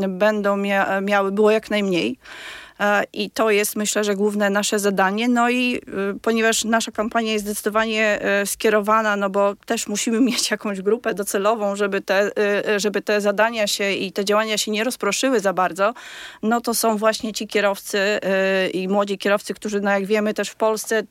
będą 0.08 0.56
mia 0.56 1.00
miały, 1.00 1.32
było 1.32 1.50
jak 1.50 1.70
najmniej. 1.70 2.18
E, 2.80 3.04
i 3.12 3.30
to 3.30 3.50
jest 3.50 3.76
myślę, 3.76 4.04
że 4.04 4.14
główne 4.14 4.50
nasze 4.50 4.78
zadanie. 4.78 5.28
No 5.28 5.50
i 5.50 5.76
y, 5.76 6.20
ponieważ 6.22 6.64
nasza 6.64 6.92
kampania 6.92 7.32
jest 7.32 7.44
zdecydowanie 7.44 8.22
e, 8.22 8.46
skierowana, 8.46 9.16
no 9.16 9.30
bo 9.30 9.54
też 9.66 9.88
musimy 9.88 10.20
mieć 10.30 10.50
jakąś 10.50 10.82
grupę 10.82 11.14
docelową, 11.14 11.76
żeby 11.76 12.00
te, 12.00 12.30
y, 12.74 12.80
żeby 12.80 13.02
te 13.02 13.20
zadania 13.20 13.66
się 13.66 13.92
i 13.92 14.12
te 14.12 14.24
działania 14.24 14.58
się 14.58 14.70
nie 14.70 14.84
rozproszyły 14.84 15.40
za 15.40 15.52
bardzo, 15.52 15.94
no 16.42 16.60
to 16.60 16.74
są 16.74 16.96
właśnie 16.96 17.32
ci 17.32 17.46
kierowcy 17.46 17.98
y, 18.66 18.70
i 18.70 18.88
młodzi 18.88 19.18
kierowcy, 19.18 19.54
którzy, 19.54 19.80
no 19.80 19.90
jak 19.90 20.06
wiemy, 20.06 20.34
też 20.34 20.48
w 20.48 20.56
Polsce 20.56 21.02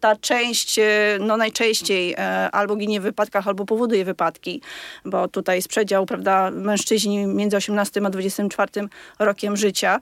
ta 0.00 0.16
część 0.16 0.78
e, 0.78 0.84
no 1.20 1.36
najczęściej 1.36 2.14
e, 2.18 2.50
albo 2.50 2.76
ginie 2.76 3.00
w 3.00 3.02
wypadkach, 3.02 3.48
albo 3.48 3.64
powoduje 3.64 4.04
wypadki, 4.04 4.62
bo 5.04 5.28
tutaj 5.28 5.56
jest 5.56 5.68
przedział, 5.68 6.06
prawda, 6.06 6.50
mężczyźni 6.50 7.26
między 7.26 7.56
18 7.56 8.00
a 8.04 8.10
24 8.10 8.88
rokiem 9.18 9.56
życia, 9.56 10.00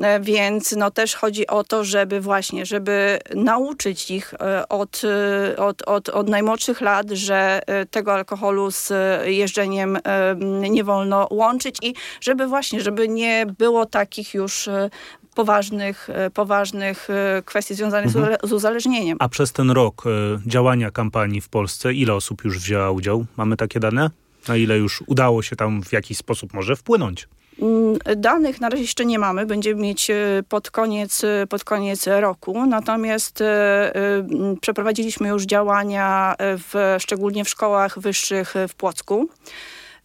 e, 0.00 0.20
więc 0.20 0.72
no 0.72 0.90
też 0.90 1.14
chodzi 1.14 1.46
o 1.46 1.64
to, 1.64 1.84
żeby 1.84 2.20
właśnie, 2.20 2.66
żeby 2.66 3.18
nauczyć 3.34 4.10
ich 4.10 4.34
od, 4.68 5.02
od, 5.56 5.82
od, 5.82 6.08
od 6.08 6.28
najmłodszych 6.28 6.80
lat, 6.80 7.10
że 7.10 7.60
tego 7.90 8.14
alkoholu 8.14 8.70
z 8.70 8.92
jeżdżeniem 9.26 9.98
nie 10.70 10.84
wolno 10.84 11.26
łączyć 11.30 11.76
i 11.82 11.94
żeby 12.20 12.46
właśnie, 12.46 12.80
żeby 12.80 13.08
nie 13.08 13.46
było 13.58 13.86
takich 13.86 14.34
już 14.34 14.68
poważnych, 15.38 16.10
e, 16.10 16.30
poważnych 16.30 17.10
e, 17.10 17.42
kwestii 17.44 17.74
związanych 17.74 18.16
mhm. 18.16 18.36
z 18.42 18.52
uzależnieniem. 18.52 19.18
A 19.20 19.28
przez 19.28 19.52
ten 19.52 19.70
rok 19.70 20.04
e, 20.06 20.10
działania 20.46 20.90
kampanii 20.90 21.40
w 21.40 21.48
Polsce, 21.48 21.94
ile 21.94 22.14
osób 22.14 22.44
już 22.44 22.58
wzięła 22.58 22.90
udział? 22.90 23.26
Mamy 23.36 23.56
takie 23.56 23.80
dane? 23.80 24.10
Na 24.48 24.56
ile 24.56 24.78
już 24.78 25.02
udało 25.06 25.42
się 25.42 25.56
tam 25.56 25.82
w 25.82 25.92
jakiś 25.92 26.18
sposób 26.18 26.54
może 26.54 26.76
wpłynąć? 26.76 27.28
Mm, 27.62 27.98
danych 28.16 28.60
na 28.60 28.68
razie 28.68 28.82
jeszcze 28.82 29.04
nie 29.04 29.18
mamy, 29.18 29.46
będziemy 29.46 29.82
mieć 29.82 30.10
pod 30.48 30.70
koniec, 30.70 31.22
pod 31.48 31.64
koniec 31.64 32.06
roku. 32.06 32.66
Natomiast 32.66 33.42
przeprowadziliśmy 34.60 35.28
już 35.28 35.44
działania 35.44 36.34
w, 36.38 36.96
szczególnie 36.98 37.44
w 37.44 37.48
szkołach 37.48 37.98
wyższych 37.98 38.54
w 38.68 38.74
Płocku 38.74 39.28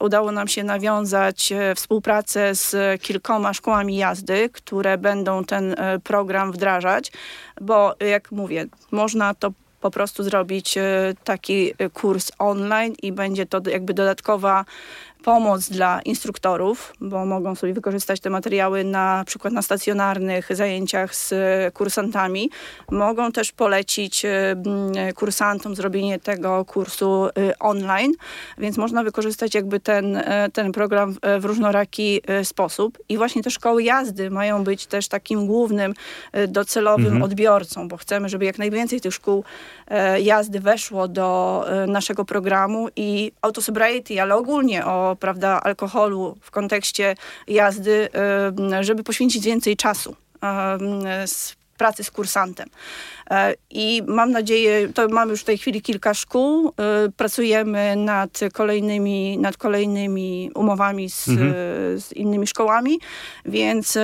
udało 0.04 0.32
nam 0.32 0.47
się 0.47 0.64
nawiązać 0.64 1.51
e, 1.51 1.76
współpracę 1.76 2.56
z 2.56 3.01
kilkoma 3.01 3.54
szkołami 3.54 3.97
jazdy, 3.97 4.49
które 4.49 4.97
będą 4.97 5.45
ten 5.45 5.76
e, 5.78 5.99
program 5.99 6.51
wdrażać, 6.51 7.12
bo 7.62 7.95
jak 7.99 8.32
mówię, 8.32 8.66
można 8.91 9.34
to 9.34 9.51
po 9.82 9.91
prostu 9.91 10.24
zrobić 10.24 10.78
e, 10.78 11.14
taki 11.24 11.74
kurs 11.93 12.32
online 12.39 12.93
i 13.01 13.12
będzie 13.12 13.45
to 13.45 13.62
jakby 13.70 13.93
dodatkowa 13.93 14.66
pomoc 15.24 15.70
dla 15.70 16.02
instruktorów, 16.02 16.94
bo 17.02 17.26
mogą 17.26 17.56
sobie 17.56 17.74
wykorzystać 17.74 18.20
te 18.20 18.30
materiały 18.30 18.84
na 18.84 19.24
przykład 19.26 19.54
na 19.54 19.62
stacjonarnych 19.62 20.56
zajęciach 20.56 21.16
z 21.16 21.34
kursantami. 21.74 22.50
Mogą 22.92 23.32
też 23.32 23.52
polecić 23.52 24.26
y, 24.26 24.30
kursantom 25.16 25.76
zrobienie 25.76 26.20
tego 26.20 26.66
kursu 26.66 27.28
online, 27.60 28.14
więc 28.58 28.78
można 28.78 29.04
wykorzystać 29.04 29.56
jakby 29.56 29.80
ten, 29.80 30.24
ten 30.54 30.72
program 30.72 31.16
w 31.40 31.46
różnoraki 31.46 32.22
sposób. 32.44 32.98
I 33.10 33.18
właśnie 33.18 33.44
te 33.44 33.52
szkoły 33.52 33.84
jazdy 33.84 34.30
mają 34.30 34.64
być 34.64 34.86
też 34.86 35.08
takim 35.08 35.48
głównym 35.48 35.94
docelowym 36.48 37.06
mhm. 37.06 37.24
odbiorcą, 37.24 37.88
bo 37.88 37.98
chcemy, 37.98 38.30
żeby 38.30 38.46
jak 38.46 38.58
najwięcej 38.58 39.02
tych 39.02 39.14
szkół 39.14 39.44
jazdy 40.20 40.60
weszło 40.60 41.08
do 41.08 41.66
naszego 41.88 42.26
programu 42.26 42.88
i 42.96 43.32
autosobriety, 43.42 44.22
ale 44.22 44.36
ogólnie 44.36 44.86
o 44.86 45.12
prawda, 45.16 45.61
alkoholu 45.64 46.38
w 46.41 46.51
kontekście 46.51 47.16
jazdy, 47.47 48.09
żeby 48.82 49.03
poświęcić 49.03 49.45
więcej 49.45 49.78
czasu 49.78 50.16
z 51.26 51.55
pracy 51.78 52.03
z 52.03 52.11
kursantem. 52.11 52.70
E, 53.30 53.53
I 53.70 54.01
mam 54.07 54.32
nadzieję, 54.32 54.89
to 54.93 55.07
mamy 55.07 55.32
już 55.32 55.41
w 55.41 55.43
tej 55.43 55.57
chwili 55.57 55.82
kilka 55.82 56.14
szkół, 56.14 56.74
pracujemy 57.18 57.95
nad 57.95 58.39
kolejnymi, 58.53 59.38
nad 59.38 59.57
kolejnymi 59.57 60.51
umowami 60.55 61.09
z, 61.09 61.28
mhm. 61.28 61.53
z 61.99 62.11
innymi 62.14 62.47
szkołami, 62.47 62.99
więc 63.45 63.97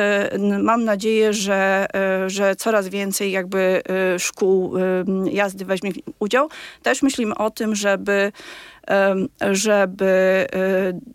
mam 0.60 0.84
nadzieję, 0.84 1.34
że, 1.34 1.88
że 2.28 2.55
coraz 2.55 2.88
więcej 2.88 3.32
jakby 3.32 3.82
szkół 4.18 4.74
jazdy 5.32 5.66
weźmie 5.66 5.91
udział. 6.20 6.49
Też 6.84 7.01
myślimy 7.01 7.36
o 7.36 7.51
tym, 7.51 7.76
żeby 7.76 8.32
żeby 9.52 10.46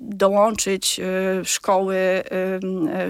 dołączyć 0.01 1.01
szkoły, 1.45 2.23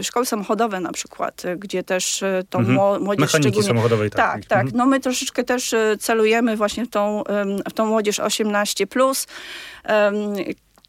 szkoły 0.02 0.26
samochodowe 0.26 0.80
na 0.80 0.92
przykład, 0.92 1.42
gdzie 1.56 1.82
też 1.82 2.24
to 2.50 2.58
mhm. 2.58 3.02
młodzież 3.02 3.20
Mechaniki 3.20 3.48
szczególnie... 3.48 3.68
samochodowej, 3.68 4.10
tak. 4.10 4.32
Tak, 4.32 4.44
tak. 4.44 4.60
Mhm. 4.60 4.76
No 4.76 4.86
my 4.86 5.00
troszeczkę 5.00 5.44
też 5.44 5.72
e, 5.74 5.96
celujemy 5.98 6.56
właśnie 6.56 6.84
w 6.84 6.88
tą, 6.88 7.22
w 7.70 7.72
tą 7.72 7.86
młodzież 7.86 8.20
18+. 8.20 8.86
Plus 8.86 9.26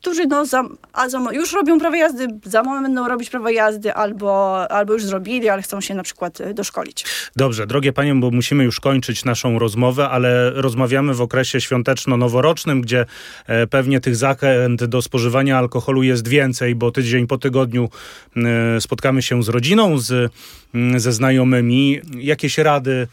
którzy 0.06 0.28
no 0.28 0.46
za, 0.46 0.64
a 0.94 1.10
za, 1.10 1.20
już 1.32 1.54
robią 1.54 1.80
prawo 1.80 1.96
jazdy, 1.96 2.28
za 2.44 2.64
moment 2.64 2.88
będą 2.88 3.08
robić 3.08 3.30
prawo 3.30 3.50
jazdy 3.50 3.94
albo, 3.94 4.58
albo 4.72 4.94
już 4.94 5.04
zrobili, 5.04 5.50
ale 5.50 5.62
chcą 5.62 5.82
się 5.82 5.94
na 5.94 6.04
przykład 6.04 6.42
y, 6.42 6.54
doszkolić. 6.54 7.06
Dobrze, 7.36 7.68
drogie 7.68 7.94
panie, 7.94 8.16
bo 8.16 8.32
musimy 8.32 8.64
już 8.64 8.80
kończyć 8.80 9.26
naszą 9.26 9.60
rozmowę, 9.60 10.10
ale 10.10 10.50
rozmawiamy 10.50 11.14
w 11.14 11.22
okresie 11.22 11.62
świąteczno-noworocznym, 11.62 12.82
gdzie 12.82 13.06
e, 13.48 13.68
pewnie 13.68 14.02
tych 14.02 14.16
zachęt 14.16 14.84
do 14.84 15.02
spożywania 15.02 15.58
alkoholu 15.58 16.04
jest 16.04 16.28
więcej, 16.28 16.76
bo 16.76 16.92
tydzień 16.92 17.28
po 17.28 17.38
tygodniu 17.38 17.90
e, 18.36 18.82
spotkamy 18.82 19.22
się 19.22 19.44
z 19.44 19.50
rodziną, 19.50 19.98
z, 19.98 20.32
mm, 20.76 21.00
ze 21.00 21.12
znajomymi. 21.12 22.02
Jakieś 22.18 22.58
rady 22.58 23.08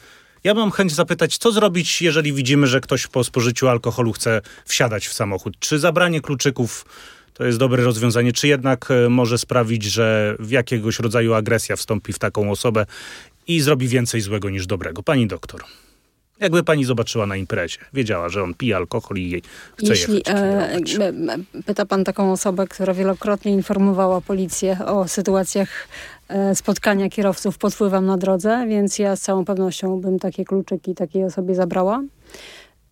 ja 0.45 0.55
mam 0.55 0.71
chęć 0.71 0.95
zapytać, 0.95 1.39
co 1.39 1.53
zrobić, 1.53 2.03
jeżeli 2.03 2.33
widzimy, 2.33 2.67
że 2.67 2.81
ktoś 2.81 3.07
po 3.07 3.25
spożyciu 3.25 3.69
alkoholu 3.69 4.13
chce 4.13 4.41
wsiadać 4.65 5.07
w 5.07 5.13
samochód? 5.13 5.55
Czy 5.59 5.79
zabranie 5.79 6.21
kluczyków 6.21 6.85
to 7.35 7.45
jest 7.45 7.59
dobre 7.59 7.85
rozwiązanie, 7.85 8.33
czy 8.33 8.49
jednak 8.49 8.91
e, 8.91 9.09
może 9.09 9.39
sprawić, 9.39 9.85
że 9.85 10.37
w 10.39 10.51
jakiegoś 10.51 10.99
rodzaju 10.99 11.35
agresja 11.35 11.77
wstąpi 11.77 12.13
w 12.13 12.19
taką 12.19 12.51
osobę 12.51 12.87
i 13.47 13.61
zrobi 13.61 13.89
więcej 13.89 14.21
złego 14.21 14.51
niż 14.51 14.67
dobrego? 14.67 15.03
Pani 15.03 15.27
doktor. 15.27 15.65
Jakby 16.41 16.63
pani 16.63 16.85
zobaczyła 16.85 17.27
na 17.27 17.37
imprezie, 17.37 17.79
wiedziała, 17.93 18.29
że 18.29 18.43
on 18.43 18.55
pije 18.55 18.77
alkohol 18.77 19.17
i 19.17 19.31
jej 19.31 19.43
chce 19.77 19.89
Jeśli 19.89 20.23
jechać. 20.27 20.95
e, 20.95 21.63
pyta 21.67 21.87
pan 21.87 22.05
taką 22.05 22.33
osobę, 22.33 22.67
która 22.67 22.95
wielokrotnie 22.95 23.53
informowała 23.53 24.21
policję 24.21 24.79
o 24.87 25.09
sytuacjach 25.09 25.89
spotkania 26.55 27.09
kierowców 27.09 27.59
pod 27.59 27.75
wpływem 27.75 28.07
na 28.07 28.17
drodze, 28.17 28.67
więc 28.69 28.99
ja 28.99 29.17
z 29.17 29.21
całą 29.21 29.45
pewnością 29.45 30.01
bym 30.01 30.19
takie 30.19 30.45
kluczyki 30.45 30.95
takiej 30.95 31.25
osobie 31.25 31.55
zabrała. 31.55 32.03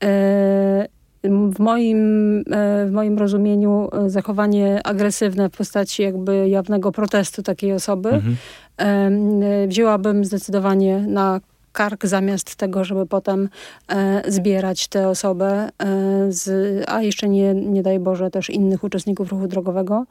E, 0.02 0.86
w 1.24 1.58
moim, 1.58 2.38
e, 2.38 2.86
w 2.86 2.90
moim 2.92 3.18
rozumieniu 3.18 3.88
e, 3.92 4.10
zachowanie 4.10 4.80
agresywne 4.84 5.48
w 5.48 5.52
postaci 5.52 6.02
jakby 6.02 6.48
jawnego 6.48 6.92
protestu 6.92 7.42
takiej 7.42 7.72
osoby 7.72 8.08
Mhm. 8.08 8.36
e, 8.78 9.66
wzięłabym 9.68 10.24
zdecydowanie 10.24 11.04
na 11.08 11.40
kark 11.72 12.06
zamiast 12.06 12.56
tego, 12.56 12.84
żeby 12.84 13.06
potem 13.06 13.48
e, 13.88 14.22
zbierać 14.32 14.88
tę 14.88 15.08
osobę, 15.08 15.68
e, 15.78 16.26
z, 16.28 16.50
a 16.88 17.02
jeszcze 17.02 17.28
nie, 17.28 17.54
nie 17.54 17.82
daj 17.82 17.98
Boże 17.98 18.30
też 18.30 18.50
innych 18.50 18.84
uczestników 18.84 19.32
ruchu 19.32 19.46
drogowego, 19.46 20.04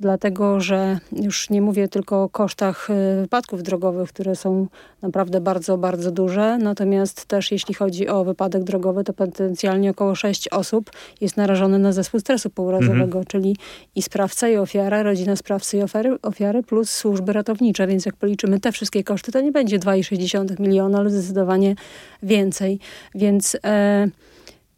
dlatego 0.00 0.60
że 0.60 0.98
już 1.12 1.50
nie 1.50 1.62
mówię 1.62 1.88
tylko 1.88 2.22
o 2.22 2.28
kosztach 2.28 2.90
e, 2.90 3.20
wypadków 3.20 3.62
drogowych, 3.62 4.08
które 4.08 4.36
są 4.36 4.66
naprawdę 5.02 5.40
bardzo, 5.40 5.78
bardzo 5.78 6.10
duże, 6.10 6.58
natomiast 6.58 7.24
też 7.24 7.52
jeśli 7.52 7.74
chodzi 7.74 8.08
o 8.08 8.24
wypadek 8.24 8.64
drogowy, 8.64 9.04
to 9.04 9.12
potencjalnie 9.12 9.90
około 9.90 10.14
6 10.14 10.48
osób 10.48 10.90
jest 11.20 11.36
narażone 11.36 11.78
na 11.78 11.92
zespół 11.92 12.20
stresu 12.20 12.50
pourazowego, 12.50 13.24
czyli 13.24 13.56
i 13.94 14.02
sprawca, 14.02 14.48
i 14.48 14.56
ofiara, 14.56 15.02
rodzina 15.02 15.36
sprawcy 15.36 15.76
i 15.76 15.82
ofiary, 15.82 16.16
ofiary, 16.22 16.62
plus 16.62 16.90
służby 16.90 17.32
ratownicze, 17.32 17.86
więc 17.86 18.06
jak 18.06 18.16
policzymy 18.16 18.60
te 18.60 18.72
wszystkie 18.72 19.04
koszty, 19.04 19.32
to 19.32 19.40
nie 19.40 19.52
będzie 19.52 19.78
2,6 19.78 20.60
miliona, 20.60 20.98
ale 20.98 21.10
zdecydowanie 21.10 21.74
więcej. 22.22 22.78
Więc 23.14 23.56
e, 23.64 24.08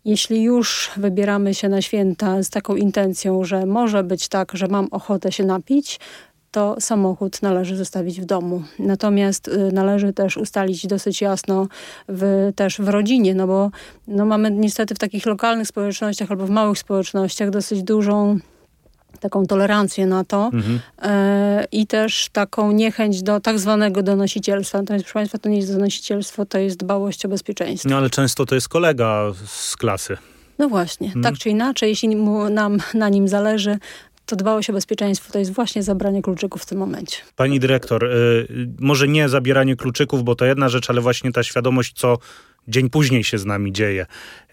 jeśli 0.05 0.43
już 0.43 0.91
wybieramy 0.97 1.55
się 1.55 1.69
na 1.69 1.83
święta 1.83 2.43
z 2.43 2.51
taką 2.51 2.77
intencją, 2.77 3.45
że 3.45 3.67
może 3.67 4.05
być 4.05 4.29
tak, 4.29 4.53
że 4.55 4.69
mam 4.69 4.89
ochotę 4.91 5.33
się 5.33 5.45
napić, 5.45 6.01
to 6.51 6.77
samochód 6.81 7.43
należy 7.43 7.77
zostawić 7.77 8.21
w 8.21 8.25
domu. 8.25 8.63
Natomiast 8.79 9.49
y, 9.49 9.73
należy 9.73 10.13
też 10.13 10.37
ustalić 10.37 10.87
dosyć 10.87 11.21
jasno 11.21 11.69
w, 12.09 12.53
też 12.57 12.81
w 12.81 12.89
rodzinie, 12.89 13.35
no 13.35 13.47
bo 13.47 13.71
no 14.07 14.27
mamy 14.27 14.51
niestety 14.51 14.95
w 14.95 14.99
takich 14.99 15.27
lokalnych 15.27 15.69
społecznościach 15.69 16.31
albo 16.31 16.47
w 16.47 16.51
małych 16.51 16.79
społecznościach 16.79 17.51
dosyć 17.51 17.83
dużą 17.83 18.39
taką 19.23 19.47
tolerancję 19.47 20.07
na 20.07 20.25
to 20.25 20.51
Mhm. 20.55 20.81
e, 21.03 21.65
i 21.73 21.87
też 21.87 22.29
taką 22.33 22.73
niechęć 22.73 23.23
do 23.23 23.41
tak 23.41 23.59
zwanego 23.59 24.03
donosicielstwa. 24.03 24.79
Natomiast 24.79 25.05
proszę 25.05 25.15
Państwa, 25.15 25.39
to 25.39 25.49
nie 25.49 25.57
jest 25.57 25.73
donosicielstwo, 25.73 26.47
to 26.47 26.59
jest 26.59 26.77
dbałość 26.77 27.25
o 27.25 27.29
bezpieczeństwo. 27.29 27.89
No 27.89 27.97
ale 27.97 28.11
często 28.11 28.47
to 28.47 28.55
jest 28.55 28.69
kolega 28.69 29.23
z 29.47 29.77
klasy. 29.77 30.17
No 30.59 30.69
właśnie, 30.69 31.07
Mhm. 31.07 31.23
tak 31.25 31.35
czy 31.39 31.51
inaczej, 31.51 31.89
jeśli 31.89 32.17
mu, 32.17 32.49
nam 32.51 32.79
na 32.95 33.09
nim 33.09 33.29
zależy, 33.29 33.79
to 34.27 34.37
dbałość 34.37 34.71
o 34.71 34.73
bezpieczeństwo 34.73 35.33
to 35.33 35.39
jest 35.39 35.53
właśnie 35.53 35.83
zabranie 35.83 36.23
kluczyków 36.23 36.63
w 36.63 36.67
tym 36.67 36.79
momencie. 36.79 37.17
Pani 37.37 37.61
dyrektor, 37.61 38.05
y, 38.05 38.47
może 38.81 39.09
nie 39.09 39.29
zabieranie 39.29 39.77
kluczyków, 39.77 40.25
bo 40.25 40.35
to 40.35 40.45
jedna 40.45 40.69
rzecz, 40.69 40.91
ale 40.91 41.01
właśnie 41.01 41.33
ta 41.33 41.43
świadomość, 41.43 41.93
co 41.97 42.19
dzień 42.69 42.91
później 42.91 43.25
się 43.25 43.39
z 43.39 43.45
nami 43.45 43.73
dzieje. 43.73 44.07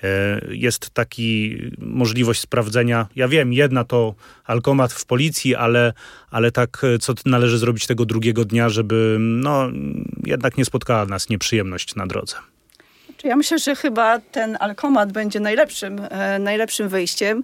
Y, 0.03 0.55
Jest 0.55 0.89
taki 0.89 1.57
możliwość 1.78 2.41
sprawdzenia. 2.41 3.07
Ja 3.15 3.28
wiem, 3.28 3.53
jedna 3.53 3.84
to 3.84 4.15
alkomat 4.45 4.93
w 4.93 5.05
policji, 5.05 5.55
ale, 5.55 5.93
ale 6.32 6.51
tak, 6.51 6.82
co 7.01 7.13
należy 7.26 7.57
zrobić 7.57 7.88
tego 7.88 8.05
drugiego 8.05 8.45
dnia, 8.45 8.70
żeby 8.70 9.17
no, 9.20 9.70
jednak 10.26 10.57
nie 10.57 10.65
spotkała 10.65 11.05
nas 11.05 11.30
nieprzyjemność 11.30 11.95
na 11.95 12.07
drodze. 12.07 12.36
Czy 13.17 13.28
Ja 13.28 13.36
myślę, 13.36 13.59
że 13.59 13.76
chyba 13.76 14.20
ten 14.20 14.57
alkomat 14.59 15.11
będzie 15.11 15.39
najlepszym, 15.39 15.99
e, 16.09 16.39
najlepszym 16.39 16.89
wyjściem. 16.89 17.43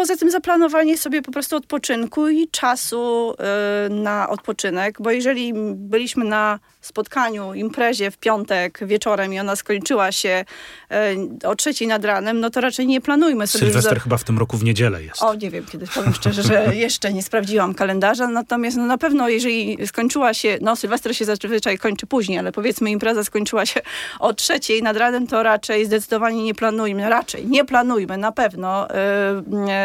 Poza 0.00 0.16
tym 0.16 0.30
zaplanowanie 0.30 0.98
sobie 0.98 1.22
po 1.22 1.32
prostu 1.32 1.56
odpoczynku 1.56 2.28
i 2.28 2.48
czasu 2.48 3.34
e, 3.38 3.88
na 3.88 4.28
odpoczynek, 4.28 4.96
bo 5.00 5.10
jeżeli 5.10 5.52
byliśmy 5.74 6.24
na 6.24 6.58
spotkaniu, 6.86 7.54
imprezie 7.54 8.10
w 8.10 8.18
piątek 8.18 8.78
wieczorem 8.82 9.34
i 9.34 9.40
ona 9.40 9.56
skończyła 9.56 10.12
się 10.12 10.44
e, 10.90 11.14
o 11.44 11.56
trzeciej 11.56 11.88
nad 11.88 12.04
ranem, 12.04 12.40
no 12.40 12.50
to 12.50 12.60
raczej 12.60 12.86
nie 12.86 13.00
planujmy 13.00 13.46
sobie... 13.46 13.64
Sylwester 13.64 13.94
za- 13.94 14.00
chyba 14.00 14.16
w 14.16 14.24
tym 14.24 14.38
roku 14.38 14.56
w 14.56 14.64
niedzielę 14.64 15.02
jest. 15.02 15.22
o, 15.22 15.34
nie 15.34 15.50
wiem, 15.50 15.66
kiedy 15.72 15.86
powiem 15.86 16.14
szczerze, 16.14 16.42
że 16.42 16.66
jeszcze 16.76 17.12
nie 17.12 17.22
sprawdziłam 17.22 17.74
kalendarza, 17.74 18.28
natomiast 18.28 18.76
no, 18.76 18.86
na 18.86 18.98
pewno 18.98 19.28
jeżeli 19.28 19.86
skończyła 19.86 20.34
się, 20.34 20.58
no 20.60 20.76
Sylwester 20.76 21.16
się 21.16 21.24
zazwyczaj 21.24 21.78
kończy 21.78 22.06
później, 22.06 22.38
ale 22.38 22.52
powiedzmy 22.52 22.90
impreza 22.90 23.24
skończyła 23.24 23.66
się 23.66 23.80
o 24.18 24.34
trzeciej 24.34 24.82
nad 24.82 24.96
ranem, 24.96 25.26
to 25.26 25.42
raczej 25.42 25.86
zdecydowanie 25.86 26.44
nie 26.44 26.54
planujmy, 26.54 27.10
raczej 27.10 27.46
nie 27.46 27.64
planujmy 27.64 28.16
na 28.18 28.32
pewno 28.32 28.88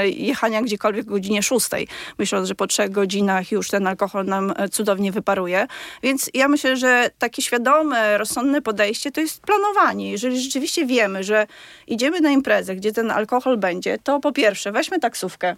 yy, 0.04 0.10
jechania 0.10 0.62
gdziekolwiek 0.62 1.08
o 1.08 1.10
godzinie 1.12 1.44
szóstej, 1.44 1.88
myśląc, 2.18 2.48
że 2.48 2.56
po 2.56 2.68
trzech 2.68 2.92
godzinach 2.92 3.52
już 3.52 3.70
ten 3.70 3.88
alkohol 3.88 4.26
nam 4.26 4.54
e, 4.58 4.70
cudownie 4.70 5.12
wyparuje. 5.12 5.68
Więc 6.04 6.30
ja 6.34 6.48
myślę, 6.48 6.78
że 6.78 6.85
takie 7.20 7.42
świadome, 7.42 8.18
rozsądne 8.18 8.62
podejście 8.62 9.12
to 9.12 9.22
jest 9.22 9.42
planowanie. 9.42 10.12
Jeżeli 10.12 10.42
rzeczywiście 10.42 10.86
wiemy, 10.86 11.24
że 11.24 11.48
idziemy 11.88 12.22
na 12.22 12.32
imprezę, 12.32 12.76
gdzie 12.76 12.92
ten 12.92 13.12
alkohol 13.12 13.58
będzie, 13.58 13.98
to 14.04 14.20
po 14.20 14.32
pierwsze 14.32 14.72
weźmy 14.72 15.00
taksówkę, 15.00 15.56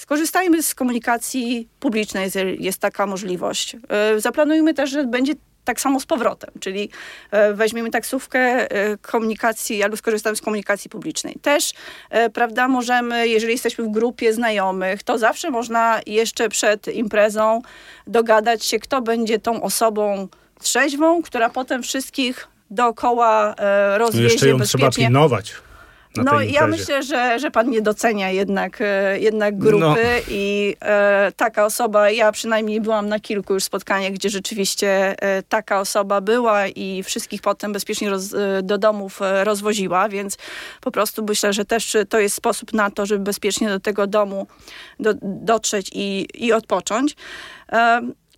Skorzystajmy 0.00 0.62
z 0.62 0.74
komunikacji 0.74 1.68
publicznej, 1.80 2.24
jeżeli 2.24 2.64
jest 2.64 2.78
taka 2.78 3.06
możliwość. 3.06 3.76
E, 3.88 4.20
Zaplanujmy 4.20 4.74
też, 4.74 4.90
że 4.90 5.04
będzie 5.04 5.32
tak 5.64 5.80
samo 5.80 6.00
z 6.00 6.06
powrotem, 6.06 6.50
czyli 6.60 6.90
e, 7.30 7.54
weźmiemy 7.54 7.90
taksówkę 7.90 8.40
e, 8.70 8.96
komunikacji 8.96 9.82
albo 9.82 9.96
skorzystamy 9.96 10.36
z 10.36 10.40
komunikacji 10.40 10.90
publicznej. 10.90 11.36
Też, 11.42 11.72
prawda, 12.34 12.68
możemy, 12.68 13.28
jeżeli 13.28 13.52
jesteśmy 13.52 13.84
w 13.84 13.90
grupie 13.90 14.32
znajomych, 14.32 15.02
to 15.02 15.18
zawsze 15.18 15.50
można 15.50 16.00
jeszcze 16.06 16.48
przed 16.48 16.88
imprezą 16.88 17.62
dogadać 18.06 18.64
się, 18.64 18.78
kto 18.78 19.02
będzie 19.02 19.38
tą 19.38 19.62
osobą 19.62 20.28
trzeźwą, 20.62 21.22
która 21.22 21.50
potem 21.50 21.82
wszystkich 21.82 22.48
dookoła 22.70 23.54
e, 23.54 23.98
rozwiezie 23.98 24.24
jeszcze 24.24 24.48
ją 24.48 24.60
trzeba 24.60 24.90
pilnować. 24.90 25.54
No 26.16 26.40
ja 26.40 26.66
myślę, 26.66 27.02
że, 27.02 27.38
że 27.38 27.50
pan 27.50 27.70
nie 27.70 27.82
docenia 27.82 28.30
jednak, 28.30 28.78
e, 28.80 29.20
jednak 29.20 29.58
grupy 29.58 29.80
No. 29.80 29.96
i 30.28 30.76
e, 30.80 31.32
taka 31.36 31.64
osoba, 31.64 32.10
ja 32.10 32.32
przynajmniej 32.32 32.80
byłam 32.80 33.08
na 33.08 33.20
kilku 33.20 33.54
już 33.54 33.64
spotkaniach, 33.64 34.12
gdzie 34.12 34.30
rzeczywiście 34.30 34.88
e, 35.22 35.42
taka 35.42 35.80
osoba 35.80 36.20
była 36.20 36.66
i 36.66 37.02
wszystkich 37.02 37.40
potem 37.40 37.72
bezpiecznie 37.72 38.10
roz, 38.10 38.34
e, 38.34 38.62
do 38.62 38.78
domów 38.78 39.22
e, 39.22 39.44
rozwoziła, 39.44 40.08
więc 40.08 40.38
po 40.80 40.90
prostu 40.90 41.24
myślę, 41.24 41.52
że 41.52 41.64
też 41.64 41.96
to 42.08 42.18
jest 42.18 42.36
sposób 42.36 42.72
na 42.72 42.90
to, 42.90 43.06
żeby 43.06 43.24
bezpiecznie 43.24 43.68
do 43.68 43.80
tego 43.80 44.06
domu 44.06 44.46
do, 45.00 45.14
dotrzeć 45.22 45.90
i, 45.92 46.26
i 46.34 46.52
odpocząć. 46.52 47.16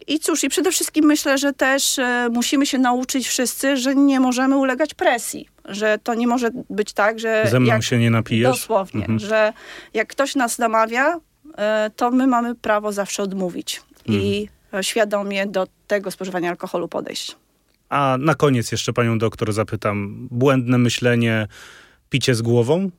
I 0.06 0.18
cóż, 0.18 0.44
i 0.44 0.48
przede 0.48 0.70
wszystkim 0.70 1.04
myślę, 1.04 1.38
że 1.38 1.52
też 1.52 1.98
e, 1.98 2.28
musimy 2.32 2.66
się 2.66 2.78
nauczyć 2.78 3.28
wszyscy, 3.28 3.76
że 3.76 3.94
nie 3.94 4.20
możemy 4.20 4.56
ulegać 4.56 4.94
presji. 4.94 5.48
Że 5.64 5.98
to 6.02 6.14
nie 6.14 6.26
może 6.26 6.50
być 6.70 6.92
tak, 6.92 7.18
że. 7.20 7.46
Ze 7.50 7.60
mną 7.60 7.68
jak, 7.72 7.82
się 7.82 7.98
nie 7.98 8.10
napijesz? 8.10 8.50
Dosłownie, 8.50 9.00
Mhm. 9.00 9.18
że 9.18 9.52
jak 9.94 10.08
ktoś 10.08 10.34
nas 10.34 10.58
namawia, 10.58 11.20
e, 11.58 11.90
to 11.96 12.10
my 12.10 12.26
mamy 12.26 12.54
prawo 12.54 12.92
zawsze 12.92 13.22
odmówić 13.22 13.82
i 14.06 14.42
Mhm. 14.70 14.80
e, 14.80 14.84
świadomie 14.84 15.46
do 15.46 15.66
tego 15.86 16.10
spożywania 16.10 16.50
alkoholu 16.50 16.88
podejść. 16.88 17.36
A 17.88 18.16
na 18.20 18.34
koniec 18.34 18.72
jeszcze 18.72 18.92
panią 18.92 19.18
doktor 19.18 19.52
zapytam. 19.52 20.28
Błędne 20.30 20.78
myślenie, 20.78 21.46
picie 22.10 22.34
z 22.34 22.42
głową? 22.42 22.90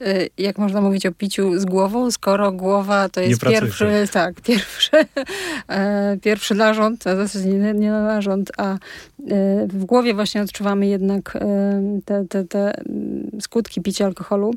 Y, 0.00 0.28
Jak 0.38 0.58
można 0.58 0.80
mówić 0.80 1.06
o 1.06 1.12
piciu 1.12 1.58
z 1.58 1.64
głową, 1.64 2.10
skoro 2.10 2.52
głowa 2.52 3.08
to 3.08 3.20
jest 3.20 3.40
pierwszy, 3.40 4.08
tak, 4.12 4.40
pierwszy, 4.40 4.90
e, 5.68 6.16
pierwszy 6.22 6.54
narząd, 6.54 7.06
a 7.06 7.16
zasadzie 7.16 7.48
nie, 7.48 7.74
nie 7.74 7.90
narząd, 7.90 8.52
a 8.56 8.74
e, 8.74 8.78
w 9.66 9.84
głowie 9.84 10.14
właśnie 10.14 10.42
odczuwamy 10.42 10.86
jednak 10.86 11.36
e, 11.36 12.00
te, 12.04 12.24
te, 12.28 12.44
te 12.44 12.78
mm, 12.78 13.30
skutki 13.40 13.82
picia 13.82 14.04
alkoholu, 14.04 14.54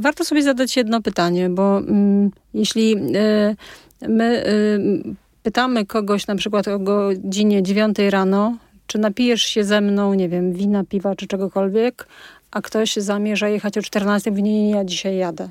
warto 0.00 0.24
sobie 0.24 0.42
zadać 0.42 0.76
jedno 0.76 1.02
pytanie, 1.02 1.50
bo 1.50 1.78
mm, 1.78 2.30
jeśli 2.54 2.96
my 4.08 4.44
pytamy 5.42 5.86
kogoś 5.86 6.26
na 6.26 6.36
przykład 6.36 6.68
o 6.68 6.78
godzinie 6.78 7.62
9 7.62 7.98
rano, 8.10 8.56
czy 8.86 8.98
napijesz 8.98 9.42
się 9.42 9.64
ze 9.64 9.80
mną, 9.80 10.14
nie 10.14 10.28
wiem, 10.28 10.52
wina, 10.52 10.84
piwa 10.84 11.16
czy 11.16 11.26
czegokolwiek, 11.26 12.06
a 12.50 12.62
ktoś 12.62 12.96
zamierza 12.96 13.48
jechać 13.48 13.78
o 13.78 13.82
14, 13.82 14.30
mówi, 14.30 14.42
nie, 14.42 14.64
nie, 14.64 14.70
ja 14.70 14.84
dzisiaj 14.84 15.16
jadę. 15.16 15.48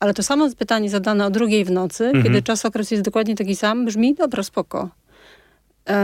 Ale 0.00 0.14
to 0.14 0.22
samo 0.22 0.48
pytanie 0.58 0.90
zadane 0.90 1.26
o 1.26 1.30
drugiej 1.30 1.64
w 1.64 1.70
nocy, 1.70 2.04
mhm. 2.04 2.24
kiedy 2.24 2.42
czas 2.42 2.64
okres 2.64 2.90
jest 2.90 3.02
dokładnie 3.02 3.34
taki 3.34 3.56
sam, 3.56 3.84
brzmi, 3.84 4.14
dobra, 4.14 4.42
spoko. 4.42 4.88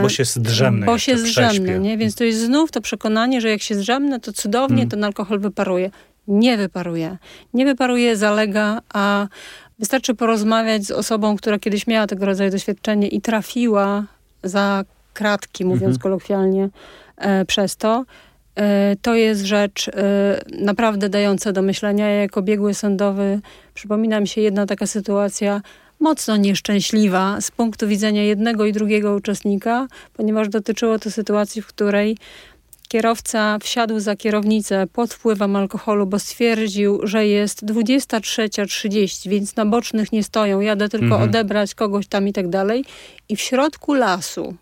Bo 0.01 0.09
się 0.09 0.25
zdrzemnę. 0.25 0.85
Bo 0.85 0.97
się 0.97 1.17
zdrzemnę, 1.17 1.79
nie? 1.79 1.97
Więc 1.97 2.15
to 2.15 2.23
jest 2.23 2.39
znów 2.39 2.71
to 2.71 2.81
przekonanie, 2.81 3.41
że 3.41 3.49
jak 3.49 3.61
się 3.61 3.75
zdrzemnę, 3.75 4.19
to 4.19 4.33
cudownie 4.33 4.75
hmm. 4.75 4.89
ten 4.89 5.03
alkohol 5.03 5.39
wyparuje. 5.39 5.91
Nie 6.27 6.57
wyparuje. 6.57 7.17
Nie 7.53 7.65
wyparuje, 7.65 8.17
zalega, 8.17 8.81
a 8.93 9.27
wystarczy 9.79 10.15
porozmawiać 10.15 10.85
z 10.85 10.91
osobą, 10.91 11.37
która 11.37 11.59
kiedyś 11.59 11.87
miała 11.87 12.07
tego 12.07 12.25
rodzaju 12.25 12.51
doświadczenie 12.51 13.07
i 13.07 13.21
trafiła 13.21 14.03
za 14.43 14.83
kratki, 15.13 15.65
mówiąc 15.65 15.95
mhm. 15.95 15.99
kolokwialnie, 15.99 16.69
e, 17.17 17.45
przez 17.45 17.77
to. 17.77 18.05
E, 18.55 18.95
to 19.01 19.15
jest 19.15 19.45
rzecz 19.45 19.87
e, 19.87 20.41
naprawdę 20.59 21.09
dająca 21.09 21.51
do 21.51 21.61
myślenia. 21.61 22.09
Ja 22.09 22.21
jako 22.21 22.41
biegły 22.41 22.73
sądowy 22.73 23.39
przypomina 23.73 24.19
mi 24.19 24.27
się 24.27 24.41
jedna 24.41 24.65
taka 24.65 24.87
sytuacja 24.87 25.61
mocno 25.99 26.37
nieszczęśliwa 26.37 27.41
z 27.41 27.51
punktu 27.51 27.87
widzenia 27.87 28.23
jednego 28.23 28.65
i 28.65 28.73
drugiego 28.73 29.15
uczestnika, 29.15 29.87
ponieważ 30.13 30.49
dotyczyło 30.49 30.99
to 30.99 31.11
sytuacji, 31.11 31.61
w 31.61 31.67
której 31.67 32.17
kierowca 32.87 33.57
wsiadł 33.61 33.99
za 33.99 34.15
kierownicę 34.15 34.87
pod 34.93 35.13
wpływem 35.13 35.55
alkoholu, 35.55 36.07
bo 36.07 36.19
stwierdził, 36.19 36.99
że 37.03 37.27
jest 37.27 37.65
23.30, 37.65 39.29
więc 39.29 39.55
na 39.55 39.65
bocznych 39.65 40.11
nie 40.11 40.23
stoją, 40.23 40.61
jadę 40.61 40.89
tylko 40.89 41.05
mhm. 41.05 41.23
odebrać 41.23 41.75
kogoś 41.75 42.07
tam 42.07 42.27
i 42.27 42.33
tak 42.33 42.49
dalej. 42.49 42.85
I 43.29 43.35
w 43.35 43.41
środku 43.41 43.93
lasu 43.93 44.55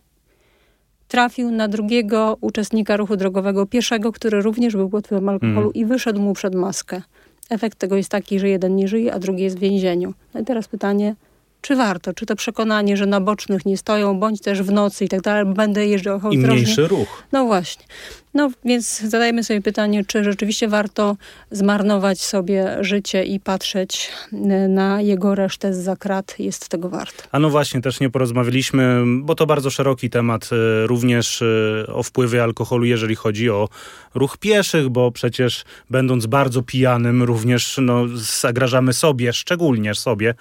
trafił 1.09 1.51
na 1.51 1.67
drugiego 1.67 2.37
uczestnika 2.41 2.97
ruchu 2.97 3.15
drogowego, 3.17 3.65
pierwszego, 3.65 4.11
który 4.11 4.41
również 4.41 4.75
był 4.75 4.89
pod 4.89 5.05
wpływem 5.05 5.29
alkoholu 5.29 5.67
mhm. 5.67 5.73
i 5.73 5.85
wyszedł 5.85 6.21
mu 6.21 6.33
przed 6.33 6.55
maskę. 6.55 7.01
Efekt 7.49 7.77
tego 7.79 7.95
jest 7.95 8.09
taki, 8.09 8.39
że 8.39 8.49
jeden 8.49 8.75
nie 8.75 8.87
żyje, 8.87 9.13
a 9.13 9.19
drugi 9.19 9.43
jest 9.43 9.57
w 9.57 9.59
więzieniu. 9.59 10.13
No 10.33 10.41
i 10.41 10.45
teraz 10.45 10.67
pytanie, 10.67 11.15
czy 11.61 11.75
warto, 11.75 12.13
czy 12.13 12.25
to 12.25 12.35
przekonanie, 12.35 12.97
że 12.97 13.05
na 13.05 13.21
bocznych 13.21 13.65
nie 13.65 13.77
stoją, 13.77 14.19
bądź 14.19 14.41
też 14.41 14.61
w 14.61 14.71
nocy 14.71 15.05
i 15.05 15.09
tak 15.09 15.21
dalej, 15.21 15.53
będę 15.53 15.87
jeżdżał 15.87 16.19
I 16.31 16.37
mniejszy 16.37 16.87
ruch. 16.87 17.23
No 17.31 17.45
właśnie. 17.45 17.85
No 18.33 18.51
więc 18.65 18.99
zadajmy 18.99 19.43
sobie 19.43 19.61
pytanie, 19.61 20.05
czy 20.05 20.23
rzeczywiście 20.23 20.67
warto 20.67 21.17
zmarnować 21.51 22.21
sobie 22.21 22.77
życie 22.81 23.23
i 23.23 23.39
patrzeć 23.39 24.11
e, 24.33 24.37
na 24.67 25.01
jego 25.01 25.35
resztę 25.35 25.73
z 25.73 25.77
zakrat, 25.77 26.35
jest 26.39 26.69
tego 26.69 26.89
wart. 26.89 27.27
A 27.31 27.39
no 27.39 27.49
właśnie, 27.49 27.81
też 27.81 27.99
nie 27.99 28.09
porozmawialiśmy, 28.09 29.03
bo 29.21 29.35
to 29.35 29.45
bardzo 29.45 29.69
szeroki 29.69 30.09
temat, 30.09 30.49
e, 30.51 30.87
również 30.87 31.41
e, 31.41 31.93
o 31.93 32.03
wpływie 32.03 32.43
alkoholu, 32.43 32.85
jeżeli 32.85 33.15
chodzi 33.15 33.49
o 33.49 33.69
ruch 34.15 34.37
pieszych, 34.37 34.89
bo 34.89 35.11
przecież 35.11 35.65
będąc 35.89 36.25
bardzo 36.25 36.61
pijanym, 36.61 37.23
również 37.23 37.79
no, 37.81 38.05
zagrażamy 38.15 38.93
sobie, 38.93 39.33
szczególnie 39.33 39.95
sobie, 39.95 40.33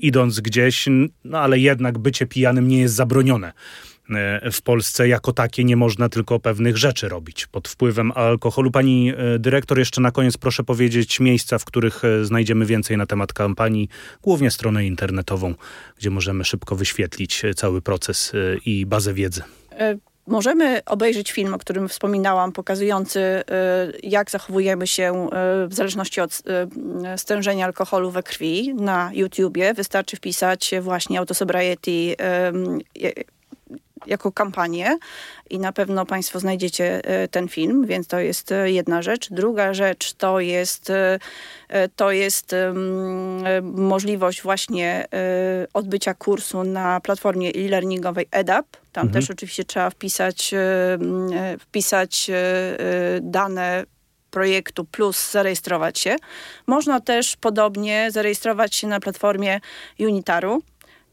idąc 0.00 0.40
gdzieś, 0.40 0.88
no 1.24 1.38
ale 1.38 1.58
jednak 1.58 1.98
bycie 1.98 2.26
pijanym 2.26 2.68
nie 2.68 2.80
jest 2.80 2.94
zabronione. 2.94 3.52
E, 4.10 4.50
w 4.50 4.62
Polsce 4.62 5.08
jako 5.08 5.32
takie 5.32 5.64
nie 5.64 5.76
można 5.76 6.08
tylko 6.08 6.40
pewnych 6.40 6.76
rzeczy 6.76 7.08
robić 7.08 7.46
pod 7.46 7.68
wpływem 7.68 8.12
alkoholu. 8.14 8.70
Pani 8.70 9.12
e, 9.16 9.38
dyrektor, 9.38 9.78
jeszcze 9.78 10.00
na 10.00 10.10
koniec 10.10 10.36
proszę 10.36 10.64
powiedzieć 10.64 11.20
miejsca, 11.20 11.58
w 11.58 11.64
których 11.64 12.04
e, 12.04 12.24
znajdziemy 12.24 12.66
więcej 12.66 12.96
na 12.96 13.06
temat 13.06 13.32
kampanii, 13.32 13.88
głównie 14.22 14.50
stronę 14.50 14.86
internetową, 14.86 15.54
gdzie 15.98 16.10
możemy 16.10 16.44
szybko 16.44 16.76
wyświetlić 16.76 17.42
cały 17.56 17.82
proces 17.82 18.32
i 18.64 18.86
bazę 18.86 19.14
wiedzy. 19.14 19.42
Możemy 20.26 20.84
obejrzeć 20.86 21.32
film, 21.32 21.54
o 21.54 21.58
którym 21.58 21.88
wspominałam, 21.88 22.52
pokazujący, 22.52 23.42
jak 24.02 24.30
zachowujemy 24.30 24.86
się 24.86 25.28
w 25.68 25.74
zależności 25.74 26.20
od 26.20 26.42
stężenia 27.16 27.66
alkoholu 27.66 28.10
we 28.10 28.22
krwi 28.22 28.74
na 28.74 29.10
YouTubie. 29.14 29.74
Wystarczy 29.74 30.16
wpisać 30.16 30.74
właśnie 30.82 31.18
autosobriety 31.18 32.16
jako 34.06 34.32
kampanię 34.32 34.98
i 35.50 35.58
na 35.58 35.72
pewno 35.72 36.06
Państwo 36.06 36.40
znajdziecie 36.40 37.04
e, 37.04 37.28
ten 37.28 37.48
film, 37.48 37.86
więc 37.86 38.06
to 38.06 38.18
jest 38.18 38.52
e, 38.52 38.70
jedna 38.70 39.02
rzecz. 39.02 39.28
Druga 39.30 39.74
rzecz 39.74 40.12
to 40.12 40.40
jest, 40.40 40.90
e, 40.90 41.18
to 41.96 42.10
jest 42.12 42.54
możliwość 43.62 44.42
właśnie 44.42 45.06
odbycia 45.74 46.14
kursu 46.14 46.64
na 46.64 47.00
platformie 47.00 47.50
e-learningowej 47.54 48.26
EDAP. 48.30 48.66
Tam 48.92 49.06
mhm. 49.06 49.12
też 49.12 49.30
oczywiście 49.30 49.64
trzeba 49.64 49.90
wpisać, 49.90 50.54
wpisać 51.60 52.30
dane 53.20 53.84
projektu 54.30 54.84
plus 54.84 55.30
zarejestrować 55.30 55.98
się. 55.98 56.16
Można 56.66 57.00
też 57.00 57.36
podobnie 57.36 58.08
zarejestrować 58.10 58.74
się 58.74 58.86
na 58.86 59.00
platformie 59.00 59.60
Unitaru 60.00 60.62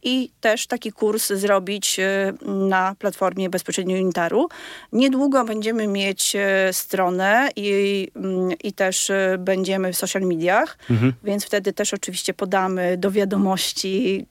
i 0.06 0.30
też 0.42 0.68
taki 0.68 0.92
kurs 0.92 1.28
zrobić 1.28 2.00
e, 2.00 2.34
na 2.46 2.96
platformie 3.00 3.50
bezpośrednio 3.50 3.98
Unitaru. 3.98 4.50
Niedługo 4.92 5.46
będziemy 5.46 5.88
mieć 5.88 6.36
e, 6.36 6.74
stronę 6.74 7.50
i, 7.56 8.08
mm, 8.16 8.52
i 8.64 8.74
też 8.74 9.10
e, 9.10 9.36
będziemy 9.40 9.94
w 9.94 9.98
social 9.98 10.22
mediach, 10.22 10.78
mhm. 10.90 11.14
więc 11.24 11.46
wtedy 11.46 11.74
też 11.74 11.94
oczywiście 11.94 12.34
podamy 12.34 12.98
do 12.98 13.12
wiadomości, 13.12 14.26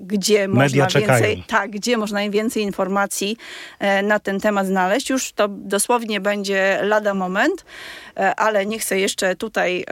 gdzie 0.00 0.48
Media 0.48 0.82
można 0.82 0.86
czekają. 0.86 1.24
więcej, 1.24 1.44
tak, 1.46 1.70
gdzie 1.70 1.96
można 1.96 2.18
najwięcej 2.18 2.62
informacji 2.62 3.36
na 4.02 4.18
ten 4.18 4.40
temat 4.40 4.66
znaleźć. 4.66 5.10
Już 5.10 5.32
to 5.32 5.48
dosłownie 5.48 6.20
będzie 6.20 6.78
lada 6.82 7.14
moment, 7.14 7.64
ale 8.36 8.66
nie 8.66 8.78
chcę 8.78 8.98
jeszcze 8.98 9.36
tutaj 9.36 9.84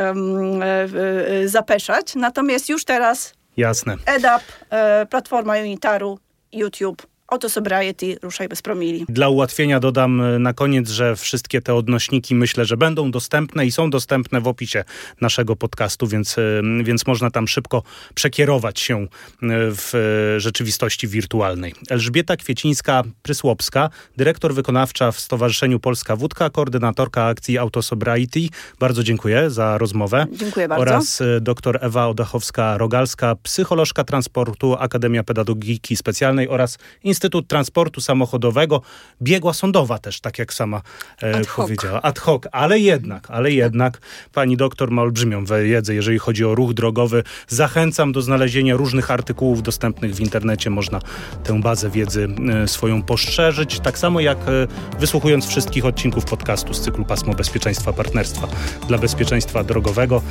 zapeszać. 1.45 2.15
Natomiast 2.15 2.69
już 2.69 2.85
teraz 2.85 3.35
Jasne. 3.57 3.99
EDAP, 4.07 4.43
e, 4.71 5.07
Platforma 5.07 5.55
Unitaru, 5.55 6.19
YouTube 6.53 7.03
Oto 7.29 7.49
sobriety, 7.49 8.17
ruszaj 8.23 8.49
bez 8.49 8.63
promili. 8.63 9.05
Dla 9.09 9.29
ułatwienia 9.29 9.81
dodam 9.81 10.21
e, 10.21 10.39
na 10.39 10.53
koniec, 10.53 10.91
że 10.91 11.17
wszystkie 11.17 11.61
te 11.61 11.75
odnośniki 11.75 12.35
myślę, 12.35 12.65
że 12.65 12.77
będą 12.77 13.11
dostępne 13.11 13.67
i 13.67 13.73
są 13.73 13.91
dostępne 13.91 14.41
w 14.41 14.49
opisie 14.49 14.85
naszego 15.21 15.57
podcastu, 15.57 16.07
więc, 16.07 16.39
e, 16.39 16.43
więc 16.83 17.07
można 17.07 17.31
tam 17.31 17.49
szybko 17.49 17.83
przekierować 18.15 18.81
się 18.81 18.99
e, 19.03 19.07
w 19.51 19.93
rzeczywistości 20.39 21.09
wirtualnej. 21.09 21.75
Elżbieta 21.91 22.37
Kwiecińska-Prysłopska, 22.37 23.89
dyrektor 24.17 24.55
wykonawcza 24.55 25.13
w 25.13 25.21
Stowarzyszeniu 25.21 25.81
Polska 25.81 26.17
Wódka, 26.17 26.51
koordynatorka 26.51 27.27
akcji 27.27 27.59
Autosobriety. 27.59 28.41
Bardzo 28.79 29.03
dziękuję 29.03 29.51
za 29.51 29.79
rozmowę. 29.79 30.27
Dziękuję 30.33 30.69
bardzo. 30.69 30.83
Oraz 30.83 31.23
dr 31.41 31.79
Ewa 31.81 32.07
Odachowska-Rogalska, 32.07 33.37
psycholożka 33.43 34.05
transportu, 34.05 34.77
Akademia 34.79 35.25
Pedagogiki 35.25 35.97
Specjalnej 35.97 36.49
oraz 36.49 36.79
Instytut 37.15 37.49
Transportu 37.49 38.01
Samochodowego, 38.01 38.83
biegła 39.23 39.53
sądowa 39.53 39.99
też, 39.99 40.21
tak 40.21 40.39
jak 40.39 40.55
sama 40.55 40.83
e, 41.23 41.37
ad 41.37 41.47
powiedziała. 41.47 42.03
Ad 42.03 42.19
hoc, 42.19 42.43
ale 42.53 42.79
jednak, 42.79 43.31
ale 43.31 43.53
jednak 43.53 44.01
pani 44.33 44.57
doktor 44.57 44.91
ma 44.91 45.03
olbrzymią 45.03 45.45
wiedzę, 45.45 45.95
jeżeli 45.95 46.19
chodzi 46.19 46.45
o 46.45 46.55
ruch 46.55 46.75
drogowy. 46.75 47.23
Zachęcam 47.49 48.13
do 48.13 48.23
znalezienia 48.23 48.77
różnych 48.77 49.11
artykułów 49.11 49.63
dostępnych 49.63 50.15
w 50.15 50.21
internecie. 50.21 50.71
Można 50.71 51.01
tę 51.45 51.61
bazę 51.61 51.91
wiedzy 51.91 52.29
e, 52.65 52.69
swoją 52.69 53.03
poszerzyć, 53.03 53.81
tak 53.81 53.99
samo 53.99 54.21
jak 54.21 54.39
e, 54.39 54.67
wysłuchując 55.01 55.47
wszystkich 55.47 55.85
odcinków 55.85 56.25
podcastu 56.25 56.75
z 56.75 56.81
cyklu 56.81 57.05
Pasmo 57.05 57.35
Bezpieczeństwa 57.35 57.93
Partnerstwa 57.93 58.49
dla 58.89 58.99
Bezpieczeństwa 58.99 59.65
Drogowego. 59.65 60.23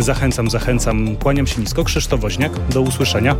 Zachęcam, 0.00 0.50
zachęcam. 0.50 1.16
Kłaniam 1.16 1.46
się 1.46 1.60
nisko. 1.60 1.84
Krzysztof 1.84 2.20
Woźniak. 2.20 2.52
Do 2.68 2.80
usłyszenia. 2.80 3.36